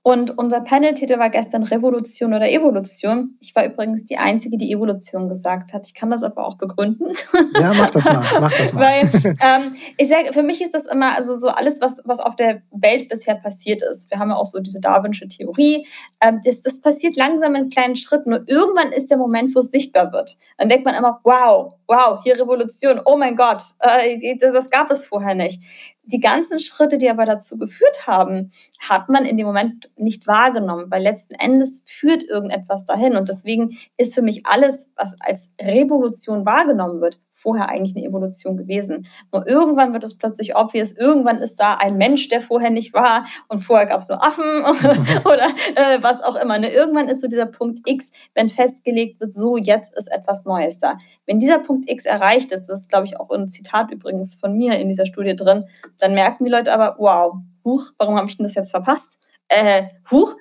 Und 0.00 0.38
unser 0.38 0.62
Panel-Titel 0.62 1.18
war 1.18 1.28
gestern 1.28 1.64
Revolution 1.64 2.32
oder 2.32 2.50
Evolution. 2.50 3.30
Ich 3.40 3.54
war 3.54 3.66
übrigens 3.66 4.06
die 4.06 4.16
Einzige, 4.16 4.56
die 4.56 4.72
Evolution 4.72 5.28
gesagt 5.28 5.74
hat. 5.74 5.84
Ich 5.84 5.92
kann 5.92 6.08
das 6.08 6.22
aber 6.22 6.46
auch 6.46 6.56
begründen. 6.56 7.12
Ja, 7.60 7.74
mach 7.74 7.90
das 7.90 8.06
mal. 8.06 8.24
Mach 8.40 8.56
das 8.56 8.72
mal. 8.74 8.80
Weil 8.80 9.36
ähm, 9.42 9.74
ich 9.98 10.08
sage, 10.08 10.32
für 10.32 10.42
mich 10.42 10.62
ist 10.62 10.72
das 10.72 10.86
immer, 10.86 11.14
also 11.14 11.36
so 11.36 11.48
alles, 11.48 11.82
was, 11.82 12.00
was 12.06 12.20
auf 12.20 12.36
der 12.36 12.62
Welt 12.70 13.10
bisher 13.10 13.34
passiert 13.34 13.82
ist. 13.82 14.10
Wir 14.10 14.18
haben 14.18 14.30
ja 14.30 14.36
auch 14.36 14.46
so 14.46 14.60
diese 14.60 14.80
Darwinsche 14.80 15.28
Theorie. 15.28 15.86
Ähm, 16.22 16.40
das, 16.42 16.62
das 16.62 16.80
passiert 16.80 17.16
langsam 17.16 17.54
in 17.54 17.68
kleinen 17.68 17.96
Schritten. 17.96 18.30
Nur 18.30 18.44
irgendwann 18.46 18.92
ist 18.92 19.10
der 19.10 19.18
Moment, 19.18 19.54
wo 19.54 19.58
es 19.58 19.70
sichtbar 19.70 20.10
wird. 20.10 20.38
Dann 20.56 20.70
denkt 20.70 20.86
man 20.86 20.94
immer, 20.94 21.20
wow, 21.22 21.74
wow, 21.86 22.22
hier 22.22 22.40
Revolution. 22.40 23.00
Oh 23.04 23.18
mein 23.18 23.36
Gott, 23.36 23.62
äh, 23.80 24.38
das 24.38 24.70
gab 24.70 24.90
es 24.90 25.06
vorher 25.06 25.34
nicht. 25.34 25.60
Die 26.06 26.20
ganzen 26.20 26.58
Schritte, 26.58 26.98
die 26.98 27.08
aber 27.08 27.24
dazu 27.24 27.58
geführt 27.58 28.06
haben, 28.06 28.52
hat 28.78 29.08
man 29.08 29.24
in 29.24 29.36
dem 29.36 29.46
Moment 29.46 29.90
nicht 29.96 30.26
wahrgenommen, 30.26 30.90
weil 30.90 31.02
letzten 31.02 31.34
Endes 31.34 31.82
führt 31.86 32.22
irgendetwas 32.22 32.84
dahin. 32.84 33.16
Und 33.16 33.28
deswegen 33.28 33.78
ist 33.96 34.14
für 34.14 34.22
mich 34.22 34.44
alles, 34.44 34.90
was 34.96 35.16
als 35.20 35.54
Revolution 35.60 36.44
wahrgenommen 36.44 37.00
wird, 37.00 37.18
vorher 37.44 37.68
eigentlich 37.68 37.94
eine 37.94 38.06
Evolution 38.06 38.56
gewesen. 38.56 39.06
Nur 39.30 39.46
irgendwann 39.46 39.92
wird 39.92 40.02
es 40.02 40.16
plötzlich 40.16 40.56
obvious, 40.56 40.92
irgendwann 40.92 41.38
ist 41.38 41.60
da 41.60 41.74
ein 41.74 41.98
Mensch, 41.98 42.28
der 42.28 42.40
vorher 42.40 42.70
nicht 42.70 42.94
war 42.94 43.26
und 43.48 43.60
vorher 43.60 43.86
gab 43.86 44.00
es 44.00 44.08
nur 44.08 44.24
Affen 44.24 44.44
oder 45.24 45.48
äh, 45.76 46.02
was 46.02 46.22
auch 46.22 46.36
immer. 46.36 46.58
Ne? 46.58 46.72
Irgendwann 46.72 47.08
ist 47.08 47.20
so 47.20 47.28
dieser 47.28 47.46
Punkt 47.46 47.86
X, 47.86 48.10
wenn 48.34 48.48
festgelegt 48.48 49.20
wird, 49.20 49.34
so 49.34 49.58
jetzt 49.58 49.94
ist 49.94 50.10
etwas 50.10 50.46
Neues 50.46 50.78
da. 50.78 50.96
Wenn 51.26 51.38
dieser 51.38 51.58
Punkt 51.58 51.88
X 51.88 52.06
erreicht 52.06 52.50
ist, 52.50 52.68
das 52.68 52.80
ist 52.80 52.88
glaube 52.88 53.06
ich 53.06 53.20
auch 53.20 53.30
ein 53.30 53.48
Zitat 53.48 53.90
übrigens 53.92 54.34
von 54.34 54.56
mir 54.56 54.78
in 54.78 54.88
dieser 54.88 55.04
Studie 55.04 55.36
drin, 55.36 55.66
dann 56.00 56.14
merken 56.14 56.46
die 56.46 56.50
Leute 56.50 56.72
aber, 56.72 56.96
wow, 56.98 57.34
huch, 57.62 57.92
warum 57.98 58.16
habe 58.16 58.28
ich 58.28 58.38
denn 58.38 58.44
das 58.44 58.54
jetzt 58.54 58.70
verpasst? 58.70 59.18
Äh, 59.48 59.84
huch, 60.10 60.34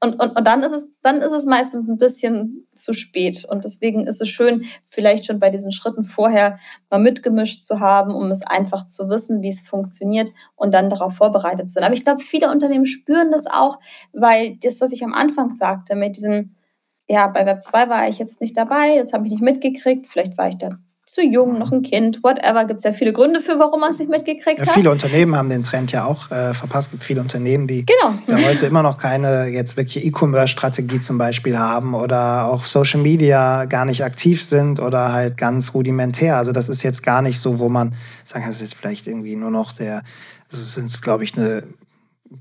und, 0.00 0.20
und, 0.20 0.36
und 0.36 0.46
dann, 0.46 0.62
ist 0.62 0.72
es, 0.72 0.86
dann 1.02 1.16
ist 1.16 1.32
es 1.32 1.44
meistens 1.44 1.88
ein 1.88 1.98
bisschen 1.98 2.66
zu 2.74 2.94
spät. 2.94 3.44
Und 3.44 3.64
deswegen 3.64 4.06
ist 4.06 4.20
es 4.20 4.28
schön, 4.28 4.64
vielleicht 4.88 5.26
schon 5.26 5.38
bei 5.38 5.50
diesen 5.50 5.72
Schritten 5.72 6.04
vorher 6.04 6.56
mal 6.90 6.98
mitgemischt 6.98 7.64
zu 7.64 7.80
haben, 7.80 8.14
um 8.14 8.30
es 8.30 8.42
einfach 8.42 8.86
zu 8.86 9.08
wissen, 9.08 9.42
wie 9.42 9.48
es 9.48 9.60
funktioniert 9.60 10.30
und 10.56 10.72
dann 10.74 10.88
darauf 10.88 11.14
vorbereitet 11.14 11.68
zu 11.68 11.74
sein. 11.74 11.84
Aber 11.84 11.94
ich 11.94 12.04
glaube, 12.04 12.22
viele 12.22 12.50
Unternehmen 12.50 12.86
spüren 12.86 13.30
das 13.30 13.46
auch, 13.46 13.78
weil 14.12 14.56
das, 14.62 14.80
was 14.80 14.92
ich 14.92 15.04
am 15.04 15.14
Anfang 15.14 15.50
sagte, 15.50 15.94
mit 15.94 16.16
diesem, 16.16 16.54
ja, 17.08 17.26
bei 17.26 17.44
Web 17.44 17.62
2 17.62 17.88
war 17.90 18.08
ich 18.08 18.18
jetzt 18.18 18.40
nicht 18.40 18.56
dabei, 18.56 18.98
das 19.00 19.12
habe 19.12 19.26
ich 19.26 19.32
nicht 19.32 19.42
mitgekriegt, 19.42 20.06
vielleicht 20.06 20.38
war 20.38 20.48
ich 20.48 20.56
da 20.56 20.78
zu 21.12 21.20
jung, 21.20 21.58
noch 21.58 21.72
ein 21.72 21.82
Kind, 21.82 22.24
whatever. 22.24 22.64
Gibt 22.64 22.78
es 22.78 22.84
ja 22.84 22.94
viele 22.94 23.12
Gründe 23.12 23.40
für, 23.40 23.58
warum 23.58 23.80
man 23.80 23.92
es 23.92 23.98
nicht 23.98 24.10
mitgekriegt 24.10 24.60
ja, 24.60 24.66
hat. 24.66 24.72
Viele 24.72 24.90
Unternehmen 24.90 25.36
haben 25.36 25.50
den 25.50 25.62
Trend 25.62 25.92
ja 25.92 26.06
auch 26.06 26.30
äh, 26.30 26.54
verpasst. 26.54 26.86
Es 26.86 26.90
gibt 26.92 27.04
viele 27.04 27.20
Unternehmen, 27.20 27.66
die 27.66 27.84
genau. 27.84 28.14
ja 28.26 28.48
heute 28.48 28.64
immer 28.64 28.82
noch 28.82 28.96
keine 28.96 29.48
jetzt 29.48 29.76
wirklich 29.76 30.06
E-Commerce-Strategie 30.06 31.00
zum 31.00 31.18
Beispiel 31.18 31.58
haben 31.58 31.92
oder 31.92 32.46
auch 32.46 32.64
Social 32.64 33.02
Media 33.02 33.66
gar 33.66 33.84
nicht 33.84 34.02
aktiv 34.02 34.42
sind 34.42 34.80
oder 34.80 35.12
halt 35.12 35.36
ganz 35.36 35.74
rudimentär. 35.74 36.38
Also 36.38 36.52
das 36.52 36.70
ist 36.70 36.82
jetzt 36.82 37.02
gar 37.02 37.20
nicht 37.20 37.40
so, 37.40 37.58
wo 37.58 37.68
man 37.68 37.92
sagen 38.24 38.44
kann, 38.44 38.52
das 38.52 38.62
ist 38.62 38.70
jetzt 38.70 38.80
vielleicht 38.80 39.06
irgendwie 39.06 39.36
nur 39.36 39.50
noch 39.50 39.72
der, 39.72 39.96
also 40.50 40.62
es 40.62 40.72
sind, 40.72 41.02
glaube 41.02 41.24
ich, 41.24 41.36
eine 41.36 41.64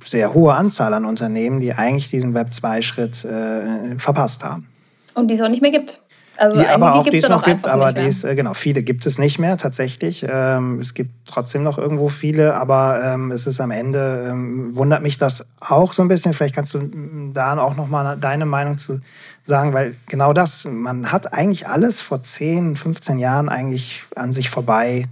sehr 0.01 0.34
hohe 0.34 0.53
Anzahl 0.53 0.93
an 0.93 1.03
Unternehmen, 1.03 1.59
die 1.59 1.74
eigentlich 1.74 2.09
diesen 2.09 2.34
Web-2-Schritt 2.34 3.26
äh, 3.26 3.99
verpasst 3.99 4.45
haben. 4.45 4.69
Und 5.13 5.28
die 5.28 5.34
es 5.34 5.41
auch 5.41 5.49
nicht 5.49 5.61
mehr 5.61 5.72
gibt. 5.72 5.99
Also 6.41 6.59
die 6.59 6.67
aber 6.67 6.95
auch, 6.95 7.07
die 7.07 7.19
es 7.19 7.29
noch 7.29 7.43
gibt, 7.43 7.67
aber 7.67 7.93
die 7.93 8.01
ist, 8.01 8.23
äh, 8.23 8.33
genau, 8.33 8.55
viele 8.55 8.81
gibt 8.81 9.05
es 9.05 9.19
nicht 9.19 9.37
mehr 9.37 9.57
tatsächlich. 9.57 10.25
Ähm, 10.27 10.79
es 10.79 10.95
gibt 10.95 11.11
trotzdem 11.27 11.61
noch 11.61 11.77
irgendwo 11.77 12.09
viele, 12.09 12.55
aber 12.55 12.99
ähm, 13.03 13.29
es 13.29 13.45
ist 13.45 13.61
am 13.61 13.69
Ende, 13.69 14.27
ähm, 14.27 14.75
wundert 14.75 15.03
mich 15.03 15.19
das 15.19 15.45
auch 15.59 15.93
so 15.93 16.01
ein 16.01 16.07
bisschen. 16.07 16.33
Vielleicht 16.33 16.55
kannst 16.55 16.73
du 16.73 16.89
da 17.31 17.55
auch 17.59 17.75
nochmal 17.75 18.17
deine 18.17 18.47
Meinung 18.47 18.79
zu 18.79 18.99
sagen, 19.43 19.75
weil 19.75 19.93
genau 20.07 20.33
das, 20.33 20.65
man 20.65 21.11
hat 21.11 21.31
eigentlich 21.31 21.67
alles 21.67 22.01
vor 22.01 22.23
10, 22.23 22.75
15 22.75 23.19
Jahren 23.19 23.47
eigentlich 23.47 24.05
an 24.15 24.33
sich 24.33 24.49
vorbei 24.49 25.05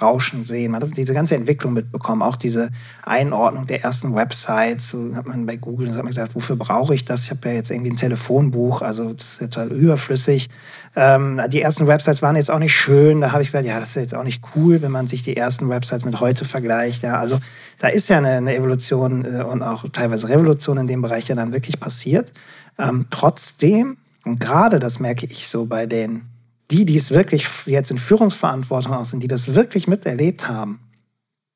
Rauschen 0.00 0.44
sehen. 0.44 0.72
Man 0.72 0.82
hat 0.82 0.96
diese 0.96 1.14
ganze 1.14 1.34
Entwicklung 1.34 1.72
mitbekommen, 1.72 2.22
auch 2.22 2.36
diese 2.36 2.70
Einordnung 3.04 3.66
der 3.66 3.82
ersten 3.82 4.14
Websites. 4.14 4.90
So 4.90 5.14
hat 5.14 5.26
man 5.26 5.46
bei 5.46 5.56
Google 5.56 5.90
hat 5.90 5.98
man 5.98 6.06
gesagt, 6.06 6.34
wofür 6.34 6.56
brauche 6.56 6.94
ich 6.94 7.04
das? 7.04 7.24
Ich 7.24 7.30
habe 7.30 7.48
ja 7.48 7.54
jetzt 7.54 7.70
irgendwie 7.70 7.90
ein 7.90 7.96
Telefonbuch, 7.96 8.82
also 8.82 9.12
das 9.12 9.32
ist 9.32 9.38
total 9.38 9.68
überflüssig. 9.72 10.48
Ähm, 10.96 11.40
die 11.48 11.62
ersten 11.62 11.86
Websites 11.86 12.22
waren 12.22 12.36
jetzt 12.36 12.50
auch 12.50 12.58
nicht 12.58 12.74
schön. 12.74 13.20
Da 13.20 13.32
habe 13.32 13.42
ich 13.42 13.48
gesagt, 13.48 13.66
ja, 13.66 13.78
das 13.78 13.90
ist 13.90 13.96
jetzt 13.96 14.14
auch 14.14 14.24
nicht 14.24 14.42
cool, 14.54 14.82
wenn 14.82 14.90
man 14.90 15.06
sich 15.06 15.22
die 15.22 15.36
ersten 15.36 15.68
Websites 15.68 16.04
mit 16.04 16.20
heute 16.20 16.44
vergleicht. 16.44 17.02
Ja, 17.02 17.18
also 17.18 17.38
da 17.78 17.88
ist 17.88 18.08
ja 18.08 18.18
eine, 18.18 18.32
eine 18.32 18.54
Evolution 18.54 19.24
äh, 19.24 19.42
und 19.42 19.62
auch 19.62 19.84
teilweise 19.92 20.28
Revolution 20.28 20.78
in 20.78 20.86
dem 20.86 21.02
Bereich 21.02 21.28
ja 21.28 21.34
dann 21.34 21.52
wirklich 21.52 21.78
passiert. 21.78 22.32
Ähm, 22.78 23.06
trotzdem, 23.10 23.96
und 24.24 24.40
gerade 24.40 24.78
das 24.78 24.98
merke 25.00 25.26
ich 25.26 25.48
so 25.48 25.66
bei 25.66 25.86
den 25.86 26.22
die, 26.70 26.84
die 26.84 26.96
es 26.96 27.10
wirklich 27.10 27.48
jetzt 27.66 27.90
in 27.90 27.98
Führungsverantwortung 27.98 28.92
auch 28.92 29.04
sind, 29.04 29.22
die 29.22 29.28
das 29.28 29.54
wirklich 29.54 29.88
miterlebt 29.88 30.48
haben, 30.48 30.80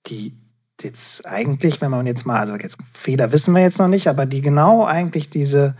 die 0.06 0.34
jetzt 0.80 1.26
eigentlich, 1.26 1.80
wenn 1.80 1.90
man 1.90 2.06
jetzt 2.06 2.26
mal, 2.26 2.40
also 2.40 2.54
jetzt 2.56 2.78
Fehler 2.92 3.32
wissen 3.32 3.54
wir 3.54 3.62
jetzt 3.62 3.78
noch 3.78 3.88
nicht, 3.88 4.08
aber 4.08 4.26
die 4.26 4.40
genau 4.40 4.84
eigentlich 4.84 5.30
diese, 5.30 5.76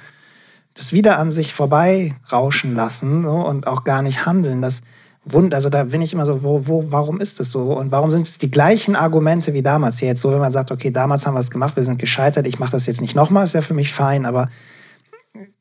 das 0.74 0.92
wieder 0.92 1.18
an 1.18 1.30
sich 1.30 1.54
vorbei 1.54 2.14
rauschen 2.30 2.74
lassen 2.74 3.24
so, 3.24 3.32
und 3.32 3.66
auch 3.66 3.84
gar 3.84 4.02
nicht 4.02 4.26
handeln, 4.26 4.62
das 4.62 4.82
Wund, 5.24 5.54
also 5.54 5.70
da 5.70 5.84
bin 5.84 6.02
ich 6.02 6.12
immer 6.12 6.26
so, 6.26 6.42
wo, 6.42 6.66
wo, 6.66 6.90
warum 6.90 7.20
ist 7.20 7.38
das 7.38 7.50
so? 7.50 7.76
Und 7.76 7.92
warum 7.92 8.10
sind 8.10 8.26
es 8.26 8.38
die 8.38 8.50
gleichen 8.50 8.96
Argumente 8.96 9.54
wie 9.54 9.62
damals? 9.62 10.00
Jetzt 10.00 10.20
so, 10.20 10.32
wenn 10.32 10.40
man 10.40 10.50
sagt, 10.50 10.72
okay, 10.72 10.90
damals 10.90 11.26
haben 11.26 11.34
wir 11.34 11.40
es 11.40 11.50
gemacht, 11.50 11.76
wir 11.76 11.84
sind 11.84 12.00
gescheitert, 12.00 12.46
ich 12.46 12.58
mache 12.58 12.72
das 12.72 12.86
jetzt 12.86 13.00
nicht 13.00 13.14
nochmal, 13.14 13.44
ist 13.44 13.54
ja 13.54 13.62
für 13.62 13.74
mich 13.74 13.92
fein, 13.92 14.26
aber 14.26 14.48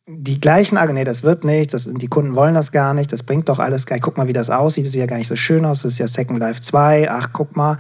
die 0.08 0.42
gleichen 0.42 0.78
Argumente, 0.78 1.02
nee, 1.02 1.14
das 1.14 1.24
wird 1.24 1.44
nichts, 1.44 1.74
das, 1.74 1.90
die 1.92 2.08
Kunden 2.08 2.36
wollen 2.36 2.56
das 2.56 2.72
gar 2.72 2.94
nicht, 2.94 3.14
das 3.14 3.24
bringt 3.24 3.50
doch 3.50 3.60
alles 3.60 3.86
gar 3.86 3.96
nicht. 3.96 4.04
Guck 4.04 4.18
mal, 4.18 4.28
wie 4.28 4.34
das 4.34 4.50
aussieht, 4.50 4.86
das 4.86 4.94
sieht 4.94 5.02
ja 5.02 5.08
gar 5.08 5.18
nicht 5.18 5.28
so 5.28 5.36
schön 5.36 5.66
aus, 5.66 5.84
das 5.84 5.94
ist 5.94 6.00
ja 6.00 6.08
Second 6.08 6.40
Life 6.40 6.62
2, 6.62 7.10
ach, 7.10 7.30
guck 7.34 7.56
mal. 7.56 7.78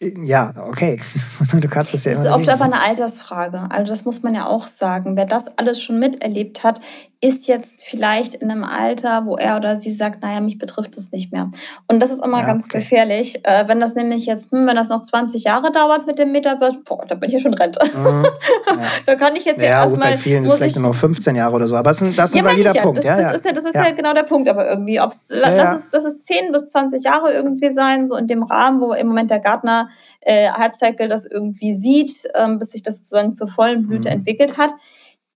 Ja, 0.00 0.52
okay. 0.66 1.00
Du 1.52 1.68
kannst 1.68 1.94
das 1.94 2.04
ja 2.04 2.12
immer. 2.12 2.24
Das 2.24 2.32
ist 2.32 2.38
oft 2.38 2.48
aber 2.48 2.64
eine 2.64 2.80
Altersfrage. 2.80 3.68
Also, 3.70 3.92
das 3.92 4.04
muss 4.04 4.22
man 4.22 4.34
ja 4.34 4.46
auch 4.46 4.66
sagen. 4.66 5.16
Wer 5.16 5.26
das 5.26 5.58
alles 5.58 5.80
schon 5.80 6.00
miterlebt 6.00 6.64
hat, 6.64 6.80
ist 7.22 7.46
jetzt 7.46 7.84
vielleicht 7.84 8.34
in 8.34 8.50
einem 8.50 8.64
Alter, 8.64 9.26
wo 9.26 9.36
er 9.36 9.56
oder 9.56 9.76
sie 9.76 9.92
sagt, 9.92 10.22
naja, 10.22 10.40
mich 10.40 10.58
betrifft 10.58 10.96
das 10.96 11.12
nicht 11.12 11.30
mehr. 11.30 11.50
Und 11.86 12.00
das 12.00 12.10
ist 12.10 12.22
immer 12.22 12.40
ja, 12.40 12.46
ganz 12.46 12.66
okay. 12.66 12.78
gefährlich. 12.78 13.38
Äh, 13.44 13.68
wenn 13.68 13.78
das 13.78 13.94
nämlich 13.94 14.26
jetzt, 14.26 14.50
hm, 14.50 14.66
wenn 14.66 14.74
das 14.74 14.88
noch 14.88 15.02
20 15.02 15.44
Jahre 15.44 15.70
dauert 15.70 16.04
mit 16.04 16.18
dem 16.18 16.32
Metaverse, 16.32 16.78
boah, 16.84 17.04
da 17.06 17.14
bin 17.14 17.28
ich 17.28 17.34
ja 17.34 17.40
schon 17.40 17.54
Rente. 17.54 17.80
Mhm. 17.96 18.26
Ja. 18.72 18.88
da 19.06 19.14
kann 19.16 19.36
ich 19.36 19.44
jetzt 19.44 19.60
ja, 19.60 19.82
erstmal. 19.82 20.12
Bei 20.12 20.16
vielen 20.16 20.44
ist 20.44 20.50
es 20.50 20.56
vielleicht 20.56 20.76
nur 20.76 20.88
noch 20.88 20.94
15 20.94 21.36
Jahre 21.36 21.54
oder 21.54 21.68
so, 21.68 21.76
aber 21.76 21.90
das 21.90 22.00
ist 22.00 22.08
ein, 22.08 22.16
das 22.16 22.30
ist 22.30 22.36
ein 22.36 22.44
valider 22.44 22.74
ja. 22.74 22.82
Punkt. 22.82 22.98
Das, 22.98 23.04
das, 23.04 23.34
ist 23.36 23.44
ja, 23.44 23.52
das 23.52 23.64
ist 23.64 23.74
ja. 23.74 23.90
genau 23.90 24.14
der 24.14 24.22
Punkt, 24.22 24.48
aber 24.48 24.68
irgendwie, 24.68 24.96
lass, 24.96 25.30
es, 25.30 25.92
lass 25.92 26.04
es 26.04 26.18
10 26.20 26.52
bis 26.52 26.68
20 26.70 27.04
Jahre 27.04 27.32
irgendwie 27.32 27.70
sein, 27.70 28.06
so 28.06 28.16
in 28.16 28.26
dem 28.26 28.42
Rahmen, 28.42 28.80
wo 28.80 28.92
im 28.94 29.08
Moment 29.08 29.30
der 29.30 29.40
Gartner 29.40 29.88
äh, 30.20 30.48
Halbcycle 30.48 31.08
das 31.08 31.26
irgendwie 31.26 31.74
sieht, 31.74 32.28
ähm, 32.34 32.58
bis 32.58 32.70
sich 32.70 32.82
das 32.82 32.98
sozusagen 32.98 33.34
zur 33.34 33.48
vollen 33.48 33.86
Blüte 33.86 34.08
mhm. 34.08 34.16
entwickelt 34.16 34.58
hat 34.58 34.72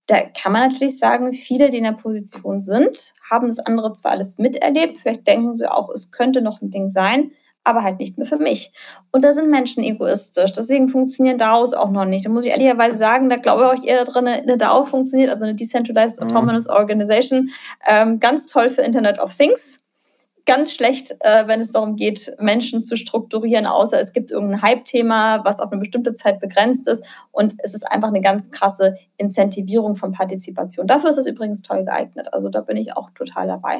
da 0.07 0.21
kann 0.21 0.53
man 0.53 0.69
natürlich 0.69 0.97
sagen, 0.97 1.31
viele, 1.33 1.69
die 1.69 1.77
in 1.77 1.83
der 1.83 1.91
Position 1.91 2.59
sind, 2.59 3.13
haben 3.29 3.47
das 3.47 3.59
andere 3.59 3.93
zwar 3.93 4.13
alles 4.13 4.37
miterlebt, 4.37 4.97
vielleicht 4.97 5.27
denken 5.27 5.57
sie 5.57 5.69
auch, 5.69 5.89
es 5.89 6.11
könnte 6.11 6.41
noch 6.41 6.61
ein 6.61 6.69
Ding 6.69 6.87
sein, 6.89 7.31
aber 7.65 7.83
halt 7.83 7.99
nicht 7.99 8.17
mehr 8.17 8.25
für 8.25 8.37
mich. 8.37 8.71
Und 9.11 9.25
da 9.25 9.33
sind 9.33 9.49
Menschen 9.49 9.83
egoistisch, 9.83 10.53
deswegen 10.53 10.87
funktionieren 10.87 11.37
DAOs 11.37 11.73
auch 11.73 11.91
noch 11.91 12.05
nicht. 12.05 12.25
Da 12.25 12.29
muss 12.29 12.45
ich 12.45 12.51
ehrlicherweise 12.51 12.95
sagen, 12.95 13.29
da 13.29 13.35
glaube 13.35 13.63
ich 13.63 13.69
auch 13.69 13.83
eher 13.83 14.03
drin, 14.05 14.27
eine 14.27 14.57
DAO 14.57 14.85
funktioniert, 14.85 15.29
also 15.29 15.43
eine 15.43 15.55
Decentralized 15.55 16.21
mhm. 16.21 16.27
Autonomous 16.27 16.67
mhm. 16.67 16.73
Organization, 16.73 17.49
ähm, 17.85 18.21
ganz 18.21 18.47
toll 18.47 18.69
für 18.69 18.81
Internet 18.83 19.19
of 19.19 19.35
Things 19.35 19.79
ganz 20.47 20.73
schlecht, 20.73 21.11
äh, 21.19 21.45
wenn 21.45 21.61
es 21.61 21.71
darum 21.71 21.95
geht, 21.95 22.35
Menschen 22.39 22.81
zu 22.83 22.95
strukturieren, 22.95 23.67
außer 23.67 23.99
es 23.99 24.13
gibt 24.13 24.31
irgendein 24.31 24.61
Hype-Thema, 24.63 25.45
was 25.45 25.59
auf 25.59 25.71
eine 25.71 25.79
bestimmte 25.79 26.15
Zeit 26.15 26.39
begrenzt 26.39 26.87
ist. 26.87 27.05
Und 27.31 27.53
es 27.59 27.75
ist 27.75 27.85
einfach 27.85 28.07
eine 28.07 28.21
ganz 28.21 28.49
krasse 28.49 28.95
Incentivierung 29.17 29.95
von 29.95 30.13
Partizipation. 30.13 30.87
Dafür 30.87 31.11
ist 31.11 31.17
es 31.17 31.27
übrigens 31.27 31.61
toll 31.61 31.83
geeignet. 31.83 32.33
Also 32.33 32.49
da 32.49 32.61
bin 32.61 32.77
ich 32.77 32.97
auch 32.97 33.11
total 33.11 33.47
dabei. 33.47 33.79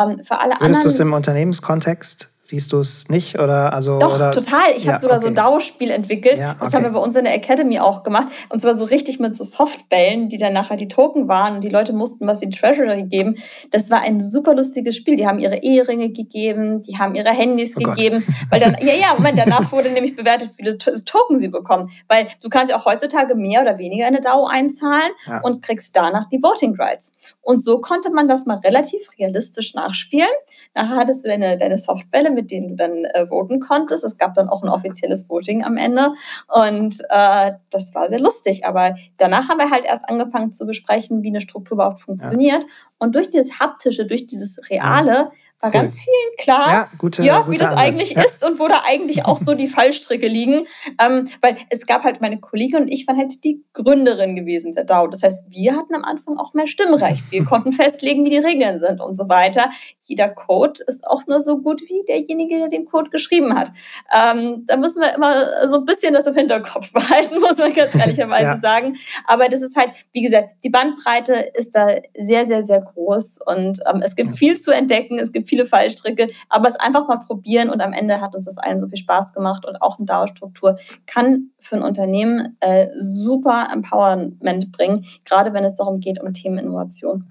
Ähm, 0.00 0.22
für 0.24 0.38
alle 0.38 0.54
Würdest 0.54 0.62
anderen. 0.62 0.82
du 0.82 0.88
es 0.88 1.00
im 1.00 1.12
Unternehmenskontext 1.12 2.33
Siehst 2.46 2.74
du 2.74 2.80
es 2.80 3.08
nicht 3.08 3.38
oder 3.38 3.72
also? 3.72 3.98
Doch, 3.98 4.16
oder? 4.16 4.30
total. 4.30 4.72
Ich 4.76 4.84
ja, 4.84 4.92
habe 4.92 5.00
sogar 5.00 5.16
okay. 5.16 5.24
so 5.24 5.28
ein 5.28 5.34
DAO-Spiel 5.34 5.90
entwickelt. 5.90 6.36
Ja, 6.36 6.50
okay. 6.50 6.58
Das 6.60 6.74
haben 6.74 6.84
wir 6.84 6.90
bei 6.90 6.98
uns 6.98 7.16
in 7.16 7.24
der 7.24 7.32
Academy 7.32 7.78
auch 7.78 8.02
gemacht. 8.02 8.28
Und 8.50 8.60
zwar 8.60 8.76
so 8.76 8.84
richtig 8.84 9.18
mit 9.18 9.34
so 9.34 9.44
Softbällen, 9.44 10.28
die 10.28 10.36
dann 10.36 10.52
nachher 10.52 10.76
die 10.76 10.88
Token 10.88 11.26
waren 11.26 11.54
und 11.54 11.64
die 11.64 11.70
Leute 11.70 11.94
mussten 11.94 12.26
was 12.26 12.42
in 12.42 12.50
Treasury 12.50 13.04
geben. 13.04 13.36
Das 13.70 13.90
war 13.90 14.02
ein 14.02 14.20
super 14.20 14.54
lustiges 14.54 14.94
Spiel. 14.94 15.16
Die 15.16 15.26
haben 15.26 15.38
ihre 15.38 15.62
Eheringe 15.62 16.10
gegeben, 16.10 16.82
die 16.82 16.98
haben 16.98 17.14
ihre 17.14 17.30
Handys 17.30 17.78
oh 17.78 17.80
gegeben. 17.80 18.22
Weil 18.50 18.60
dann, 18.60 18.76
ja, 18.82 18.92
ja, 18.92 19.14
Moment, 19.16 19.38
danach 19.38 19.72
wurde 19.72 19.88
nämlich 19.88 20.14
bewertet, 20.14 20.50
wie 20.58 20.64
das 20.64 20.76
Token 21.04 21.38
sie 21.38 21.48
bekommen. 21.48 21.88
Weil 22.08 22.26
du 22.42 22.50
kannst 22.50 22.70
ja 22.70 22.78
auch 22.78 22.84
heutzutage 22.84 23.34
mehr 23.36 23.62
oder 23.62 23.78
weniger 23.78 24.04
eine 24.04 24.20
DAO 24.20 24.46
einzahlen 24.46 25.12
ja. 25.26 25.40
und 25.40 25.62
kriegst 25.62 25.96
danach 25.96 26.28
die 26.28 26.42
Voting 26.42 26.76
Rights. 26.78 27.14
Und 27.40 27.64
so 27.64 27.80
konnte 27.80 28.10
man 28.10 28.28
das 28.28 28.44
mal 28.44 28.58
relativ 28.58 29.08
realistisch 29.18 29.72
nachspielen. 29.72 30.28
Nachher 30.74 30.96
hattest 30.96 31.24
du 31.24 31.28
deine, 31.30 31.56
deine 31.56 31.78
Softbälle 31.78 32.33
mit 32.34 32.50
denen 32.50 32.68
du 32.68 32.76
dann 32.76 33.04
äh, 33.04 33.26
voten 33.26 33.60
konntest. 33.60 34.04
Es 34.04 34.18
gab 34.18 34.34
dann 34.34 34.48
auch 34.48 34.62
ein 34.62 34.68
offizielles 34.68 35.28
Voting 35.28 35.64
am 35.64 35.76
Ende 35.76 36.12
und 36.48 37.00
äh, 37.10 37.52
das 37.70 37.94
war 37.94 38.08
sehr 38.08 38.20
lustig. 38.20 38.66
Aber 38.66 38.94
danach 39.18 39.48
haben 39.48 39.58
wir 39.58 39.70
halt 39.70 39.84
erst 39.84 40.08
angefangen 40.08 40.52
zu 40.52 40.66
besprechen, 40.66 41.22
wie 41.22 41.28
eine 41.28 41.40
Struktur 41.40 41.76
überhaupt 41.76 42.00
funktioniert. 42.00 42.62
Ja. 42.62 42.68
Und 42.98 43.14
durch 43.14 43.30
dieses 43.30 43.60
Haptische, 43.60 44.06
durch 44.06 44.26
dieses 44.26 44.58
Reale, 44.70 45.12
ja 45.12 45.30
war 45.64 45.70
cool. 45.70 45.80
ganz 45.80 45.98
vielen 45.98 46.36
klar, 46.36 46.72
ja, 46.72 46.90
gute, 46.98 47.22
ja 47.22 47.40
gute 47.40 47.52
wie 47.52 47.56
das 47.56 47.68
Ansatz. 47.68 47.82
eigentlich 47.82 48.10
ja. 48.10 48.22
ist 48.22 48.44
und 48.44 48.58
wo 48.58 48.68
da 48.68 48.82
eigentlich 48.86 49.24
auch 49.24 49.38
so 49.38 49.54
die 49.54 49.66
Fallstricke 49.66 50.28
liegen. 50.28 50.66
Ähm, 51.00 51.28
weil 51.40 51.56
es 51.70 51.86
gab 51.86 52.04
halt 52.04 52.20
meine 52.20 52.38
Kollegin 52.38 52.82
und 52.82 52.88
ich 52.88 53.08
waren 53.08 53.16
halt 53.16 53.42
die 53.44 53.64
Gründerin 53.72 54.36
gewesen 54.36 54.72
der 54.72 54.84
DAO. 54.84 55.06
Das 55.06 55.22
heißt, 55.22 55.44
wir 55.48 55.76
hatten 55.76 55.94
am 55.94 56.04
Anfang 56.04 56.36
auch 56.36 56.52
mehr 56.54 56.66
Stimmrecht. 56.66 57.24
Wir 57.30 57.44
konnten 57.46 57.72
festlegen, 57.72 58.24
wie 58.24 58.30
die 58.30 58.38
Regeln 58.38 58.78
sind 58.78 59.00
und 59.00 59.16
so 59.16 59.28
weiter. 59.28 59.70
Jeder 60.02 60.28
Code 60.28 60.82
ist 60.86 61.06
auch 61.06 61.26
nur 61.26 61.40
so 61.40 61.58
gut 61.58 61.80
wie 61.82 62.04
derjenige, 62.06 62.58
der 62.58 62.68
den 62.68 62.84
Code 62.84 63.08
geschrieben 63.08 63.54
hat. 63.54 63.70
Ähm, 64.14 64.64
da 64.66 64.76
müssen 64.76 65.00
wir 65.00 65.14
immer 65.14 65.66
so 65.68 65.76
ein 65.76 65.84
bisschen 65.86 66.12
das 66.12 66.26
im 66.26 66.34
Hinterkopf 66.34 66.92
behalten, 66.92 67.40
muss 67.40 67.56
man 67.56 67.72
ganz 67.72 67.94
ehrlicherweise 67.94 68.44
ja. 68.44 68.56
sagen. 68.56 68.96
Aber 69.26 69.48
das 69.48 69.62
ist 69.62 69.76
halt, 69.76 69.92
wie 70.12 70.22
gesagt, 70.22 70.50
die 70.62 70.70
Bandbreite 70.70 71.32
ist 71.54 71.74
da 71.74 71.88
sehr, 72.18 72.46
sehr, 72.46 72.64
sehr 72.64 72.82
groß 72.82 73.38
und 73.46 73.80
ähm, 73.90 74.02
es 74.04 74.14
gibt 74.14 74.36
viel 74.36 74.60
zu 74.60 74.70
entdecken. 74.70 75.18
Es 75.18 75.32
gibt 75.32 75.48
viel 75.48 75.53
viele 75.54 75.66
Fallstricke, 75.66 76.30
aber 76.48 76.68
es 76.68 76.76
einfach 76.76 77.06
mal 77.06 77.18
probieren 77.18 77.70
und 77.70 77.80
am 77.80 77.92
Ende 77.92 78.20
hat 78.20 78.34
uns 78.34 78.46
das 78.46 78.58
allen 78.58 78.80
so 78.80 78.88
viel 78.88 78.98
Spaß 78.98 79.32
gemacht 79.32 79.64
und 79.64 79.80
auch 79.80 79.98
eine 79.98 80.06
DAO-Struktur 80.06 80.74
kann 81.06 81.50
für 81.60 81.76
ein 81.76 81.82
Unternehmen 81.82 82.56
äh, 82.60 82.88
super 82.98 83.68
Empowerment 83.72 84.72
bringen, 84.72 85.04
gerade 85.24 85.52
wenn 85.52 85.64
es 85.64 85.76
darum 85.76 86.00
geht, 86.00 86.20
um 86.20 86.32
Themen 86.32 86.58
Innovation. 86.58 87.30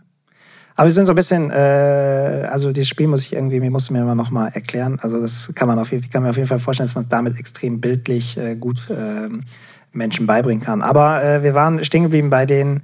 Aber 0.75 0.87
wir 0.87 0.93
sind 0.93 1.05
so 1.05 1.11
ein 1.11 1.15
bisschen, 1.15 1.51
äh, 1.51 2.47
also 2.49 2.71
dieses 2.71 2.89
Spiel 2.89 3.07
muss 3.07 3.21
ich 3.21 3.33
irgendwie, 3.33 3.59
du 3.59 3.93
mir 3.93 4.01
immer 4.01 4.15
noch 4.15 4.31
mal 4.31 4.47
erklären. 4.47 4.97
Also 5.01 5.21
das 5.21 5.51
kann 5.53 5.67
man 5.67 5.77
auf 5.77 5.91
jeden, 5.91 6.09
kann 6.09 6.23
mir 6.23 6.31
auf 6.31 6.37
jeden 6.37 6.47
Fall 6.47 6.59
vorstellen, 6.59 6.87
dass 6.87 6.95
man 6.95 7.03
es 7.03 7.09
damit 7.09 7.37
extrem 7.37 7.79
bildlich 7.79 8.37
äh, 8.37 8.55
gut 8.55 8.89
äh, 8.89 9.29
Menschen 9.91 10.25
beibringen 10.25 10.63
kann. 10.63 10.81
Aber 10.81 11.23
äh, 11.23 11.43
wir 11.43 11.53
waren 11.53 11.83
stehen 11.85 12.03
geblieben 12.03 12.31
bei 12.31 12.47
den 12.47 12.81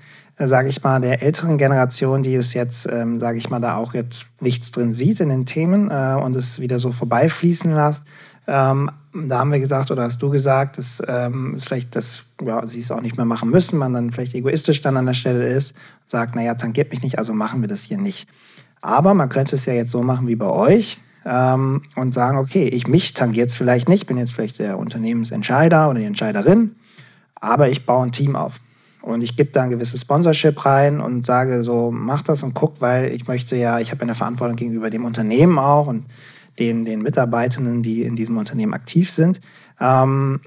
sage 0.47 0.69
ich 0.69 0.83
mal, 0.83 1.01
der 1.01 1.21
älteren 1.21 1.57
Generation, 1.57 2.23
die 2.23 2.35
es 2.35 2.53
jetzt, 2.53 2.87
ähm, 2.89 3.19
sage 3.19 3.37
ich 3.37 3.49
mal, 3.49 3.59
da 3.59 3.75
auch 3.75 3.93
jetzt 3.93 4.25
nichts 4.39 4.71
drin 4.71 4.93
sieht 4.93 5.19
in 5.19 5.29
den 5.29 5.45
Themen 5.45 5.91
äh, 5.91 6.15
und 6.23 6.35
es 6.35 6.59
wieder 6.59 6.79
so 6.79 6.93
vorbeifließen 6.93 7.73
lässt. 7.73 8.03
Ähm, 8.47 8.89
da 9.13 9.39
haben 9.39 9.51
wir 9.51 9.59
gesagt, 9.59 9.91
oder 9.91 10.03
hast 10.03 10.21
du 10.21 10.29
gesagt, 10.29 10.77
dass 10.77 11.03
ähm, 11.07 11.57
vielleicht, 11.59 11.95
dass 11.95 12.23
ja, 12.41 12.65
sie 12.65 12.79
es 12.79 12.91
auch 12.91 13.01
nicht 13.01 13.17
mehr 13.17 13.25
machen 13.25 13.49
müssen, 13.49 13.77
man 13.77 13.93
dann 13.93 14.11
vielleicht 14.11 14.33
egoistisch 14.33 14.81
dann 14.81 14.97
an 14.97 15.07
der 15.07 15.13
Stelle 15.13 15.47
ist 15.47 15.71
und 15.71 16.11
sagt, 16.11 16.35
naja, 16.35 16.55
tangiert 16.55 16.91
mich 16.91 17.01
nicht, 17.01 17.17
also 17.17 17.33
machen 17.33 17.61
wir 17.61 17.67
das 17.67 17.81
hier 17.81 17.97
nicht. 17.97 18.27
Aber 18.81 19.13
man 19.13 19.29
könnte 19.29 19.55
es 19.55 19.65
ja 19.65 19.73
jetzt 19.73 19.91
so 19.91 20.03
machen 20.03 20.27
wie 20.27 20.35
bei 20.35 20.47
euch 20.47 21.01
ähm, 21.25 21.81
und 21.95 22.13
sagen, 22.13 22.37
okay, 22.37 22.67
ich 22.67 22.87
mich 22.87 23.13
tangiert 23.13 23.49
es 23.49 23.55
vielleicht 23.55 23.89
nicht, 23.89 24.07
bin 24.07 24.17
jetzt 24.17 24.31
vielleicht 24.31 24.59
der 24.59 24.77
Unternehmensentscheider 24.77 25.89
oder 25.89 25.99
die 25.99 26.05
Entscheiderin, 26.05 26.75
aber 27.35 27.69
ich 27.69 27.85
baue 27.85 28.05
ein 28.05 28.11
Team 28.11 28.35
auf. 28.35 28.61
Und 29.01 29.21
ich 29.21 29.37
gebe 29.37 29.51
da 29.51 29.63
ein 29.63 29.69
gewisses 29.69 30.01
Sponsorship 30.01 30.65
rein 30.65 30.99
und 30.99 31.25
sage 31.25 31.63
so, 31.63 31.89
mach 31.91 32.21
das 32.21 32.43
und 32.43 32.53
guck, 32.53 32.81
weil 32.81 33.13
ich 33.13 33.27
möchte 33.27 33.55
ja, 33.55 33.79
ich 33.79 33.91
habe 33.91 34.01
eine 34.01 34.15
Verantwortung 34.15 34.57
gegenüber 34.57 34.89
dem 34.89 35.05
Unternehmen 35.05 35.57
auch 35.57 35.87
und 35.87 36.05
den, 36.59 36.85
den 36.85 37.01
Mitarbeitenden, 37.01 37.81
die 37.81 38.03
in 38.03 38.15
diesem 38.15 38.37
Unternehmen 38.37 38.73
aktiv 38.73 39.09
sind. 39.09 39.39
Ähm, 39.79 40.41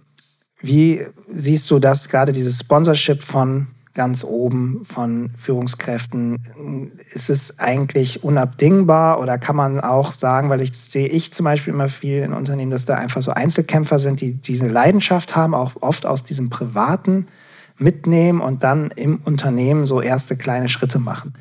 wie 0.61 1.07
siehst 1.33 1.71
du 1.71 1.79
das, 1.79 2.09
gerade 2.09 2.33
dieses 2.33 2.61
Sponsorship 2.61 3.23
von 3.23 3.69
ganz 3.95 4.23
oben, 4.23 4.83
von 4.85 5.31
Führungskräften? 5.37 7.01
Ist 7.13 7.31
es 7.31 7.59
eigentlich 7.59 8.23
unabdingbar 8.23 9.19
oder 9.19 9.39
kann 9.39 9.57
man 9.57 9.81
auch 9.81 10.13
sagen, 10.13 10.51
weil 10.51 10.61
ich 10.61 10.75
sehe 10.75 11.09
ich 11.09 11.33
zum 11.33 11.45
Beispiel 11.45 11.73
immer 11.73 11.89
viel 11.89 12.23
in 12.23 12.33
Unternehmen, 12.33 12.71
dass 12.71 12.85
da 12.85 12.95
einfach 12.95 13.23
so 13.23 13.33
Einzelkämpfer 13.33 13.99
sind, 13.99 14.21
die 14.21 14.35
diese 14.35 14.69
Leidenschaft 14.69 15.35
haben, 15.35 15.55
auch 15.55 15.73
oft 15.81 16.07
aus 16.07 16.23
diesem 16.23 16.51
privaten 16.51 17.27
mitnehmen 17.83 18.41
und 18.41 18.63
dann 18.63 18.91
im 18.93 19.21
Unternehmen 19.25 19.87
so 19.87 20.01
erste 20.01 20.37
kleine 20.37 20.69
Schritte 20.69 20.99
machen. 20.99 21.35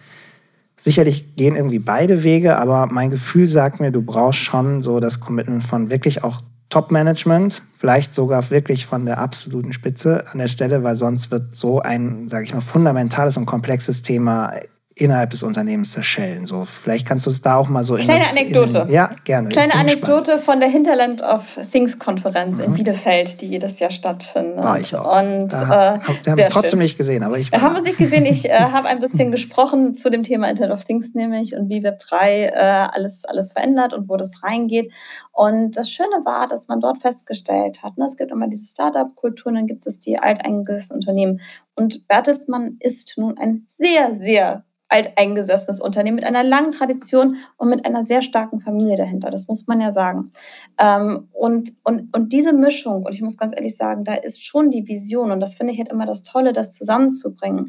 Sicherlich 0.76 1.36
gehen 1.36 1.56
irgendwie 1.56 1.80
beide 1.80 2.24
Wege, 2.24 2.58
aber 2.58 2.88
mein 2.88 3.12
Gefühl 3.12 3.48
sagt 3.48 3.80
mir, 3.80 3.92
du 3.92 4.02
brauchst 4.02 4.40
schon 4.40 4.82
so 4.82 5.00
das 5.00 5.20
Commitment 5.20 5.64
von 5.64 5.90
wirklich 5.90 6.24
auch 6.24 6.42
Top-Management, 6.70 7.62
vielleicht 7.78 8.14
sogar 8.14 8.50
wirklich 8.50 8.86
von 8.86 9.06
der 9.06 9.20
absoluten 9.20 9.74
Spitze 9.74 10.26
an 10.32 10.40
der 10.40 10.48
Stelle, 10.48 10.84
weil 10.84 10.96
sonst 10.96 11.30
wird 11.30 11.54
so 11.54 11.82
ein, 11.82 12.30
sage 12.30 12.46
ich 12.46 12.54
mal, 12.54 12.62
fundamentales 12.62 13.38
und 13.38 13.46
komplexes 13.46 14.02
Thema 14.02 14.54
innerhalb 15.02 15.32
des 15.32 15.42
Unternehmens 15.42 15.92
zerschellen. 15.92 16.46
So, 16.46 16.64
vielleicht 16.64 17.08
kannst 17.08 17.26
du 17.26 17.32
es 17.32 17.42
da 17.42 17.56
auch 17.56 17.70
mal 17.70 17.84
so 17.84 17.96
Kleine 17.96 18.22
in 18.22 18.38
Anekdote. 18.38 18.86
In, 18.88 18.94
ja, 18.94 19.10
gerne. 19.24 19.50
Kleine 19.50 19.74
Anekdote 19.74 20.34
gespannt. 20.34 20.42
von 20.42 20.60
der 20.60 20.70
Hinterland 20.70 21.24
of 21.24 21.58
Things 21.72 21.98
Konferenz 21.98 22.60
mhm. 22.60 22.66
in 22.66 22.74
Bielefeld, 22.76 23.42
die 23.42 23.48
jedes 23.48 23.80
Jahr 23.80 23.90
stattfindet. 23.90 24.64
War 24.64 24.80
ich 24.80 24.96
auch. 24.96 25.20
Und 25.20 25.50
da, 25.50 25.96
äh, 25.96 26.00
wir 26.24 26.32
haben 26.32 26.40
es 26.40 26.50
trotzdem 26.50 26.72
schön. 26.72 26.80
nicht 26.80 26.98
gesehen, 26.98 27.24
aber 27.24 27.40
ich 27.40 27.52
war. 27.52 27.60
Wir 27.60 27.68
haben 27.68 27.76
uns 27.76 27.86
nicht 27.86 27.98
gesehen. 27.98 28.26
Ich 28.28 28.48
äh, 28.48 28.54
habe 28.60 28.88
ein 28.88 29.00
bisschen 29.00 29.32
gesprochen 29.32 29.96
zu 29.96 30.12
dem 30.12 30.22
Thema 30.22 30.50
Internet 30.50 30.72
of 30.72 30.84
Things 30.84 31.16
nämlich 31.16 31.56
und 31.56 31.68
wie 31.68 31.82
Web 31.82 31.98
3 31.98 32.46
äh, 32.46 32.52
alles, 32.94 33.26
alles 33.26 33.54
verändert 33.54 33.94
und 33.94 34.08
wo 34.08 34.18
das 34.18 34.44
reingeht. 34.44 34.94
Und 35.32 35.78
das 35.78 35.90
Schöne 35.90 36.24
war, 36.26 36.48
dass 36.48 36.68
man 36.68 36.80
dort 36.80 37.00
festgestellt 37.00 37.82
hat, 37.82 37.98
ne, 37.98 38.06
es 38.06 38.18
gibt 38.18 38.32
immer 38.32 38.48
diese 38.48 38.68
Startup-Kulturen, 38.68 39.56
dann 39.56 39.68
gibt 39.68 39.88
es 39.88 39.98
die 39.98 40.20
alteingesessenen 40.20 41.00
Unternehmen. 41.00 41.42
Und 41.76 42.08
Bertelsmann 42.08 42.78
ist 42.80 43.16
nun 43.18 43.38
ein 43.40 43.64
sehr, 43.68 44.14
sehr 44.14 44.64
alteingesessenes 44.92 45.82
Unternehmen 45.82 46.16
mit 46.16 46.26
einer 46.26 46.44
langen 46.44 46.72
Tradition 46.72 47.38
und 47.58 47.70
mit 47.70 47.86
einer 47.86 48.04
sehr 48.04 48.22
starken 48.22 48.60
Familie 48.60 48.98
dahinter. 48.98 49.30
Das 49.32 49.48
muss 49.48 49.66
man 49.68 49.80
ja 49.80 49.92
sagen. 49.92 50.32
Ähm, 50.78 51.30
und, 51.32 51.72
und, 51.84 52.16
und 52.16 52.34
diese 52.34 52.54
Mischung, 52.54 53.04
und 53.06 53.14
ich 53.14 53.22
muss 53.22 53.38
ganz 53.38 53.54
ehrlich 53.56 53.78
sagen, 53.78 54.04
da 54.04 54.14
ist 54.14 54.44
schon 54.44 54.70
die 54.70 54.88
Vision, 54.88 55.32
und 55.32 55.40
das 55.40 55.56
finde 55.56 55.74
ich 55.74 55.80
halt 55.80 55.90
immer 55.90 56.06
das 56.06 56.24
Tolle, 56.24 56.52
das 56.52 56.74
zusammenzubringen. 56.74 57.68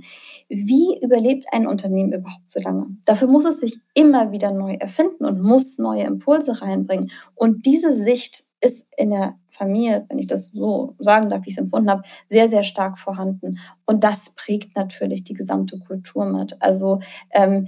Wie 0.49 0.99
überlebt 1.01 1.47
ein 1.53 1.67
Unternehmen 1.67 2.13
überhaupt 2.13 2.51
so 2.51 2.61
lange? 2.61 2.89
Dafür 3.07 3.29
muss 3.29 3.45
es 3.45 3.61
sich 3.61 3.79
immer 3.95 4.33
wieder 4.33 4.51
neu 4.51 4.75
erfinden 4.75 5.25
und 5.25 5.41
muss 5.41 5.79
neue 5.79 6.03
Impulse 6.03 6.61
reinbringen. 6.61 7.11
Und 7.35 7.67
diese 7.67 7.93
Sicht 7.93 8.45
ist 8.63 8.87
in 8.97 9.11
der 9.11 9.35
Familie, 9.51 10.07
wenn 10.09 10.19
ich 10.19 10.27
das 10.27 10.51
so 10.51 10.95
sagen 10.99 11.29
darf, 11.29 11.45
wie 11.45 11.51
ich 11.51 11.55
es 11.55 11.59
empfunden 11.59 11.91
habe, 11.91 12.03
sehr, 12.29 12.49
sehr 12.49 12.65
stark 12.65 12.99
vorhanden. 12.99 13.59
Und 13.85 14.03
das 14.05 14.31
prägt 14.31 14.77
natürlich 14.77 15.25
die 15.25 15.35
gesamte 15.35 15.79
Kultur 15.81 16.25
mit. 16.25 16.57
Also 16.63 17.01
ähm, 17.33 17.67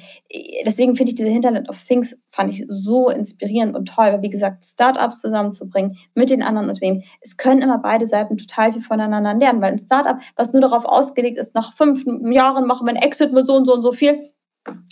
deswegen 0.65 0.97
finde 0.97 1.11
ich 1.11 1.17
diese 1.17 1.29
Hinterland 1.29 1.69
of 1.69 1.83
Things 1.83 2.17
fand 2.29 2.53
ich 2.53 2.65
so 2.69 3.11
inspirierend 3.11 3.77
und 3.77 3.87
toll, 3.87 4.07
weil 4.07 4.23
wie 4.23 4.31
gesagt, 4.31 4.65
Startups 4.65 5.21
zusammenzubringen 5.21 5.97
mit 6.15 6.31
den 6.31 6.43
anderen 6.43 6.69
Unternehmen. 6.69 7.03
Es 7.21 7.37
können 7.37 7.61
immer 7.61 7.79
beide 7.79 8.07
Seiten 8.07 8.39
total 8.39 8.73
viel 8.73 8.83
voneinander 8.83 9.35
lernen, 9.35 9.61
weil 9.61 9.73
ein 9.73 9.79
Startup, 9.79 10.19
was 10.37 10.53
nur 10.53 10.63
darauf 10.63 10.85
ausgelegt 10.85 11.39
ist, 11.39 11.55
nach 11.55 11.75
fünf 11.75 12.05
Jahren 12.33 12.67
machen 12.67 12.87
wir 12.87 12.95
ein 12.95 13.03
Exit 13.03 13.33
mit 13.33 13.47
so 13.47 13.55
und 13.55 13.67
so 13.67 13.75
und 13.75 13.83
so 13.83 13.93
viel 13.93 14.31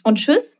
und 0.04 0.16
tschüss, 0.16 0.58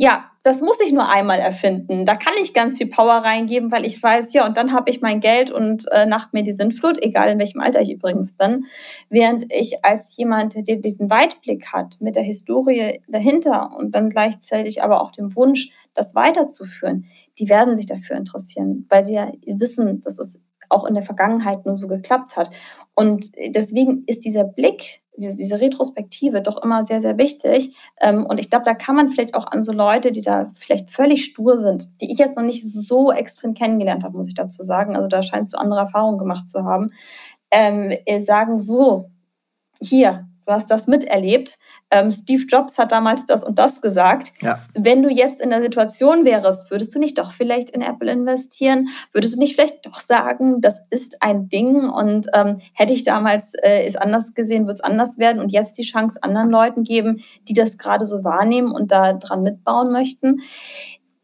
ja, 0.00 0.30
das 0.44 0.60
muss 0.60 0.78
ich 0.80 0.92
nur 0.92 1.10
einmal 1.10 1.40
erfinden. 1.40 2.04
Da 2.04 2.14
kann 2.14 2.34
ich 2.40 2.54
ganz 2.54 2.78
viel 2.78 2.86
Power 2.86 3.14
reingeben, 3.14 3.72
weil 3.72 3.84
ich 3.84 4.00
weiß, 4.00 4.32
ja, 4.32 4.46
und 4.46 4.56
dann 4.56 4.72
habe 4.72 4.90
ich 4.90 5.00
mein 5.00 5.18
Geld 5.18 5.50
und 5.50 5.90
äh, 5.90 6.06
nach 6.06 6.32
mir 6.32 6.44
die 6.44 6.52
Sintflut, 6.52 7.02
egal 7.02 7.30
in 7.30 7.40
welchem 7.40 7.60
Alter 7.60 7.80
ich 7.80 7.90
übrigens 7.90 8.32
bin. 8.32 8.66
Während 9.10 9.52
ich 9.52 9.84
als 9.84 10.16
jemand, 10.16 10.54
der 10.68 10.76
diesen 10.76 11.10
Weitblick 11.10 11.72
hat, 11.72 11.96
mit 11.98 12.14
der 12.14 12.22
Historie 12.22 13.02
dahinter 13.08 13.70
und 13.76 13.92
dann 13.96 14.08
gleichzeitig 14.08 14.84
aber 14.84 15.02
auch 15.02 15.10
dem 15.10 15.34
Wunsch, 15.34 15.70
das 15.94 16.14
weiterzuführen, 16.14 17.06
die 17.40 17.48
werden 17.48 17.74
sich 17.74 17.86
dafür 17.86 18.14
interessieren, 18.14 18.86
weil 18.88 19.04
sie 19.04 19.14
ja 19.14 19.32
wissen, 19.46 20.00
dass 20.02 20.20
es 20.20 20.40
auch 20.68 20.84
in 20.84 20.94
der 20.94 21.02
Vergangenheit 21.02 21.66
nur 21.66 21.74
so 21.74 21.88
geklappt 21.88 22.36
hat. 22.36 22.50
Und 22.94 23.32
deswegen 23.48 24.04
ist 24.06 24.24
dieser 24.24 24.44
Blick 24.44 25.02
diese, 25.18 25.36
diese 25.36 25.60
Retrospektive 25.60 26.40
doch 26.40 26.62
immer 26.62 26.84
sehr, 26.84 27.00
sehr 27.00 27.18
wichtig. 27.18 27.76
Ähm, 28.00 28.24
und 28.26 28.38
ich 28.38 28.50
glaube, 28.50 28.64
da 28.64 28.74
kann 28.74 28.96
man 28.96 29.08
vielleicht 29.08 29.34
auch 29.34 29.46
an 29.46 29.62
so 29.62 29.72
Leute, 29.72 30.10
die 30.10 30.22
da 30.22 30.46
vielleicht 30.54 30.90
völlig 30.90 31.24
stur 31.24 31.58
sind, 31.58 31.88
die 32.00 32.10
ich 32.10 32.18
jetzt 32.18 32.36
noch 32.36 32.44
nicht 32.44 32.64
so 32.64 33.12
extrem 33.12 33.54
kennengelernt 33.54 34.04
habe, 34.04 34.16
muss 34.16 34.28
ich 34.28 34.34
dazu 34.34 34.62
sagen. 34.62 34.96
Also 34.96 35.08
da 35.08 35.22
scheinst 35.22 35.52
du 35.52 35.58
andere 35.58 35.80
Erfahrungen 35.80 36.18
gemacht 36.18 36.48
zu 36.48 36.64
haben, 36.64 36.90
ähm, 37.50 37.92
sagen 38.22 38.58
so, 38.58 39.10
hier, 39.80 40.27
du 40.48 40.54
hast 40.54 40.70
das 40.70 40.86
miterlebt. 40.86 41.58
Ähm, 41.90 42.10
Steve 42.10 42.44
Jobs 42.48 42.78
hat 42.78 42.90
damals 42.90 43.26
das 43.26 43.44
und 43.44 43.58
das 43.58 43.82
gesagt. 43.82 44.32
Ja. 44.40 44.58
Wenn 44.74 45.02
du 45.02 45.10
jetzt 45.10 45.42
in 45.42 45.50
der 45.50 45.60
Situation 45.60 46.24
wärst, 46.24 46.70
würdest 46.70 46.94
du 46.94 46.98
nicht 46.98 47.18
doch 47.18 47.32
vielleicht 47.32 47.70
in 47.70 47.82
Apple 47.82 48.10
investieren? 48.10 48.88
Würdest 49.12 49.34
du 49.34 49.38
nicht 49.38 49.54
vielleicht 49.54 49.84
doch 49.84 50.00
sagen, 50.00 50.62
das 50.62 50.80
ist 50.88 51.22
ein 51.22 51.50
Ding 51.50 51.88
und 51.88 52.28
ähm, 52.32 52.60
hätte 52.72 52.94
ich 52.94 53.04
damals 53.04 53.52
äh, 53.54 53.86
es 53.86 53.96
anders 53.96 54.32
gesehen, 54.32 54.66
wird 54.66 54.76
es 54.76 54.84
anders 54.84 55.18
werden 55.18 55.40
und 55.40 55.52
jetzt 55.52 55.76
die 55.76 55.82
Chance 55.82 56.22
anderen 56.22 56.48
Leuten 56.48 56.82
geben, 56.82 57.22
die 57.46 57.52
das 57.52 57.76
gerade 57.76 58.06
so 58.06 58.24
wahrnehmen 58.24 58.72
und 58.72 58.90
da 58.90 59.12
dran 59.12 59.42
mitbauen 59.42 59.92
möchten? 59.92 60.40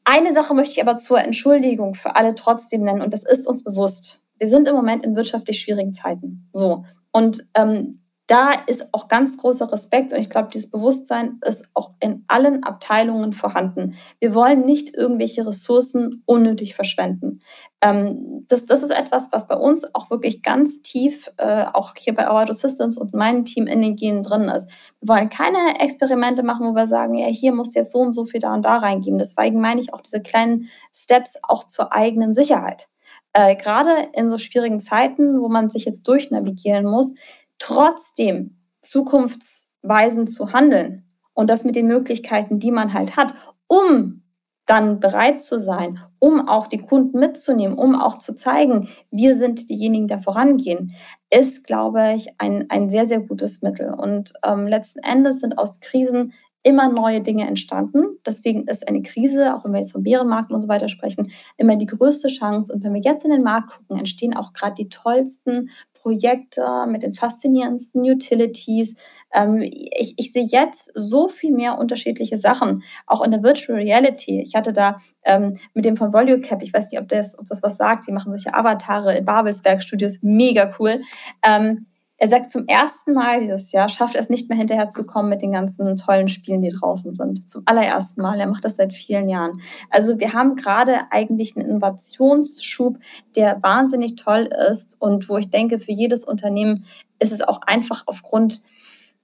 Eine 0.05 0.35
Sache 0.35 0.53
möchte 0.53 0.73
ich 0.73 0.83
aber 0.83 0.97
zur 0.97 1.19
Entschuldigung 1.19 1.95
für 1.95 2.15
alle 2.15 2.35
trotzdem 2.35 2.83
nennen 2.83 3.01
und 3.01 3.15
das 3.15 3.25
ist 3.25 3.47
uns 3.47 3.65
bewusst. 3.65 4.21
Wir 4.39 4.49
sind 4.49 4.69
im 4.69 4.75
Moment 4.75 5.03
in 5.03 5.17
wirtschaftlich 5.17 5.61
schwierigen 5.61 5.95
Zeiten. 5.95 6.47
So. 6.53 6.85
Und 7.11 7.47
ähm, 7.55 8.01
da 8.27 8.53
ist 8.67 8.89
auch 8.93 9.09
ganz 9.09 9.37
großer 9.37 9.71
Respekt 9.71 10.13
und 10.13 10.19
ich 10.19 10.31
glaube, 10.31 10.49
dieses 10.53 10.71
Bewusstsein 10.71 11.41
ist 11.45 11.69
auch 11.75 11.91
in 12.01 12.25
allen 12.27 12.63
Abteilungen 12.63 13.35
vorhanden. 13.35 13.97
Wir 14.19 14.35
wollen 14.35 14.65
nicht 14.65 14.97
irgendwelche 14.97 15.47
Ressourcen 15.47 16.23
unnötig 16.25 16.75
verschwenden. 16.75 17.41
Ähm, 17.83 18.47
das, 18.49 18.65
das 18.65 18.83
ist 18.83 18.93
etwas, 18.93 19.29
was 19.31 19.47
bei 19.47 19.57
uns 19.57 19.95
auch 19.95 20.09
wirklich 20.11 20.43
ganz 20.43 20.81
tief, 20.81 21.31
äh, 21.37 21.67
auch 21.73 21.95
hier 21.99 22.15
bei 22.15 22.29
Auto 22.29 22.55
Systems 22.55 22.97
und 22.97 23.13
meinem 23.13 23.45
Team 23.45 23.67
in 23.67 23.83
den 23.83 23.97
Genen 23.97 24.23
drin 24.23 24.45
ist. 24.45 24.71
Wir 25.01 25.15
wollen 25.15 25.29
keine 25.29 25.81
Experimente 25.81 26.43
machen, 26.43 26.67
wo 26.67 26.75
wir 26.75 26.87
sagen, 26.87 27.15
ja, 27.15 27.27
hier 27.27 27.53
muss 27.53 27.75
jetzt 27.75 27.93
so 27.93 27.99
und 27.99 28.15
so 28.15 28.25
viel 28.25 28.41
da 28.41 28.55
und 28.55 28.65
da 28.65 28.79
reingeben. 28.79 29.19
Deswegen 29.19 29.61
meine 29.61 29.83
ich 29.83 29.93
auch 29.93 30.01
diese 30.01 30.23
kleinen 30.23 30.71
Steps 30.95 31.39
auch 31.43 31.65
zur 31.65 31.93
eigenen 31.93 32.33
Sicherheit. 32.33 32.89
Äh, 33.35 33.57
Gerade 33.57 33.91
in 34.15 34.31
so 34.31 34.39
schwierigen 34.39 34.81
Zeiten, 34.81 35.43
wo 35.43 35.49
man 35.49 35.69
sich 35.69 35.85
jetzt 35.85 36.09
durchnavigieren 36.09 36.87
muss, 36.87 37.15
trotzdem 37.59 38.59
zukunftsweisend 38.81 40.31
zu 40.31 40.53
handeln 40.53 41.07
und 41.33 41.51
das 41.51 41.65
mit 41.65 41.77
den 41.77 41.87
Möglichkeiten, 41.87 42.59
die 42.59 42.71
man 42.71 42.93
halt 42.93 43.17
hat, 43.17 43.35
um 43.67 44.23
dann 44.67 44.99
bereit 44.99 45.43
zu 45.43 45.59
sein, 45.59 46.01
um 46.19 46.49
auch 46.49 46.67
die 46.69 46.79
Kunden 46.79 47.19
mitzunehmen, 47.19 47.77
um 47.77 48.01
auch 48.01 48.19
zu 48.19 48.35
zeigen, 48.35 48.89
wir 49.11 49.37
sind 49.37 49.69
diejenigen, 49.69 50.07
die 50.07 50.17
vorangehen, 50.17 50.95
ist, 51.31 51.65
glaube 51.65 52.15
ich, 52.17 52.29
ein, 52.39 52.71
ein 52.71 52.89
sehr, 52.89 53.07
sehr 53.07 53.21
gutes 53.21 53.61
Mittel. 53.61 53.93
Und 53.93 54.33
ähm, 54.43 54.67
letzten 54.67 55.01
Endes 55.01 55.41
sind 55.41 55.59
aus 55.59 55.81
Krisen 55.81 56.33
immer 56.63 56.89
neue 56.89 57.21
Dinge 57.21 57.47
entstanden. 57.47 58.19
Deswegen 58.25 58.67
ist 58.67 58.89
eine 58.89 59.03
Krise, 59.03 59.55
auch 59.55 59.65
wenn 59.65 59.73
wir 59.73 59.81
jetzt 59.81 59.93
vom 59.93 60.03
Bärenmarkt 60.03 60.51
und 60.51 60.63
so 60.63 60.69
weiter 60.69 60.89
sprechen, 60.89 61.31
immer 61.59 61.77
die 61.77 61.85
größte 61.85 62.29
Chance. 62.29 62.73
Und 62.73 62.83
wenn 62.83 62.95
wir 62.95 63.03
jetzt 63.03 63.25
in 63.25 63.31
den 63.31 63.43
Markt 63.43 63.77
gucken, 63.77 63.99
entstehen 63.99 64.35
auch 64.35 64.55
gerade 64.55 64.75
die 64.75 64.89
tollsten 64.89 65.69
Projekte 66.05 66.87
mit 66.87 67.03
den 67.03 67.15
faszinierendsten 67.15 68.03
Utilities. 68.03 68.95
Ähm, 69.33 69.63
ich, 69.63 70.15
ich 70.19 70.33
sehe 70.33 70.45
jetzt 70.45 70.91
so 70.95 71.29
viel 71.29 71.51
mehr 71.51 71.79
unterschiedliche 71.79 72.37
Sachen, 72.37 72.85
auch 73.07 73.23
in 73.23 73.31
der 73.31 73.43
Virtual 73.43 73.79
Reality. 73.79 74.43
Ich 74.43 74.55
hatte 74.55 74.75
da 74.75 74.99
ähm, 75.25 75.55
mit 75.73 75.87
dem 75.87 75.97
von 75.97 76.13
VolueCap, 76.13 76.61
ich 76.63 76.75
weiß 76.75 76.91
nicht, 76.91 77.01
ob 77.01 77.09
das, 77.09 77.39
ob 77.39 77.47
das 77.47 77.63
was 77.63 77.79
sagt, 77.79 78.07
die 78.07 78.13
machen 78.13 78.33
solche 78.33 78.53
Avatare 78.53 79.17
in 79.17 79.25
Babelsberg 79.25 79.83
Studios, 79.83 80.19
mega 80.21 80.71
cool. 80.79 81.01
Ähm, 81.43 81.87
er 82.25 82.31
sagt 82.31 82.51
zum 82.51 82.67
ersten 82.67 83.13
Mal 83.13 83.41
dieses 83.41 83.71
Jahr, 83.71 83.91
schafft 83.91 84.15
er 84.15 84.21
es 84.23 84.31
nicht 84.31 84.49
mehr 84.49 84.57
hinterherzukommen 84.57 85.29
mit 85.29 85.43
den 85.43 85.53
ganzen 85.53 85.95
tollen 85.95 86.31
Spielen, 86.31 86.63
die 86.63 86.71
draußen 86.71 87.13
sind. 87.13 87.51
Zum 87.51 87.65
allerersten 87.67 88.23
Mal. 88.23 88.41
Er 88.41 88.47
macht 88.47 88.65
das 88.65 88.77
seit 88.77 88.95
vielen 88.95 89.29
Jahren. 89.29 89.61
Also 89.91 90.19
wir 90.19 90.33
haben 90.33 90.57
gerade 90.57 91.01
eigentlich 91.11 91.55
einen 91.55 91.69
Innovationsschub, 91.69 92.97
der 93.37 93.63
wahnsinnig 93.63 94.17
toll 94.17 94.49
ist 94.71 94.97
und 94.99 95.29
wo 95.29 95.37
ich 95.37 95.51
denke, 95.51 95.79
für 95.79 95.93
jedes 95.93 96.25
Unternehmen 96.25 96.87
ist 97.19 97.31
es 97.31 97.43
auch 97.43 97.61
einfach 97.61 98.05
aufgrund 98.07 98.63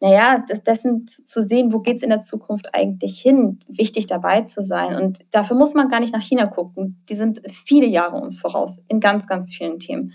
naja, 0.02 0.44
dessen 0.66 1.06
zu 1.06 1.40
sehen, 1.40 1.72
wo 1.72 1.80
geht 1.80 1.98
es 1.98 2.02
in 2.02 2.08
der 2.10 2.20
Zukunft 2.20 2.74
eigentlich 2.74 3.20
hin, 3.20 3.60
wichtig 3.68 4.06
dabei 4.06 4.42
zu 4.42 4.62
sein. 4.62 4.96
Und 4.96 5.20
dafür 5.30 5.56
muss 5.56 5.74
man 5.74 5.88
gar 5.88 6.00
nicht 6.00 6.14
nach 6.14 6.22
China 6.22 6.46
gucken. 6.46 7.02
Die 7.08 7.16
sind 7.16 7.40
viele 7.50 7.86
Jahre 7.86 8.16
uns 8.16 8.40
voraus 8.40 8.82
in 8.88 9.00
ganz, 9.00 9.26
ganz 9.26 9.52
vielen 9.52 9.78
Themen. 9.78 10.12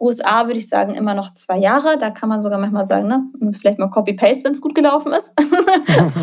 USA 0.00 0.46
würde 0.46 0.58
ich 0.58 0.68
sagen 0.68 0.94
immer 0.94 1.14
noch 1.14 1.34
zwei 1.34 1.58
Jahre. 1.58 1.98
Da 1.98 2.10
kann 2.10 2.28
man 2.28 2.40
sogar 2.40 2.58
manchmal 2.58 2.84
sagen, 2.84 3.08
ne, 3.08 3.52
vielleicht 3.58 3.78
mal 3.78 3.88
Copy-Paste, 3.88 4.44
wenn 4.44 4.52
es 4.52 4.60
gut 4.60 4.74
gelaufen 4.74 5.12
ist. 5.12 5.32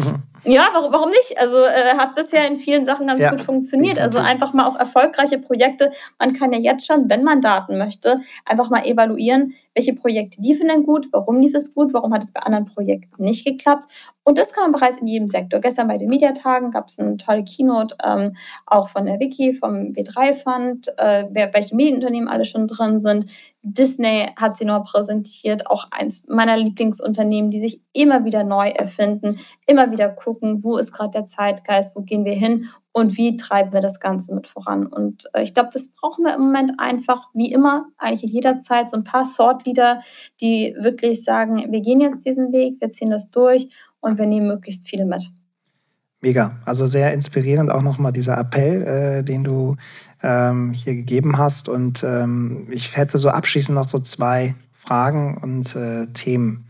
ja, 0.46 0.70
warum, 0.74 0.94
warum 0.94 1.10
nicht? 1.10 1.38
Also 1.38 1.58
äh, 1.58 1.98
hat 1.98 2.16
bisher 2.16 2.48
in 2.48 2.60
vielen 2.60 2.86
Sachen 2.86 3.08
ganz 3.08 3.20
ja, 3.20 3.32
gut 3.32 3.42
funktioniert. 3.42 4.00
Also 4.00 4.20
einfach 4.20 4.54
mal 4.54 4.66
auch 4.66 4.78
erfolgreiche 4.78 5.40
Projekte. 5.40 5.92
Man 6.20 6.34
kann 6.34 6.54
ja 6.54 6.60
jetzt 6.60 6.86
schon, 6.86 7.10
wenn 7.10 7.24
man 7.24 7.42
Daten 7.42 7.78
möchte, 7.78 8.20
einfach 8.46 8.70
mal 8.70 8.86
evaluieren, 8.86 9.54
welche 9.76 9.94
Projekte 9.94 10.42
liefen 10.42 10.70
denn 10.70 10.84
gut, 10.84 11.10
warum 11.12 11.40
lief 11.40 11.54
es 11.54 11.74
gut, 11.74 11.94
warum 11.94 12.14
hat 12.14 12.24
es 12.24 12.32
bei 12.32 12.40
anderen 12.40 12.66
Projekten 12.66 13.24
nicht 13.24 13.46
geklappt. 13.46 13.92
Und 14.24 14.38
das 14.38 14.54
kann 14.54 14.72
man 14.72 14.80
bereits 14.80 14.98
in 14.98 15.08
jedem 15.08 15.28
Sektor. 15.28 15.60
Gestern 15.60 15.88
bei 15.88 15.98
den 15.98 16.10
Mediatagen 16.10 16.72
gab 16.72 16.88
es 16.88 16.98
eine 16.98 17.18
tolle 17.18 17.44
Keynote, 17.44 17.96
ähm, 18.04 18.34
auch 18.66 18.90
von 18.90 19.06
der 19.06 19.20
Wiki, 19.20 19.54
vom 19.54 19.94
W3 19.94 20.34
Fund, 20.34 20.88
äh, 20.98 21.26
welche 21.54 21.76
Medienunternehmen 21.76 22.30
alle 22.30 22.46
schon 22.46 22.68
drin 22.68 23.02
sind. 23.02 23.26
Disney 23.62 24.28
hat 24.36 24.58
sie 24.58 24.66
noch 24.66 24.86
präsentiert, 24.86 25.68
auch 25.68 25.88
eins 25.92 26.24
meiner 26.28 26.58
Lieblingsunternehmen, 26.58 27.52
die 27.52 27.60
sich 27.60 27.82
immer 27.94 28.24
wieder 28.26 28.44
neu 28.44 28.70
erfinden, 28.70 29.38
immer 29.68 29.92
wieder 29.92 30.10
gucken, 30.10 30.64
wo 30.64 30.78
ist 30.78 30.94
gerade 30.94 31.12
der 31.12 31.26
Zeitgeist, 31.26 31.96
wo 31.96 32.02
gehen 32.02 32.26
wir 32.26 32.34
hin 32.34 32.70
und 32.96 33.18
wie 33.18 33.36
treiben 33.36 33.74
wir 33.74 33.82
das 33.82 34.00
Ganze 34.00 34.34
mit 34.34 34.48
voran. 34.48 34.88
Und 34.88 35.26
äh, 35.34 35.44
ich 35.44 35.54
glaube, 35.54 35.70
das 35.74 35.90
brauchen 35.90 36.24
wir 36.24 36.34
im 36.34 36.44
Moment 36.44 36.72
einfach, 36.78 37.28
wie 37.34 37.52
immer, 37.52 37.88
eigentlich 37.98 38.24
in 38.24 38.30
jeder 38.30 38.62
Zeit, 38.62 38.90
so 38.90 38.96
ein 38.96 39.04
paar 39.04 39.28
Thought 39.36 39.66
Leader, 39.66 40.00
die 40.40 40.74
wirklich 40.80 41.26
sagen, 41.26 41.58
wir 41.58 41.82
gehen 41.82 42.00
jetzt 42.00 42.26
diesen 42.26 42.54
Weg, 42.54 42.80
wir 42.80 42.92
ziehen 42.92 43.10
das 43.10 43.30
durch 43.32 43.68
und 44.00 44.18
wir 44.18 44.26
nehmen 44.26 44.48
möglichst 44.48 44.88
viele 44.88 45.04
mit. 45.04 45.30
Mega, 46.22 46.56
also 46.64 46.88
sehr 46.88 47.12
inspirierend 47.12 47.70
auch 47.70 47.82
nochmal 47.82 48.14
dieser 48.14 48.38
Appell, 48.38 48.84
äh, 48.84 49.24
den 49.24 49.44
du 49.44 49.76
ähm, 50.24 50.72
hier 50.72 50.96
gegeben 50.96 51.38
hast. 51.38 51.68
Und 51.68 52.02
ähm, 52.02 52.66
ich 52.72 52.96
hätte 52.96 53.18
so 53.18 53.28
abschließend 53.28 53.76
noch 53.76 53.90
so 53.90 54.00
zwei 54.00 54.56
Fragen 54.72 55.38
und 55.42 55.76
äh, 55.76 56.08
Themen. 56.14 56.70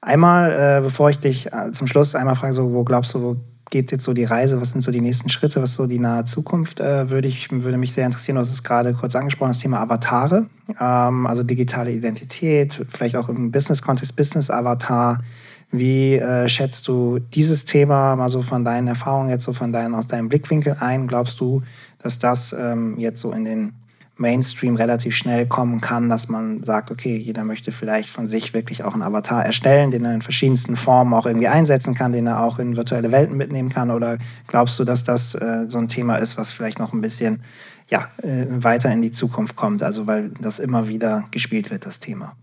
Einmal, 0.00 0.52
äh, 0.52 0.80
bevor 0.82 1.10
ich 1.10 1.18
dich 1.18 1.52
äh, 1.52 1.72
zum 1.72 1.88
Schluss 1.88 2.14
einmal 2.14 2.36
frage, 2.36 2.54
so, 2.54 2.72
wo 2.72 2.84
glaubst 2.84 3.12
du, 3.14 3.22
wo 3.22 3.36
geht 3.70 3.92
jetzt 3.92 4.04
so 4.04 4.12
die 4.12 4.24
Reise? 4.24 4.60
Was 4.60 4.70
sind 4.70 4.82
so 4.82 4.90
die 4.90 5.00
nächsten 5.00 5.28
Schritte? 5.28 5.60
Was 5.62 5.70
ist 5.70 5.76
so 5.76 5.86
die 5.86 5.98
nahe 5.98 6.24
Zukunft? 6.24 6.80
Äh, 6.80 7.10
würde, 7.10 7.28
ich, 7.28 7.50
würde 7.50 7.78
mich 7.78 7.92
sehr 7.92 8.06
interessieren. 8.06 8.36
Du 8.36 8.42
hast 8.42 8.52
es 8.52 8.62
gerade 8.62 8.94
kurz 8.94 9.14
angesprochen, 9.14 9.50
das 9.50 9.58
Thema 9.58 9.80
Avatare, 9.80 10.46
ähm, 10.80 11.26
also 11.26 11.42
digitale 11.42 11.92
Identität, 11.92 12.84
vielleicht 12.88 13.16
auch 13.16 13.28
im 13.28 13.50
Business-Kontext, 13.50 14.16
Business-Avatar. 14.16 15.22
Wie 15.70 16.14
äh, 16.14 16.48
schätzt 16.48 16.88
du 16.88 17.18
dieses 17.18 17.66
Thema 17.66 18.16
mal 18.16 18.30
so 18.30 18.40
von 18.40 18.64
deinen 18.64 18.88
Erfahrungen 18.88 19.28
jetzt 19.28 19.44
so 19.44 19.52
von 19.52 19.72
deinen, 19.72 19.94
aus 19.94 20.06
deinem 20.06 20.28
Blickwinkel 20.28 20.76
ein? 20.80 21.06
Glaubst 21.06 21.40
du, 21.40 21.62
dass 21.98 22.18
das 22.18 22.54
ähm, 22.58 22.98
jetzt 22.98 23.20
so 23.20 23.32
in 23.32 23.44
den 23.44 23.72
Mainstream 24.18 24.76
relativ 24.76 25.14
schnell 25.14 25.46
kommen 25.46 25.80
kann, 25.80 26.08
dass 26.08 26.28
man 26.28 26.62
sagt, 26.62 26.90
okay, 26.90 27.16
jeder 27.16 27.44
möchte 27.44 27.72
vielleicht 27.72 28.10
von 28.10 28.26
sich 28.26 28.52
wirklich 28.52 28.84
auch 28.84 28.94
einen 28.94 29.02
Avatar 29.02 29.44
erstellen, 29.44 29.90
den 29.90 30.04
er 30.04 30.14
in 30.14 30.22
verschiedensten 30.22 30.76
Formen 30.76 31.14
auch 31.14 31.26
irgendwie 31.26 31.48
einsetzen 31.48 31.94
kann, 31.94 32.12
den 32.12 32.26
er 32.26 32.42
auch 32.42 32.58
in 32.58 32.76
virtuelle 32.76 33.12
Welten 33.12 33.36
mitnehmen 33.36 33.68
kann? 33.68 33.90
Oder 33.90 34.18
glaubst 34.46 34.78
du, 34.78 34.84
dass 34.84 35.04
das 35.04 35.34
äh, 35.34 35.66
so 35.68 35.78
ein 35.78 35.88
Thema 35.88 36.16
ist, 36.16 36.36
was 36.36 36.50
vielleicht 36.50 36.78
noch 36.78 36.92
ein 36.92 37.00
bisschen 37.00 37.42
ja, 37.88 38.08
äh, 38.22 38.46
weiter 38.48 38.92
in 38.92 39.02
die 39.02 39.12
Zukunft 39.12 39.56
kommt? 39.56 39.82
Also 39.82 40.06
weil 40.06 40.30
das 40.40 40.58
immer 40.58 40.88
wieder 40.88 41.26
gespielt 41.30 41.70
wird, 41.70 41.86
das 41.86 42.00
Thema. 42.00 42.34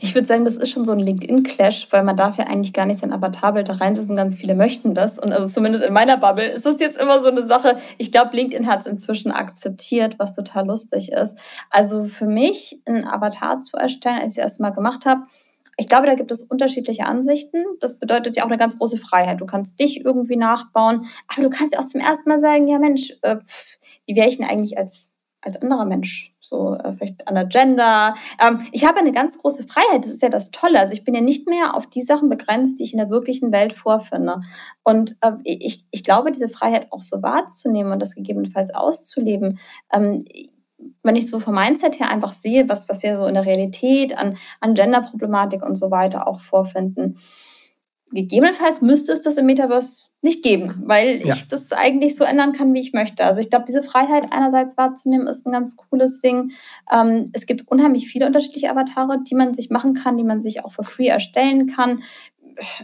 Ich 0.00 0.14
würde 0.14 0.26
sagen, 0.26 0.44
das 0.44 0.56
ist 0.56 0.70
schon 0.70 0.84
so 0.84 0.92
ein 0.92 0.98
LinkedIn-Clash, 0.98 1.88
weil 1.90 2.02
man 2.04 2.16
darf 2.16 2.38
ja 2.38 2.46
eigentlich 2.46 2.72
gar 2.72 2.86
nicht 2.86 3.00
sein 3.00 3.12
Avatarbild 3.12 3.68
da 3.68 3.74
reinsetzen. 3.74 4.16
Ganz 4.16 4.36
viele 4.36 4.54
möchten 4.54 4.94
das. 4.94 5.18
Und 5.18 5.32
also 5.32 5.48
zumindest 5.48 5.84
in 5.84 5.92
meiner 5.92 6.16
Bubble 6.16 6.46
ist 6.46 6.66
das 6.66 6.80
jetzt 6.80 6.98
immer 6.98 7.20
so 7.20 7.28
eine 7.28 7.44
Sache. 7.46 7.78
Ich 7.98 8.12
glaube, 8.12 8.36
LinkedIn 8.36 8.66
hat 8.66 8.80
es 8.80 8.86
inzwischen 8.86 9.32
akzeptiert, 9.32 10.18
was 10.18 10.34
total 10.34 10.66
lustig 10.66 11.12
ist. 11.12 11.38
Also 11.70 12.04
für 12.04 12.26
mich, 12.26 12.80
ein 12.86 13.06
Avatar 13.06 13.60
zu 13.60 13.76
erstellen, 13.76 14.20
als 14.20 14.32
ich 14.32 14.38
es 14.38 14.44
erstmal 14.44 14.72
gemacht 14.72 15.06
habe, 15.06 15.22
ich 15.76 15.88
glaube, 15.88 16.06
da 16.06 16.14
gibt 16.14 16.30
es 16.30 16.42
unterschiedliche 16.42 17.06
Ansichten. 17.06 17.64
Das 17.80 17.98
bedeutet 17.98 18.36
ja 18.36 18.44
auch 18.44 18.48
eine 18.48 18.58
ganz 18.58 18.78
große 18.78 18.96
Freiheit. 18.96 19.40
Du 19.40 19.46
kannst 19.46 19.80
dich 19.80 20.04
irgendwie 20.04 20.36
nachbauen, 20.36 21.06
aber 21.28 21.42
du 21.42 21.50
kannst 21.50 21.74
ja 21.74 21.80
auch 21.80 21.86
zum 21.86 22.00
ersten 22.00 22.28
Mal 22.28 22.38
sagen, 22.38 22.68
ja 22.68 22.78
Mensch, 22.78 23.12
äh, 23.22 23.38
wie 24.06 24.16
wäre 24.16 24.28
ich 24.28 24.36
denn 24.36 24.46
eigentlich 24.46 24.78
als, 24.78 25.12
als 25.40 25.60
anderer 25.60 25.84
Mensch? 25.84 26.33
So 26.54 26.74
äh, 26.74 26.92
vielleicht 26.92 27.26
an 27.26 27.34
der 27.34 27.46
Gender. 27.46 28.14
Ähm, 28.40 28.66
ich 28.72 28.86
habe 28.86 28.98
eine 28.98 29.12
ganz 29.12 29.38
große 29.38 29.66
Freiheit, 29.66 30.04
das 30.04 30.12
ist 30.12 30.22
ja 30.22 30.28
das 30.28 30.50
Tolle. 30.50 30.78
Also 30.78 30.94
ich 30.94 31.04
bin 31.04 31.14
ja 31.14 31.20
nicht 31.20 31.48
mehr 31.48 31.76
auf 31.76 31.86
die 31.86 32.02
Sachen 32.02 32.28
begrenzt, 32.28 32.78
die 32.78 32.84
ich 32.84 32.92
in 32.92 32.98
der 32.98 33.10
wirklichen 33.10 33.52
Welt 33.52 33.72
vorfinde. 33.72 34.40
Und 34.82 35.16
äh, 35.20 35.32
ich, 35.44 35.84
ich 35.90 36.04
glaube, 36.04 36.30
diese 36.30 36.48
Freiheit 36.48 36.88
auch 36.90 37.00
so 37.00 37.22
wahrzunehmen 37.22 37.92
und 37.92 38.00
das 38.00 38.14
gegebenenfalls 38.14 38.72
auszuleben, 38.74 39.58
ähm, 39.92 40.24
wenn 41.02 41.16
ich 41.16 41.28
so 41.28 41.38
vom 41.40 41.54
Mindset 41.54 41.98
her 41.98 42.10
einfach 42.10 42.32
sehe, 42.32 42.68
was, 42.68 42.88
was 42.88 43.02
wir 43.02 43.16
so 43.16 43.26
in 43.26 43.34
der 43.34 43.46
Realität 43.46 44.16
an, 44.18 44.36
an 44.60 44.74
Genderproblematik 44.74 45.64
und 45.64 45.76
so 45.76 45.90
weiter 45.90 46.26
auch 46.26 46.40
vorfinden, 46.40 47.18
gegebenenfalls 48.14 48.80
müsste 48.80 49.12
es 49.12 49.22
das 49.22 49.36
im 49.36 49.46
Metaverse 49.46 50.08
nicht 50.22 50.42
geben, 50.42 50.82
weil 50.86 51.26
ja. 51.26 51.34
ich 51.34 51.48
das 51.48 51.72
eigentlich 51.72 52.16
so 52.16 52.24
ändern 52.24 52.52
kann, 52.52 52.72
wie 52.72 52.80
ich 52.80 52.92
möchte. 52.92 53.24
Also 53.24 53.40
ich 53.40 53.50
glaube, 53.50 53.66
diese 53.66 53.82
Freiheit 53.82 54.32
einerseits 54.32 54.76
wahrzunehmen, 54.76 55.26
ist 55.26 55.46
ein 55.46 55.52
ganz 55.52 55.76
cooles 55.76 56.20
Ding. 56.20 56.52
Ähm, 56.90 57.26
es 57.32 57.46
gibt 57.46 57.68
unheimlich 57.68 58.08
viele 58.08 58.26
unterschiedliche 58.26 58.70
Avatare, 58.70 59.18
die 59.22 59.34
man 59.34 59.52
sich 59.52 59.68
machen 59.70 59.94
kann, 59.94 60.16
die 60.16 60.24
man 60.24 60.40
sich 60.40 60.64
auch 60.64 60.72
for 60.72 60.84
free 60.84 61.08
erstellen 61.08 61.66
kann. 61.66 62.02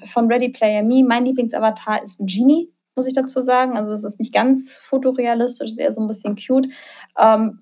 von 0.05 0.31
Ready 0.31 0.49
Player 0.49 0.83
Me, 0.83 1.05
mein 1.05 1.25
Lieblingsavatar 1.25 2.03
ist 2.03 2.21
ein 2.21 2.27
Genie, 2.27 2.73
muss 2.97 3.07
ich 3.07 3.13
dazu 3.13 3.41
sagen. 3.41 3.77
Also 3.77 3.93
es 3.93 4.05
ist 4.05 4.19
nicht 4.19 4.35
ganz 4.35 4.71
fotorealistisch, 4.71 5.69
es 5.69 5.73
ist 5.75 5.79
eher 5.79 5.93
so 5.93 6.01
ein 6.01 6.09
bisschen 6.09 6.37
cute. 6.37 6.69
Ähm, 7.19 7.61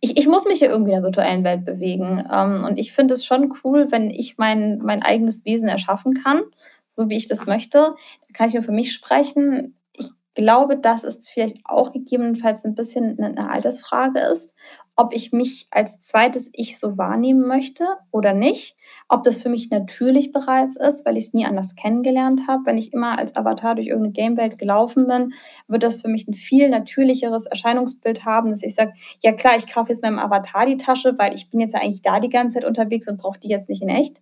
ich, 0.00 0.16
ich 0.16 0.26
muss 0.26 0.46
mich 0.46 0.58
hier 0.58 0.70
irgendwie 0.70 0.92
in 0.92 0.96
der 0.96 1.04
virtuellen 1.04 1.44
Welt 1.44 1.64
bewegen. 1.64 2.24
Ähm, 2.32 2.64
und 2.64 2.78
ich 2.78 2.92
finde 2.92 3.14
es 3.14 3.24
schon 3.24 3.52
cool, 3.64 3.88
wenn 3.90 4.10
ich 4.10 4.38
mein, 4.38 4.78
mein 4.78 5.02
eigenes 5.02 5.44
Wesen 5.44 5.68
erschaffen 5.68 6.14
kann, 6.14 6.42
so 6.90 7.08
wie 7.08 7.16
ich 7.16 7.28
das 7.28 7.46
möchte. 7.46 7.78
Da 7.78 8.26
kann 8.34 8.48
ich 8.48 8.54
nur 8.54 8.62
für 8.64 8.72
mich 8.72 8.92
sprechen. 8.92 9.76
Ich 9.96 10.10
glaube, 10.34 10.78
dass 10.78 11.04
es 11.04 11.28
vielleicht 11.28 11.58
auch 11.64 11.92
gegebenenfalls 11.92 12.64
ein 12.64 12.74
bisschen 12.74 13.18
eine 13.18 13.48
Altersfrage 13.50 14.20
ist, 14.20 14.54
ob 15.00 15.14
ich 15.14 15.32
mich 15.32 15.66
als 15.70 15.98
zweites 15.98 16.50
Ich 16.52 16.78
so 16.78 16.98
wahrnehmen 16.98 17.48
möchte 17.48 17.86
oder 18.10 18.34
nicht, 18.34 18.76
ob 19.08 19.22
das 19.22 19.40
für 19.40 19.48
mich 19.48 19.70
natürlich 19.70 20.30
bereits 20.30 20.76
ist, 20.76 21.06
weil 21.06 21.16
ich 21.16 21.28
es 21.28 21.32
nie 21.32 21.46
anders 21.46 21.74
kennengelernt 21.74 22.42
habe. 22.46 22.66
Wenn 22.66 22.76
ich 22.76 22.92
immer 22.92 23.18
als 23.18 23.34
Avatar 23.34 23.76
durch 23.76 23.86
irgendeine 23.86 24.12
Gamewelt 24.12 24.58
gelaufen 24.58 25.06
bin, 25.06 25.32
wird 25.68 25.84
das 25.84 26.02
für 26.02 26.08
mich 26.08 26.28
ein 26.28 26.34
viel 26.34 26.68
natürlicheres 26.68 27.46
Erscheinungsbild 27.46 28.26
haben, 28.26 28.50
dass 28.50 28.62
ich 28.62 28.74
sage, 28.74 28.92
ja 29.20 29.32
klar, 29.32 29.56
ich 29.56 29.72
kaufe 29.72 29.88
jetzt 29.88 30.02
meinem 30.02 30.18
Avatar 30.18 30.66
die 30.66 30.76
Tasche, 30.76 31.14
weil 31.16 31.32
ich 31.32 31.48
bin 31.48 31.60
jetzt 31.60 31.74
eigentlich 31.74 32.02
da 32.02 32.20
die 32.20 32.28
ganze 32.28 32.58
Zeit 32.58 32.68
unterwegs 32.68 33.08
und 33.08 33.16
brauche 33.16 33.40
die 33.40 33.48
jetzt 33.48 33.70
nicht 33.70 33.80
in 33.80 33.88
echt, 33.88 34.20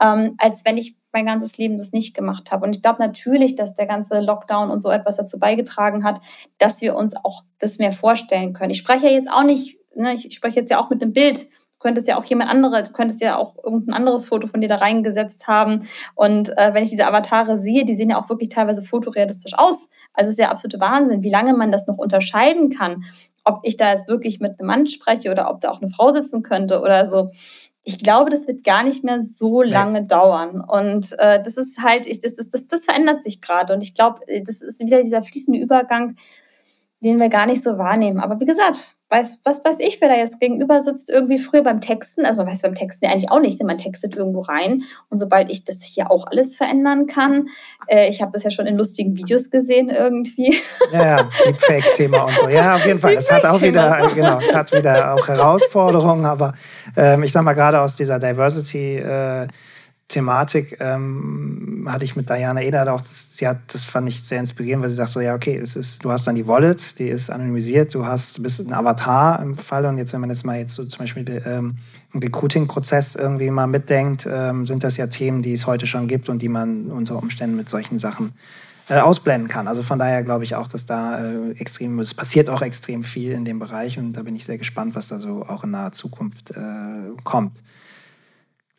ähm, 0.00 0.36
als 0.38 0.64
wenn 0.64 0.78
ich 0.78 0.96
mein 1.12 1.26
ganzes 1.26 1.58
Leben 1.58 1.76
das 1.76 1.92
nicht 1.92 2.14
gemacht 2.14 2.50
habe. 2.50 2.64
Und 2.64 2.74
ich 2.74 2.82
glaube 2.82 3.00
natürlich, 3.00 3.54
dass 3.56 3.74
der 3.74 3.86
ganze 3.86 4.20
Lockdown 4.20 4.70
und 4.70 4.80
so 4.80 4.90
etwas 4.90 5.16
dazu 5.16 5.38
beigetragen 5.38 6.02
hat, 6.02 6.20
dass 6.56 6.80
wir 6.80 6.96
uns 6.96 7.14
auch 7.14 7.44
das 7.58 7.78
mehr 7.78 7.92
vorstellen 7.92 8.54
können. 8.54 8.70
Ich 8.70 8.78
spreche 8.78 9.06
ja 9.06 9.12
jetzt 9.12 9.30
auch 9.30 9.44
nicht 9.44 9.78
ne, 9.96 10.14
ich 10.14 10.34
spreche 10.34 10.60
jetzt 10.60 10.70
ja 10.70 10.80
auch 10.80 10.90
mit 10.90 11.02
dem 11.02 11.12
Bild. 11.12 11.42
Du 11.42 11.88
könntest 11.88 12.08
ja 12.08 12.18
auch 12.18 12.24
jemand 12.24 12.50
anderes, 12.50 12.84
du 12.84 12.92
könntest 12.92 13.20
ja 13.20 13.36
auch 13.36 13.56
irgendein 13.62 13.94
anderes 13.94 14.26
Foto 14.26 14.46
von 14.46 14.60
dir 14.60 14.68
da 14.68 14.76
reingesetzt 14.76 15.48
haben. 15.48 15.86
Und 16.14 16.56
äh, 16.56 16.72
wenn 16.72 16.82
ich 16.82 16.90
diese 16.90 17.06
Avatare 17.06 17.58
sehe, 17.58 17.84
die 17.84 17.94
sehen 17.94 18.10
ja 18.10 18.18
auch 18.18 18.28
wirklich 18.28 18.48
teilweise 18.48 18.82
fotorealistisch 18.82 19.52
aus. 19.56 19.88
Also 20.14 20.30
es 20.30 20.36
ist 20.36 20.38
ja 20.38 20.50
absolute 20.50 20.80
Wahnsinn, 20.80 21.22
wie 21.22 21.30
lange 21.30 21.52
man 21.52 21.72
das 21.72 21.86
noch 21.86 21.98
unterscheiden 21.98 22.70
kann. 22.70 23.04
Ob 23.44 23.60
ich 23.64 23.76
da 23.76 23.92
jetzt 23.92 24.08
wirklich 24.08 24.40
mit 24.40 24.58
einem 24.58 24.68
Mann 24.68 24.86
spreche 24.86 25.30
oder 25.30 25.50
ob 25.50 25.60
da 25.60 25.70
auch 25.70 25.82
eine 25.82 25.90
Frau 25.90 26.10
sitzen 26.10 26.42
könnte 26.42 26.80
oder 26.80 27.06
so 27.06 27.30
ich 27.86 27.98
glaube, 27.98 28.30
das 28.30 28.46
wird 28.48 28.64
gar 28.64 28.82
nicht 28.82 29.04
mehr 29.04 29.22
so 29.22 29.60
lange 29.60 30.00
nee. 30.00 30.06
dauern. 30.06 30.64
Und 30.66 31.12
äh, 31.18 31.42
das 31.42 31.58
ist 31.58 31.82
halt, 31.82 32.06
ich, 32.06 32.18
das, 32.18 32.32
das, 32.32 32.48
das, 32.48 32.66
das 32.66 32.86
verändert 32.86 33.22
sich 33.22 33.42
gerade. 33.42 33.74
Und 33.74 33.82
ich 33.82 33.94
glaube, 33.94 34.20
das 34.42 34.62
ist 34.62 34.80
wieder 34.80 35.02
dieser 35.02 35.22
fließende 35.22 35.58
Übergang 35.58 36.16
den 37.04 37.20
wir 37.20 37.28
gar 37.28 37.46
nicht 37.46 37.62
so 37.62 37.76
wahrnehmen. 37.78 38.18
Aber 38.18 38.40
wie 38.40 38.46
gesagt, 38.46 38.96
weiß, 39.14 39.38
was 39.44 39.64
weiß 39.64 39.78
ich, 39.80 40.00
wer 40.00 40.08
da 40.08 40.16
jetzt 40.16 40.40
gegenüber 40.40 40.80
sitzt, 40.80 41.08
irgendwie 41.08 41.38
früher 41.38 41.62
beim 41.62 41.80
Texten. 41.80 42.26
Also 42.26 42.38
man 42.38 42.48
weiß 42.48 42.62
beim 42.62 42.74
Texten 42.74 43.04
ja 43.04 43.12
eigentlich 43.12 43.30
auch 43.30 43.40
nicht, 43.40 43.60
denn 43.60 43.66
man 43.66 43.78
textet 43.78 44.16
irgendwo 44.16 44.40
rein. 44.40 44.82
Und 45.08 45.18
sobald 45.18 45.50
ich 45.50 45.64
das 45.64 45.82
hier 45.82 46.10
auch 46.10 46.26
alles 46.26 46.56
verändern 46.56 47.06
kann, 47.06 47.46
äh, 47.86 48.08
ich 48.08 48.20
habe 48.20 48.32
das 48.32 48.42
ja 48.42 48.50
schon 48.50 48.66
in 48.66 48.76
lustigen 48.76 49.16
Videos 49.16 49.50
gesehen 49.50 49.88
irgendwie. 49.88 50.56
Ja, 50.92 51.04
ja, 51.04 51.30
Deepfake-Thema 51.46 52.24
und 52.24 52.38
so. 52.38 52.48
Ja, 52.48 52.74
auf 52.74 52.86
jeden 52.86 52.98
Fall. 52.98 53.14
Das 53.14 53.30
hat 53.30 53.44
auch 53.44 53.62
wieder, 53.62 53.98
so. 54.02 54.14
genau, 54.14 54.40
es 54.40 54.54
hat 54.54 54.72
wieder 54.72 55.14
auch 55.14 55.28
Herausforderungen, 55.28 56.24
aber 56.24 56.54
ähm, 56.96 57.22
ich 57.22 57.32
sag 57.32 57.42
mal 57.42 57.52
gerade 57.52 57.80
aus 57.80 57.96
dieser 57.96 58.18
Diversity- 58.18 58.98
äh, 58.98 59.46
Thematik 60.08 60.76
ähm, 60.80 61.86
hatte 61.88 62.04
ich 62.04 62.14
mit 62.14 62.28
Diana 62.28 62.62
Eder 62.62 62.92
auch, 62.92 63.00
das, 63.00 63.36
sie 63.36 63.48
hat, 63.48 63.58
das 63.72 63.84
fand 63.84 64.08
ich 64.08 64.22
sehr 64.22 64.38
inspirierend, 64.38 64.82
weil 64.82 64.90
sie 64.90 64.96
sagt 64.96 65.12
so, 65.12 65.20
ja, 65.20 65.34
okay, 65.34 65.56
es 65.56 65.76
ist, 65.76 66.04
du 66.04 66.10
hast 66.10 66.26
dann 66.26 66.34
die 66.34 66.46
Wallet, 66.46 66.98
die 66.98 67.08
ist 67.08 67.30
anonymisiert, 67.30 67.94
du 67.94 68.04
hast, 68.04 68.42
bist 68.42 68.60
ein 68.60 68.72
Avatar 68.72 69.40
im 69.40 69.54
Fall 69.54 69.86
und 69.86 69.96
jetzt, 69.96 70.12
wenn 70.12 70.20
man 70.20 70.30
jetzt 70.30 70.44
mal 70.44 70.58
jetzt 70.58 70.74
so 70.74 70.84
zum 70.84 70.98
Beispiel 70.98 71.42
ähm, 71.46 71.76
im 72.12 72.20
Recruiting-Prozess 72.20 73.16
irgendwie 73.16 73.50
mal 73.50 73.66
mitdenkt, 73.66 74.28
ähm, 74.30 74.66
sind 74.66 74.84
das 74.84 74.98
ja 74.98 75.06
Themen, 75.06 75.42
die 75.42 75.54
es 75.54 75.66
heute 75.66 75.86
schon 75.86 76.06
gibt 76.06 76.28
und 76.28 76.42
die 76.42 76.50
man 76.50 76.90
unter 76.90 77.16
Umständen 77.16 77.56
mit 77.56 77.70
solchen 77.70 77.98
Sachen 77.98 78.32
äh, 78.90 78.98
ausblenden 78.98 79.48
kann. 79.48 79.68
Also 79.68 79.82
von 79.82 79.98
daher 79.98 80.22
glaube 80.22 80.44
ich 80.44 80.54
auch, 80.54 80.68
dass 80.68 80.84
da 80.84 81.18
äh, 81.24 81.52
extrem, 81.52 81.98
es 81.98 82.12
passiert 82.12 82.50
auch 82.50 82.60
extrem 82.60 83.02
viel 83.02 83.32
in 83.32 83.46
dem 83.46 83.58
Bereich 83.58 83.98
und 83.98 84.12
da 84.12 84.22
bin 84.22 84.36
ich 84.36 84.44
sehr 84.44 84.58
gespannt, 84.58 84.94
was 84.94 85.08
da 85.08 85.18
so 85.18 85.46
auch 85.46 85.64
in 85.64 85.70
naher 85.70 85.92
Zukunft 85.92 86.50
äh, 86.50 87.16
kommt 87.24 87.62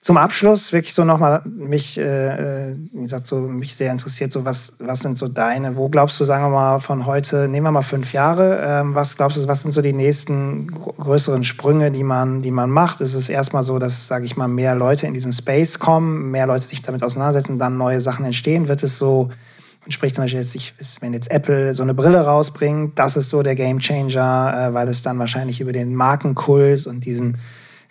zum 0.05 0.17
Abschluss 0.17 0.71
wirklich 0.71 0.93
so 0.93 1.03
nochmal 1.03 1.41
mich, 1.45 1.97
äh, 1.97 2.73
äh, 2.73 2.77
wie 2.93 3.01
gesagt, 3.01 3.25
so 3.25 3.37
mich 3.39 3.75
sehr 3.75 3.91
interessiert, 3.91 4.31
so 4.31 4.45
was, 4.45 4.73
was 4.77 4.99
sind 4.99 5.17
so 5.17 5.27
deine, 5.27 5.77
wo 5.77 5.89
glaubst 5.89 6.19
du, 6.19 6.25
sagen 6.25 6.43
wir 6.43 6.51
mal, 6.51 6.79
von 6.79 7.07
heute, 7.07 7.47
nehmen 7.47 7.65
wir 7.65 7.71
mal 7.71 7.81
fünf 7.81 8.13
Jahre, 8.13 8.59
ähm, 8.63 8.93
was 8.93 9.17
glaubst 9.17 9.37
du, 9.37 9.47
was 9.47 9.61
sind 9.61 9.71
so 9.71 9.81
die 9.81 9.93
nächsten 9.93 10.67
größeren 10.67 11.43
Sprünge, 11.43 11.89
die 11.89 12.03
man, 12.03 12.43
die 12.43 12.51
man 12.51 12.69
macht? 12.69 13.01
Ist 13.01 13.15
es 13.15 13.29
erstmal 13.29 13.63
so, 13.63 13.79
dass, 13.79 14.05
sage 14.05 14.25
ich 14.25 14.37
mal, 14.37 14.47
mehr 14.47 14.75
Leute 14.75 15.07
in 15.07 15.15
diesen 15.15 15.33
Space 15.33 15.79
kommen, 15.79 16.29
mehr 16.29 16.45
Leute 16.45 16.67
sich 16.67 16.83
damit 16.83 17.01
auseinandersetzen, 17.01 17.57
dann 17.57 17.75
neue 17.75 17.99
Sachen 17.99 18.25
entstehen? 18.25 18.67
Wird 18.67 18.83
es 18.83 18.99
so, 18.99 19.31
sprich 19.89 20.13
zum 20.13 20.25
Beispiel 20.25 20.41
jetzt, 20.41 20.53
ich, 20.53 20.75
wenn 20.99 21.13
jetzt 21.13 21.31
Apple 21.31 21.73
so 21.73 21.81
eine 21.81 21.95
Brille 21.95 22.21
rausbringt, 22.21 22.99
das 22.99 23.17
ist 23.17 23.31
so 23.31 23.41
der 23.41 23.55
Game 23.55 23.79
Changer, 23.79 24.67
äh, 24.69 24.73
weil 24.75 24.87
es 24.87 25.01
dann 25.01 25.17
wahrscheinlich 25.17 25.61
über 25.61 25.71
den 25.71 25.95
Markenkult 25.95 26.85
und 26.85 27.05
diesen 27.05 27.39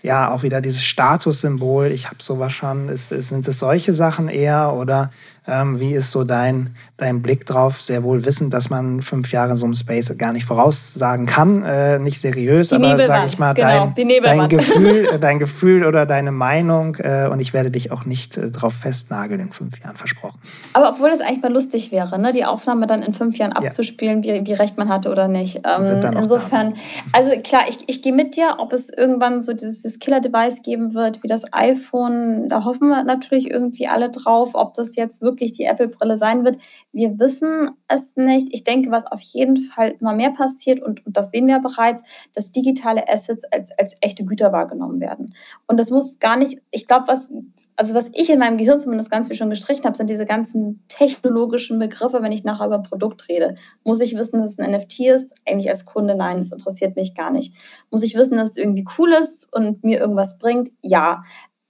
ja 0.05 0.31
auch 0.31 0.43
wieder 0.43 0.61
dieses 0.61 0.85
Statussymbol, 0.85 1.87
ich 1.87 2.07
habe 2.07 2.17
sowas 2.21 2.53
schon, 2.53 2.89
ist, 2.89 3.11
ist, 3.11 3.31
sind 3.31 3.49
es 3.49 3.59
solche 3.59 3.95
Sachen 3.95 4.29
eher 4.29 4.75
oder 4.75 5.11
ähm, 5.47 5.79
wie 5.79 5.93
ist 5.93 6.11
so 6.11 6.25
dein, 6.25 6.75
dein 6.97 7.21
Blick 7.21 7.45
drauf? 7.45 7.81
Sehr 7.81 8.03
wohl 8.03 8.25
wissend, 8.25 8.55
dass 8.55 8.71
man 8.71 9.03
fünf 9.03 9.31
Jahre 9.31 9.53
in 9.53 9.57
so 9.59 9.67
einem 9.67 9.75
Space 9.75 10.15
gar 10.17 10.33
nicht 10.33 10.47
voraussagen 10.47 11.27
kann, 11.27 11.63
äh, 11.63 11.99
nicht 11.99 12.21
seriös, 12.21 12.71
die 12.71 12.77
aber 12.77 13.05
sage 13.05 13.27
ich 13.27 13.39
mal, 13.39 13.53
genau, 13.53 13.93
dein, 13.95 14.23
dein, 14.23 14.49
Gefühl, 14.49 15.09
äh, 15.13 15.19
dein 15.19 15.39
Gefühl 15.39 15.85
oder 15.85 16.07
deine 16.07 16.33
Meinung 16.33 16.97
äh, 16.97 17.29
und 17.31 17.41
ich 17.41 17.53
werde 17.53 17.71
dich 17.71 17.93
auch 17.93 18.07
nicht 18.07 18.39
äh, 18.39 18.51
drauf 18.51 18.73
festnageln 18.73 19.41
in 19.41 19.53
fünf 19.53 19.79
Jahren, 19.81 19.97
versprochen. 19.97 20.39
Aber 20.73 20.91
obwohl 20.91 21.11
es 21.11 21.21
eigentlich 21.21 21.43
mal 21.43 21.53
lustig 21.53 21.93
wäre, 21.93 22.19
ne, 22.19 22.33
die 22.33 22.47
Aufnahme 22.47 22.87
dann 22.87 23.03
in 23.03 23.13
fünf 23.13 23.37
Jahren 23.37 23.53
abzuspielen, 23.53 24.23
ja. 24.23 24.35
wie, 24.35 24.47
wie 24.47 24.55
recht 24.55 24.79
man 24.79 24.89
hatte 24.89 25.11
oder 25.11 25.29
nicht. 25.29 25.57
Ähm, 25.57 26.17
insofern, 26.17 26.75
also 27.13 27.31
klar, 27.43 27.63
ich, 27.69 27.79
ich 27.87 28.01
gehe 28.01 28.15
mit 28.15 28.37
dir, 28.37 28.57
ob 28.59 28.73
es 28.73 28.89
irgendwann 28.89 29.43
so 29.43 29.53
dieses, 29.53 29.83
dieses 29.83 29.99
Killer-Device 29.99 30.63
geben 30.63 30.95
wird, 30.95 31.23
wie 31.23 31.29
das 31.29 31.43
iPhone, 31.53 32.49
da 32.49 32.65
hoffen 32.65 32.89
wir 32.89 33.05
natürlich 33.05 33.51
irgendwie 33.51 33.89
alle 33.89 34.11
drauf, 34.11 34.51
ob 34.55 34.73
das 34.75 34.97
jetzt 34.97 35.21
wirklich 35.21 35.34
wirklich 35.35 35.53
die 35.53 35.65
Apple-Brille 35.65 36.17
sein 36.17 36.45
wird. 36.45 36.57
Wir 36.93 37.19
wissen 37.19 37.71
es 37.89 38.17
nicht. 38.17 38.49
Ich 38.53 38.65
denke, 38.65 38.91
was 38.91 39.07
auf 39.07 39.21
jeden 39.21 39.57
Fall 39.59 39.95
immer 40.01 40.15
mehr 40.15 40.31
passiert, 40.31 40.81
und, 40.81 41.05
und 41.05 41.17
das 41.17 41.31
sehen 41.31 41.47
wir 41.47 41.59
bereits, 41.59 42.03
dass 42.35 42.53
digitale 42.53 43.09
Assets 43.09 43.45
als, 43.53 43.77
als 43.79 43.95
echte 44.01 44.25
Güter 44.25 44.53
wahrgenommen 44.53 45.01
werden. 45.01 45.35
Und 45.67 45.79
das 45.79 45.91
muss 45.91 46.19
gar 46.19 46.37
nicht, 46.37 46.63
ich 46.71 46.87
glaube, 46.87 47.09
was, 47.09 47.31
also 47.77 47.95
was 47.95 48.11
ich 48.13 48.31
in 48.31 48.39
meinem 48.39 48.57
Gehirn 48.57 48.79
zumindest 48.79 49.11
ganz 49.11 49.29
viel 49.29 49.37
schon 49.37 49.51
gestrichen 49.51 49.85
habe, 49.85 49.97
sind 49.97 50.09
diese 50.09 50.27
ganzen 50.27 50.85
technologischen 50.89 51.79
Begriffe, 51.79 52.23
wenn 52.23 52.33
ich 52.33 52.45
nachher 52.45 52.67
über 52.67 52.77
ein 52.77 52.83
Produkt 52.83 53.29
rede. 53.29 53.55
Muss 53.83 54.01
ich 54.01 54.17
wissen, 54.17 54.39
dass 54.39 54.53
es 54.53 54.59
ein 54.59 54.71
NFT 54.71 55.01
ist? 55.01 55.35
Eigentlich 55.47 55.71
als 55.71 55.85
Kunde, 55.85 56.15
nein, 56.15 56.39
das 56.39 56.53
interessiert 56.53 56.97
mich 56.97 57.15
gar 57.15 57.31
nicht. 57.31 57.55
Muss 57.91 58.03
ich 58.03 58.17
wissen, 58.17 58.37
dass 58.37 58.51
es 58.51 58.57
irgendwie 58.57 58.85
cool 58.99 59.13
ist 59.13 59.53
und 59.53 59.83
mir 59.83 59.99
irgendwas 59.99 60.39
bringt? 60.39 60.71
Ja 60.81 61.23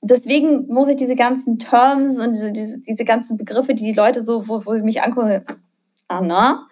deswegen 0.04 0.66
muss 0.68 0.88
ich 0.88 0.96
diese 0.96 1.16
ganzen 1.16 1.58
Terms 1.58 2.18
und 2.18 2.32
diese, 2.32 2.52
diese, 2.52 2.78
diese 2.80 3.04
ganzen 3.04 3.36
Begriffe, 3.36 3.74
die 3.74 3.84
die 3.84 3.92
Leute 3.92 4.24
so, 4.24 4.48
wo, 4.48 4.64
wo 4.64 4.74
sie 4.74 4.82
mich 4.82 5.02
angucken, 5.02 5.44
Anna, 6.08 6.68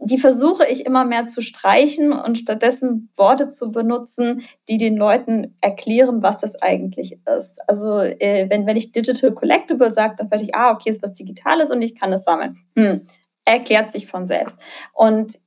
die 0.00 0.18
versuche 0.18 0.64
ich 0.66 0.86
immer 0.86 1.04
mehr 1.04 1.26
zu 1.26 1.40
streichen 1.42 2.12
und 2.12 2.38
stattdessen 2.38 3.10
Worte 3.16 3.48
zu 3.48 3.72
benutzen, 3.72 4.42
die 4.68 4.78
den 4.78 4.96
Leuten 4.96 5.56
erklären, 5.60 6.22
was 6.22 6.38
das 6.38 6.60
eigentlich 6.62 7.18
ist. 7.36 7.58
Also 7.68 7.98
äh, 7.98 8.46
wenn, 8.48 8.66
wenn 8.66 8.76
ich 8.76 8.92
Digital 8.92 9.32
Collectible 9.32 9.90
sage, 9.90 10.14
dann 10.16 10.30
werde 10.30 10.44
ich, 10.44 10.54
ah, 10.54 10.70
okay, 10.70 10.90
ist 10.90 11.02
was 11.02 11.14
Digitales 11.14 11.70
und 11.72 11.82
ich 11.82 11.98
kann 11.98 12.12
es 12.12 12.24
sammeln. 12.24 12.58
Hm 12.76 13.00
erklärt 13.52 13.92
sich 13.92 14.06
von 14.06 14.26
selbst. 14.26 14.58
Und 14.92 15.38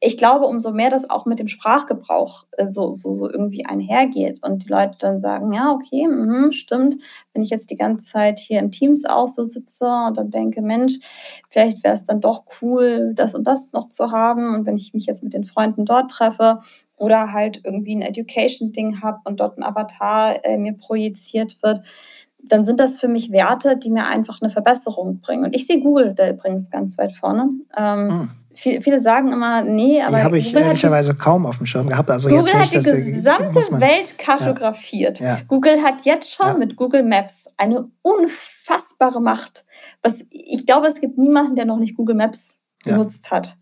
ich 0.00 0.16
glaube, 0.16 0.46
umso 0.46 0.72
mehr 0.72 0.90
das 0.90 1.08
auch 1.08 1.26
mit 1.26 1.38
dem 1.38 1.48
Sprachgebrauch 1.48 2.46
äh, 2.52 2.70
so, 2.70 2.90
so, 2.90 3.14
so 3.14 3.30
irgendwie 3.30 3.66
einhergeht 3.66 4.42
und 4.42 4.64
die 4.64 4.68
Leute 4.68 4.96
dann 4.98 5.20
sagen, 5.20 5.52
ja, 5.52 5.70
okay, 5.70 6.06
mh, 6.08 6.52
stimmt, 6.52 6.96
wenn 7.32 7.42
ich 7.42 7.50
jetzt 7.50 7.70
die 7.70 7.76
ganze 7.76 8.10
Zeit 8.10 8.38
hier 8.38 8.58
im 8.58 8.70
Teams 8.70 9.04
auch 9.04 9.28
so 9.28 9.44
sitze 9.44 9.86
und 10.06 10.16
dann 10.16 10.30
denke, 10.30 10.62
Mensch, 10.62 10.98
vielleicht 11.50 11.84
wäre 11.84 11.94
es 11.94 12.04
dann 12.04 12.20
doch 12.20 12.44
cool, 12.60 13.12
das 13.14 13.34
und 13.34 13.46
das 13.46 13.72
noch 13.72 13.88
zu 13.88 14.10
haben. 14.12 14.54
Und 14.54 14.66
wenn 14.66 14.76
ich 14.76 14.94
mich 14.94 15.06
jetzt 15.06 15.22
mit 15.22 15.34
den 15.34 15.44
Freunden 15.44 15.84
dort 15.84 16.10
treffe, 16.10 16.60
oder 17.02 17.32
halt 17.32 17.60
irgendwie 17.64 17.96
ein 17.96 18.02
Education-Ding 18.02 19.02
habe 19.02 19.18
und 19.24 19.40
dort 19.40 19.58
ein 19.58 19.64
Avatar 19.64 20.44
äh, 20.44 20.56
mir 20.56 20.74
projiziert 20.74 21.60
wird, 21.60 21.80
dann 22.42 22.64
sind 22.64 22.80
das 22.80 22.98
für 22.98 23.08
mich 23.08 23.30
Werte, 23.30 23.76
die 23.76 23.90
mir 23.90 24.06
einfach 24.06 24.40
eine 24.40 24.50
Verbesserung 24.50 25.20
bringen. 25.20 25.44
Und 25.44 25.54
ich 25.54 25.66
sehe 25.66 25.80
Google 25.80 26.14
da 26.14 26.30
übrigens 26.30 26.70
ganz 26.70 26.98
weit 26.98 27.12
vorne. 27.12 27.48
Ähm, 27.76 28.10
hm. 28.10 28.30
viele, 28.52 28.80
viele, 28.80 29.00
sagen 29.00 29.32
immer, 29.32 29.62
nee, 29.62 30.02
aber. 30.02 30.18
Die 30.18 30.22
habe 30.24 30.38
ich 30.38 30.54
ehrlicherweise 30.54 31.14
kaum 31.14 31.46
auf 31.46 31.58
dem 31.58 31.66
Schirm 31.66 31.88
gehabt. 31.88 32.10
Also 32.10 32.28
Google 32.28 32.46
jetzt 32.46 32.74
nicht, 32.74 32.86
hat 32.86 32.96
die 32.96 33.12
gesamte 33.12 33.60
man, 33.70 33.80
Welt 33.80 34.18
kartografiert. 34.18 35.20
Ja, 35.20 35.26
ja. 35.26 35.38
Google 35.46 35.82
hat 35.82 36.04
jetzt 36.04 36.32
schon 36.32 36.46
ja. 36.46 36.54
mit 36.54 36.76
Google 36.76 37.04
Maps 37.04 37.46
eine 37.56 37.88
unfassbare 38.02 39.20
Macht. 39.20 39.64
Was, 40.02 40.24
ich 40.30 40.66
glaube, 40.66 40.88
es 40.88 41.00
gibt 41.00 41.18
niemanden, 41.18 41.54
der 41.54 41.64
noch 41.64 41.78
nicht 41.78 41.96
Google 41.96 42.16
Maps 42.16 42.60
genutzt 42.84 43.30
hat 43.30 43.56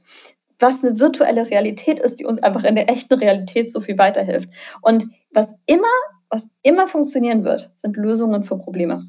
was 0.62 0.84
eine 0.84 0.98
virtuelle 0.98 1.48
Realität 1.48 1.98
ist, 2.00 2.20
die 2.20 2.26
uns 2.26 2.42
einfach 2.42 2.64
in 2.64 2.74
der 2.74 2.90
echten 2.90 3.14
Realität 3.14 3.72
so 3.72 3.80
viel 3.80 3.96
weiterhilft. 3.96 4.50
Und 4.82 5.06
was 5.32 5.54
immer 5.66 5.88
was 6.30 6.48
immer 6.62 6.86
funktionieren 6.86 7.44
wird, 7.44 7.70
sind 7.76 7.96
Lösungen 7.96 8.44
für 8.44 8.56
Probleme. 8.56 9.06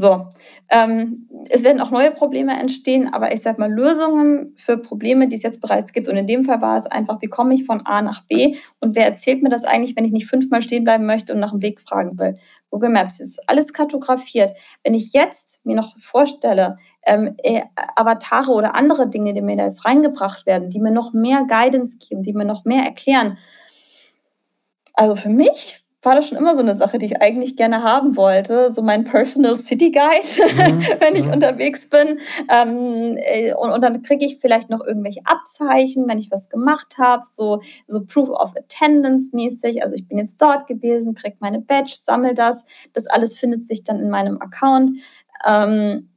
So, 0.00 0.28
ähm, 0.70 1.28
es 1.50 1.64
werden 1.64 1.80
auch 1.80 1.90
neue 1.90 2.12
Probleme 2.12 2.56
entstehen, 2.56 3.12
aber 3.12 3.32
ich 3.32 3.42
sage 3.42 3.58
mal 3.58 3.68
Lösungen 3.68 4.54
für 4.56 4.78
Probleme, 4.78 5.26
die 5.26 5.34
es 5.34 5.42
jetzt 5.42 5.60
bereits 5.60 5.92
gibt. 5.92 6.06
Und 6.06 6.16
in 6.16 6.28
dem 6.28 6.44
Fall 6.44 6.60
war 6.60 6.78
es 6.78 6.86
einfach, 6.86 7.20
wie 7.20 7.26
komme 7.26 7.52
ich 7.52 7.64
von 7.64 7.84
A 7.84 8.00
nach 8.00 8.24
B 8.28 8.54
und 8.78 8.94
wer 8.94 9.06
erzählt 9.06 9.42
mir 9.42 9.48
das 9.48 9.64
eigentlich, 9.64 9.96
wenn 9.96 10.04
ich 10.04 10.12
nicht 10.12 10.28
fünfmal 10.28 10.62
stehen 10.62 10.84
bleiben 10.84 11.04
möchte 11.04 11.34
und 11.34 11.40
nach 11.40 11.50
dem 11.50 11.62
Weg 11.62 11.80
fragen 11.80 12.16
will. 12.16 12.34
Google 12.70 12.90
Maps 12.90 13.18
ist 13.18 13.40
alles 13.48 13.72
kartografiert. 13.72 14.52
Wenn 14.84 14.94
ich 14.94 15.12
jetzt 15.14 15.58
mir 15.64 15.74
noch 15.74 15.98
vorstelle, 15.98 16.76
ähm, 17.04 17.34
äh, 17.42 17.62
Avatare 17.96 18.52
oder 18.52 18.76
andere 18.76 19.08
Dinge, 19.08 19.32
die 19.32 19.42
mir 19.42 19.56
da 19.56 19.64
jetzt 19.64 19.84
reingebracht 19.84 20.46
werden, 20.46 20.70
die 20.70 20.78
mir 20.78 20.92
noch 20.92 21.12
mehr 21.12 21.44
Guidance 21.48 21.98
geben, 21.98 22.22
die 22.22 22.34
mir 22.34 22.44
noch 22.44 22.64
mehr 22.64 22.84
erklären, 22.84 23.36
also 24.94 25.16
für 25.16 25.28
mich 25.28 25.84
war 26.02 26.14
das 26.14 26.28
schon 26.28 26.38
immer 26.38 26.54
so 26.54 26.60
eine 26.60 26.76
Sache, 26.76 26.98
die 26.98 27.06
ich 27.06 27.20
eigentlich 27.20 27.56
gerne 27.56 27.82
haben 27.82 28.16
wollte. 28.16 28.72
So 28.72 28.82
mein 28.82 29.04
Personal 29.04 29.56
City 29.56 29.90
Guide, 29.90 30.54
mhm. 30.54 30.86
wenn 31.00 31.16
ich 31.16 31.26
mhm. 31.26 31.32
unterwegs 31.32 31.88
bin. 31.88 32.20
Ähm, 32.48 33.16
äh, 33.18 33.52
und, 33.54 33.72
und, 33.72 33.82
dann 33.82 34.02
kriege 34.02 34.24
ich 34.24 34.38
vielleicht 34.38 34.70
noch 34.70 34.84
irgendwelche 34.84 35.20
Abzeichen, 35.24 36.08
wenn 36.08 36.18
ich 36.18 36.30
was 36.30 36.48
gemacht 36.48 36.96
habe. 36.98 37.24
So, 37.24 37.60
so 37.88 38.04
Proof 38.04 38.30
of 38.30 38.54
Attendance 38.56 39.34
mäßig. 39.34 39.82
Also 39.82 39.96
ich 39.96 40.06
bin 40.06 40.18
jetzt 40.18 40.40
dort 40.40 40.66
gewesen, 40.68 41.14
kriege 41.14 41.36
meine 41.40 41.60
Badge, 41.60 41.92
sammle 41.94 42.34
das. 42.34 42.64
Das 42.92 43.06
alles 43.06 43.36
findet 43.36 43.66
sich 43.66 43.82
dann 43.82 43.98
in 43.98 44.08
meinem 44.08 44.40
Account. 44.40 44.98
Ähm, 45.46 46.08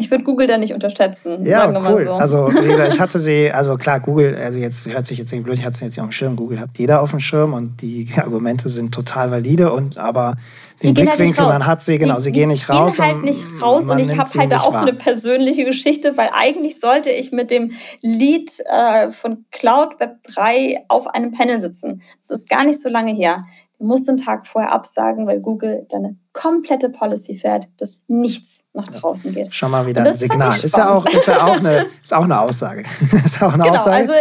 ich 0.00 0.10
würde 0.10 0.24
Google 0.24 0.46
da 0.46 0.56
nicht 0.56 0.72
unterschätzen, 0.72 1.44
ja, 1.44 1.60
sagen 1.60 1.74
wir 1.74 1.80
cool. 1.80 2.04
mal 2.04 2.04
so. 2.04 2.12
Also, 2.14 2.44
gesagt, 2.46 2.94
ich 2.94 3.00
hatte 3.00 3.18
sie, 3.18 3.50
also 3.50 3.76
klar, 3.76 4.00
Google, 4.00 4.34
also 4.34 4.58
jetzt 4.58 4.86
hört 4.86 5.06
sich 5.06 5.18
jetzt 5.18 5.30
nicht 5.30 5.44
blöd, 5.44 5.58
ich 5.58 5.64
hatte 5.64 5.76
sie 5.76 5.84
jetzt 5.84 5.96
nicht 5.96 6.00
auf 6.00 6.08
dem 6.08 6.12
Schirm. 6.12 6.36
Google 6.36 6.58
hat 6.58 6.70
jeder 6.78 7.02
auf 7.02 7.10
dem 7.10 7.20
Schirm 7.20 7.52
und 7.52 7.82
die 7.82 8.08
Argumente 8.16 8.68
sind 8.68 8.94
total 8.94 9.30
valide 9.30 9.72
und 9.72 9.98
aber 9.98 10.36
den 10.82 10.96
halt 10.96 11.18
Blickwinkel, 11.18 11.44
halt 11.44 11.58
man 11.58 11.66
hat 11.66 11.82
sie, 11.82 11.98
genau, 11.98 12.16
die, 12.16 12.22
sie 12.22 12.32
gehen 12.32 12.48
nicht 12.48 12.66
die 12.66 12.72
raus. 12.72 12.96
Gehen 12.96 13.04
halt 13.04 13.22
nicht 13.22 13.46
raus 13.60 13.84
und 13.84 13.98
ich 13.98 14.16
habe 14.16 14.30
halt 14.30 14.52
da 14.52 14.60
auch 14.60 14.72
wahr. 14.72 14.82
eine 14.82 14.94
persönliche 14.94 15.64
Geschichte, 15.64 16.16
weil 16.16 16.30
eigentlich 16.32 16.80
sollte 16.80 17.10
ich 17.10 17.32
mit 17.32 17.50
dem 17.50 17.72
Lead 18.00 18.50
äh, 18.66 19.10
von 19.10 19.44
Cloud 19.50 20.00
Web 20.00 20.22
3 20.34 20.84
auf 20.88 21.06
einem 21.06 21.32
Panel 21.32 21.60
sitzen. 21.60 22.00
Das 22.26 22.38
ist 22.38 22.48
gar 22.48 22.64
nicht 22.64 22.80
so 22.80 22.88
lange 22.88 23.12
her. 23.12 23.44
Du 23.80 23.86
musst 23.86 24.06
den 24.06 24.18
Tag 24.18 24.46
vorher 24.46 24.74
absagen, 24.74 25.26
weil 25.26 25.40
Google 25.40 25.86
deine 25.88 26.14
komplette 26.34 26.90
Policy 26.90 27.38
fährt, 27.38 27.66
dass 27.78 28.04
nichts 28.08 28.66
nach 28.74 28.86
draußen 28.86 29.32
geht. 29.32 29.54
Schon 29.54 29.70
mal 29.70 29.86
wieder 29.86 30.04
ein 30.04 30.12
Signal. 30.12 30.62
Ist 30.62 30.76
ja, 30.76 30.92
auch, 30.92 31.06
ist 31.06 31.26
ja 31.26 31.46
auch 31.46 31.56
eine, 31.56 31.86
ist 32.02 32.12
auch 32.12 32.24
eine 32.24 32.38
Aussage. 32.38 32.84
ist 33.24 33.42
auch 33.42 33.54
eine 33.54 33.62
genau, 33.62 33.76
Aussage. 33.76 33.96
also 33.96 34.12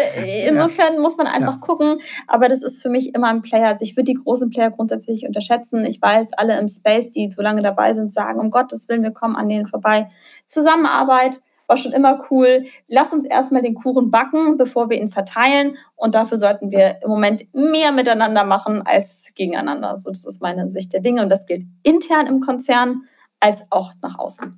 insofern 0.47 0.93
ja. 0.93 1.01
muss 1.01 1.17
man 1.17 1.27
einfach 1.27 1.55
ja. 1.55 1.59
gucken. 1.59 1.97
Aber 2.25 2.47
das 2.47 2.63
ist 2.63 2.81
für 2.81 2.87
mich 2.87 3.13
immer 3.13 3.27
ein 3.27 3.41
Player. 3.41 3.67
Also 3.67 3.83
ich 3.83 3.97
würde 3.97 4.13
die 4.13 4.13
großen 4.13 4.49
Player 4.49 4.71
grundsätzlich 4.71 5.27
unterschätzen. 5.27 5.85
Ich 5.85 6.01
weiß, 6.01 6.31
alle 6.37 6.57
im 6.57 6.69
Space, 6.69 7.09
die 7.09 7.29
so 7.29 7.41
lange 7.41 7.61
dabei 7.61 7.91
sind, 7.91 8.13
sagen, 8.13 8.39
um 8.39 8.51
Gottes 8.51 8.87
Willen, 8.87 9.03
wir 9.03 9.11
kommen 9.11 9.35
an 9.35 9.49
denen 9.49 9.67
vorbei. 9.67 10.07
Zusammenarbeit, 10.47 11.41
war 11.69 11.77
schon 11.77 11.91
immer 11.91 12.19
cool. 12.29 12.65
Lass 12.87 13.13
uns 13.13 13.25
erstmal 13.25 13.61
den 13.61 13.75
Kuchen 13.75 14.09
backen, 14.11 14.57
bevor 14.57 14.89
wir 14.89 14.99
ihn 14.99 15.11
verteilen. 15.11 15.75
Und 15.95 16.15
dafür 16.15 16.37
sollten 16.37 16.71
wir 16.71 17.01
im 17.03 17.09
Moment 17.09 17.45
mehr 17.53 17.91
miteinander 17.91 18.43
machen 18.43 18.81
als 18.85 19.31
gegeneinander. 19.35 19.97
So, 19.97 20.09
das 20.09 20.25
ist 20.25 20.41
meine 20.41 20.69
Sicht 20.71 20.91
der 20.93 21.01
Dinge. 21.01 21.21
Und 21.21 21.29
das 21.29 21.45
gilt 21.45 21.63
intern 21.83 22.27
im 22.27 22.41
Konzern 22.41 23.03
als 23.39 23.63
auch 23.69 23.93
nach 24.01 24.17
außen. 24.17 24.55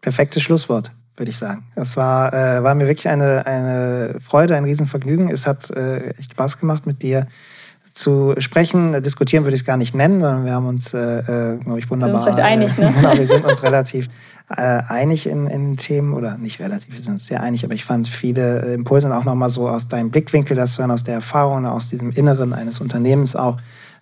Perfektes 0.00 0.42
Schlusswort 0.42 0.90
würde 1.16 1.30
ich 1.30 1.38
sagen. 1.38 1.64
Das 1.74 1.96
war, 1.96 2.32
äh, 2.34 2.62
war 2.62 2.74
mir 2.74 2.86
wirklich 2.86 3.08
eine, 3.08 3.46
eine 3.46 4.16
Freude, 4.20 4.54
ein 4.54 4.64
Riesenvergnügen. 4.64 5.30
Es 5.30 5.46
hat 5.46 5.70
äh, 5.70 6.10
echt 6.10 6.32
Spaß 6.32 6.58
gemacht 6.58 6.86
mit 6.86 7.02
dir 7.02 7.26
zu 7.94 8.34
sprechen. 8.38 9.02
Diskutieren 9.02 9.44
würde 9.44 9.54
ich 9.54 9.62
es 9.62 9.66
gar 9.66 9.78
nicht 9.78 9.94
nennen, 9.94 10.20
sondern 10.20 10.44
wir 10.44 10.52
haben 10.52 10.66
uns, 10.66 10.92
äh, 10.92 10.98
äh 10.98 11.58
glaube 11.58 11.78
ich, 11.78 11.90
wunderbar. 11.90 12.14
Wir 12.14 12.18
sind 12.20 12.28
uns 12.28 12.36
recht 12.36 12.46
einig, 12.46 12.78
ne? 12.78 12.92
genau, 13.00 13.16
wir 13.16 13.26
sind 13.26 13.44
uns 13.44 13.62
relativ 13.62 14.08
äh, 14.48 14.80
einig 14.88 15.26
in, 15.26 15.46
in 15.46 15.76
Themen 15.76 16.12
oder 16.12 16.38
nicht 16.38 16.60
relativ, 16.60 16.94
wir 16.94 17.00
sind 17.00 17.14
uns 17.14 17.26
sehr 17.26 17.42
einig, 17.42 17.64
aber 17.64 17.74
ich 17.74 17.84
fand 17.84 18.06
viele 18.06 18.62
äh, 18.62 18.74
Impulse 18.74 19.14
auch 19.14 19.24
nochmal 19.24 19.50
so 19.50 19.68
aus 19.68 19.88
deinem 19.88 20.10
Blickwinkel, 20.10 20.56
das 20.56 20.78
hören, 20.78 20.90
aus 20.90 21.04
der 21.04 21.14
Erfahrung, 21.14 21.66
aus 21.66 21.88
diesem 21.88 22.12
Inneren 22.12 22.52
eines 22.52 22.80
Unternehmens 22.80 23.34
auch. 23.34 23.58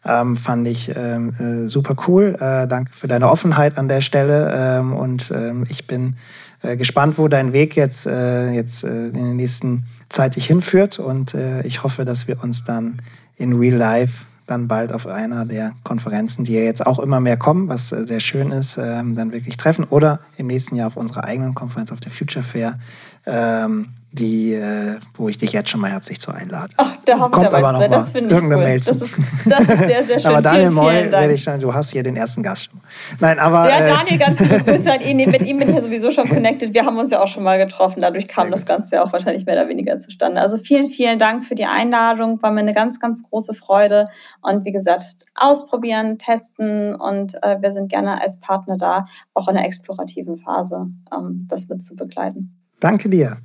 Ähm, 0.07 0.37
fand 0.37 0.69
ich 0.69 0.93
ähm, 0.95 1.33
äh, 1.39 1.67
super 1.67 1.97
cool. 2.07 2.37
Äh, 2.39 2.69
danke 2.69 2.93
für 2.93 3.09
deine 3.09 3.31
Offenheit 3.31 3.79
an 3.79 3.89
der 3.89 4.03
Stelle. 4.03 4.53
Ähm, 4.55 4.93
und 4.93 5.33
ähm, 5.35 5.65
ich 5.71 5.87
bin 5.87 6.17
äh, 6.61 6.77
gespannt, 6.77 7.17
wo 7.17 7.27
dein 7.29 7.55
Weg 7.55 7.75
jetzt, 7.75 8.05
äh, 8.05 8.51
jetzt 8.51 8.85
äh, 8.85 9.07
in 9.07 9.13
der 9.13 9.35
nächsten 9.35 9.85
Zeit 10.11 10.37
dich 10.37 10.47
hinführt. 10.47 10.99
Und 10.99 11.35
ich 11.65 11.83
hoffe, 11.83 12.05
dass 12.05 12.29
wir 12.29 12.45
uns 12.45 12.65
dann 12.65 13.01
in 13.37 13.55
Real 13.55 13.77
Life 13.77 14.27
dann 14.47 14.69
bald 14.69 14.93
auf 14.93 15.07
einer 15.07 15.45
der 15.45 15.73
Konferenzen, 15.85 16.45
die 16.45 16.55
ja 16.55 16.63
jetzt 16.63 16.87
auch 16.87 16.99
immer 16.99 17.21
mehr 17.21 17.37
kommen, 17.37 17.69
was 17.69 17.93
äh, 17.93 18.07
sehr 18.07 18.21
schön 18.21 18.51
ist, 18.51 18.77
ähm, 18.79 19.15
dann 19.15 19.33
wirklich 19.33 19.57
treffen 19.57 19.85
oder 19.85 20.21
im 20.37 20.47
nächsten 20.47 20.77
Jahr 20.77 20.89
auf 20.89 20.97
unserer 20.97 21.25
eigenen 21.25 21.55
Konferenz 21.55 21.91
auf 21.91 22.01
der 22.01 22.13
Future 22.13 22.45
Fair 22.45 22.79
ähm, 23.27 23.89
die, 24.15 24.55
äh, 24.55 24.97
wo 25.15 25.29
ich 25.29 25.39
dich 25.39 25.53
jetzt 25.53 25.71
schon 25.71 25.81
mal 25.81 25.91
herzlich 25.91 26.21
zu 26.21 26.31
einlade. 26.31 26.73
Ach, 26.77 26.97
da 27.05 27.19
hoffe 27.19 27.33
Kommt 27.33 27.47
aber 27.47 27.73
noch 27.73 27.81
mal 27.81 27.89
das 27.89 28.11
finde 28.11 28.29
ich 28.29 28.35
irgendeine 28.35 28.63
cool. 28.63 28.69
Mail 28.69 28.79
das 28.79 29.03
ist, 29.03 29.17
das 29.45 29.61
ist 29.61 29.67
sehr, 29.67 30.05
sehr 30.05 30.19
schön. 30.21 30.31
aber 30.31 30.43
Daniel 30.43 30.63
vielen, 30.63 30.75
Moll, 30.75 30.93
vielen 30.93 31.11
Dank. 31.11 31.33
ich 31.33 31.43
schon, 31.43 31.61
du 31.61 31.75
hast 31.75 31.91
hier 31.91 32.03
den 32.05 32.17
ersten 32.17 32.43
Gast 32.43 32.65
schon. 32.65 32.81
Nein, 33.19 33.39
aber... 33.41 33.69
Ja, 33.69 33.81
äh, 33.81 33.89
Daniel, 33.89 34.19
ganz 34.19 34.41
liebe 34.41 34.59
Grüße 34.65 34.93
an 34.93 35.01
ihn. 35.01 35.17
Mit 35.17 35.43
ihm 35.43 35.59
bin 35.59 35.71
ich 35.71 35.75
ja 35.75 35.83
sowieso 35.83 36.11
schon 36.13 36.29
connected. 36.29 36.73
Wir 36.75 36.85
haben 36.85 36.97
uns 36.97 37.11
ja 37.11 37.23
auch 37.23 37.29
schon 37.29 37.43
mal 37.43 37.59
getroffen. 37.59 38.01
Dadurch 38.01 38.29
kam 38.29 38.51
das 38.51 38.67
Ganze 38.67 38.97
ja 38.97 39.05
auch 39.05 39.13
wahrscheinlich 39.13 39.47
mehr 39.47 39.57
oder 39.57 39.69
weniger 39.69 39.99
zustande. 39.99 40.41
Also 40.41 40.59
vielen, 40.59 40.87
vielen 40.87 41.19
Dank 41.19 41.45
für 41.45 41.57
die 41.57 41.67
Einladung. 41.67 42.41
War 42.41 42.53
mir 42.53 42.61
eine 42.61 42.75
ganz, 42.75 43.01
ganz 43.01 43.23
große 43.25 43.55
Freude. 43.55 44.09
Und 44.43 44.65
wie 44.65 44.73
gesagt, 44.73 45.25
ausprobieren, 45.35 46.19
testen 46.19 46.95
und 46.95 47.35
äh, 47.43 47.57
wir 47.61 47.73
sind 47.73 47.89
gerne 47.89 48.21
als 48.21 48.39
Partner 48.39 48.77
da, 48.77 49.05
auch 49.35 49.49
in 49.49 49.55
der 49.55 49.65
explorativen 49.65 50.37
Phase, 50.37 50.87
ähm, 51.13 51.47
das 51.49 51.69
mit 51.69 51.83
zu 51.83 51.97
begleiten. 51.97 52.61
Danke 52.81 53.09
dir. 53.09 53.39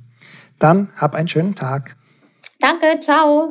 Dann 0.60 0.92
hab 0.96 1.16
einen 1.16 1.26
schönen 1.26 1.56
Tag. 1.56 1.96
Danke, 2.60 3.00
ciao. 3.00 3.50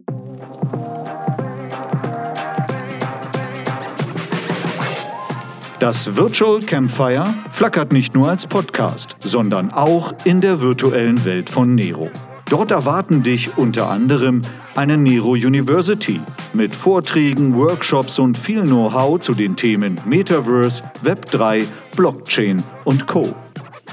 Das 5.79 6.15
Virtual 6.15 6.61
Campfire 6.61 7.33
flackert 7.51 7.93
nicht 7.93 8.13
nur 8.13 8.29
als 8.29 8.45
Podcast, 8.45 9.15
sondern 9.23 9.71
auch 9.71 10.13
in 10.25 10.41
der 10.41 10.61
virtuellen 10.61 11.23
Welt 11.25 11.49
von 11.49 11.73
Nero. 11.73 12.09
Dort 12.49 12.71
erwarten 12.71 13.23
dich 13.23 13.57
unter 13.57 13.89
anderem 13.89 14.41
eine 14.75 14.97
Nero 14.97 15.31
University 15.31 16.19
mit 16.53 16.75
Vorträgen, 16.75 17.55
Workshops 17.55 18.19
und 18.19 18.37
viel 18.37 18.63
Know-how 18.63 19.19
zu 19.19 19.33
den 19.33 19.55
Themen 19.55 19.99
Metaverse, 20.05 20.83
Web3, 21.03 21.65
Blockchain 21.95 22.63
und 22.85 23.07
Co. 23.07 23.33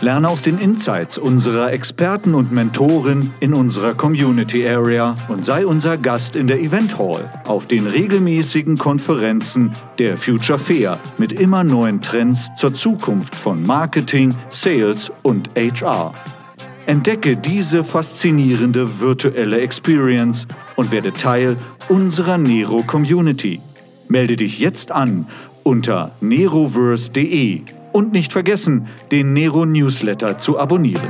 Lerne 0.02 0.28
aus 0.28 0.42
den 0.42 0.58
Insights 0.58 1.16
unserer 1.16 1.72
Experten 1.72 2.34
und 2.34 2.52
Mentoren 2.52 3.32
in 3.40 3.54
unserer 3.54 3.94
Community 3.94 4.68
Area 4.68 5.14
und 5.28 5.46
sei 5.46 5.66
unser 5.66 5.96
Gast 5.96 6.36
in 6.36 6.46
der 6.46 6.60
Event 6.60 6.98
Hall 6.98 7.30
auf 7.46 7.66
den 7.66 7.86
regelmäßigen 7.86 8.76
Konferenzen 8.76 9.72
der 9.98 10.18
Future 10.18 10.58
Fair 10.58 11.00
mit 11.16 11.32
immer 11.32 11.64
neuen 11.64 12.02
Trends 12.02 12.50
zur 12.58 12.74
Zukunft 12.74 13.34
von 13.34 13.64
Marketing, 13.64 14.34
Sales 14.50 15.10
und 15.22 15.48
HR. 15.56 16.12
Entdecke 16.84 17.36
diese 17.36 17.82
faszinierende 17.82 19.00
virtuelle 19.00 19.60
Experience 19.60 20.46
und 20.76 20.90
werde 20.90 21.14
Teil 21.14 21.56
unserer 21.88 22.36
Nero 22.36 22.82
Community. 22.86 23.60
Melde 24.08 24.36
dich 24.36 24.58
jetzt 24.58 24.92
an 24.92 25.26
unter 25.62 26.12
neroverse.de 26.20 27.62
und 27.96 28.12
nicht 28.12 28.30
vergessen, 28.30 28.88
den 29.10 29.32
Nero 29.32 29.64
Newsletter 29.64 30.36
zu 30.36 30.58
abonnieren. 30.58 31.08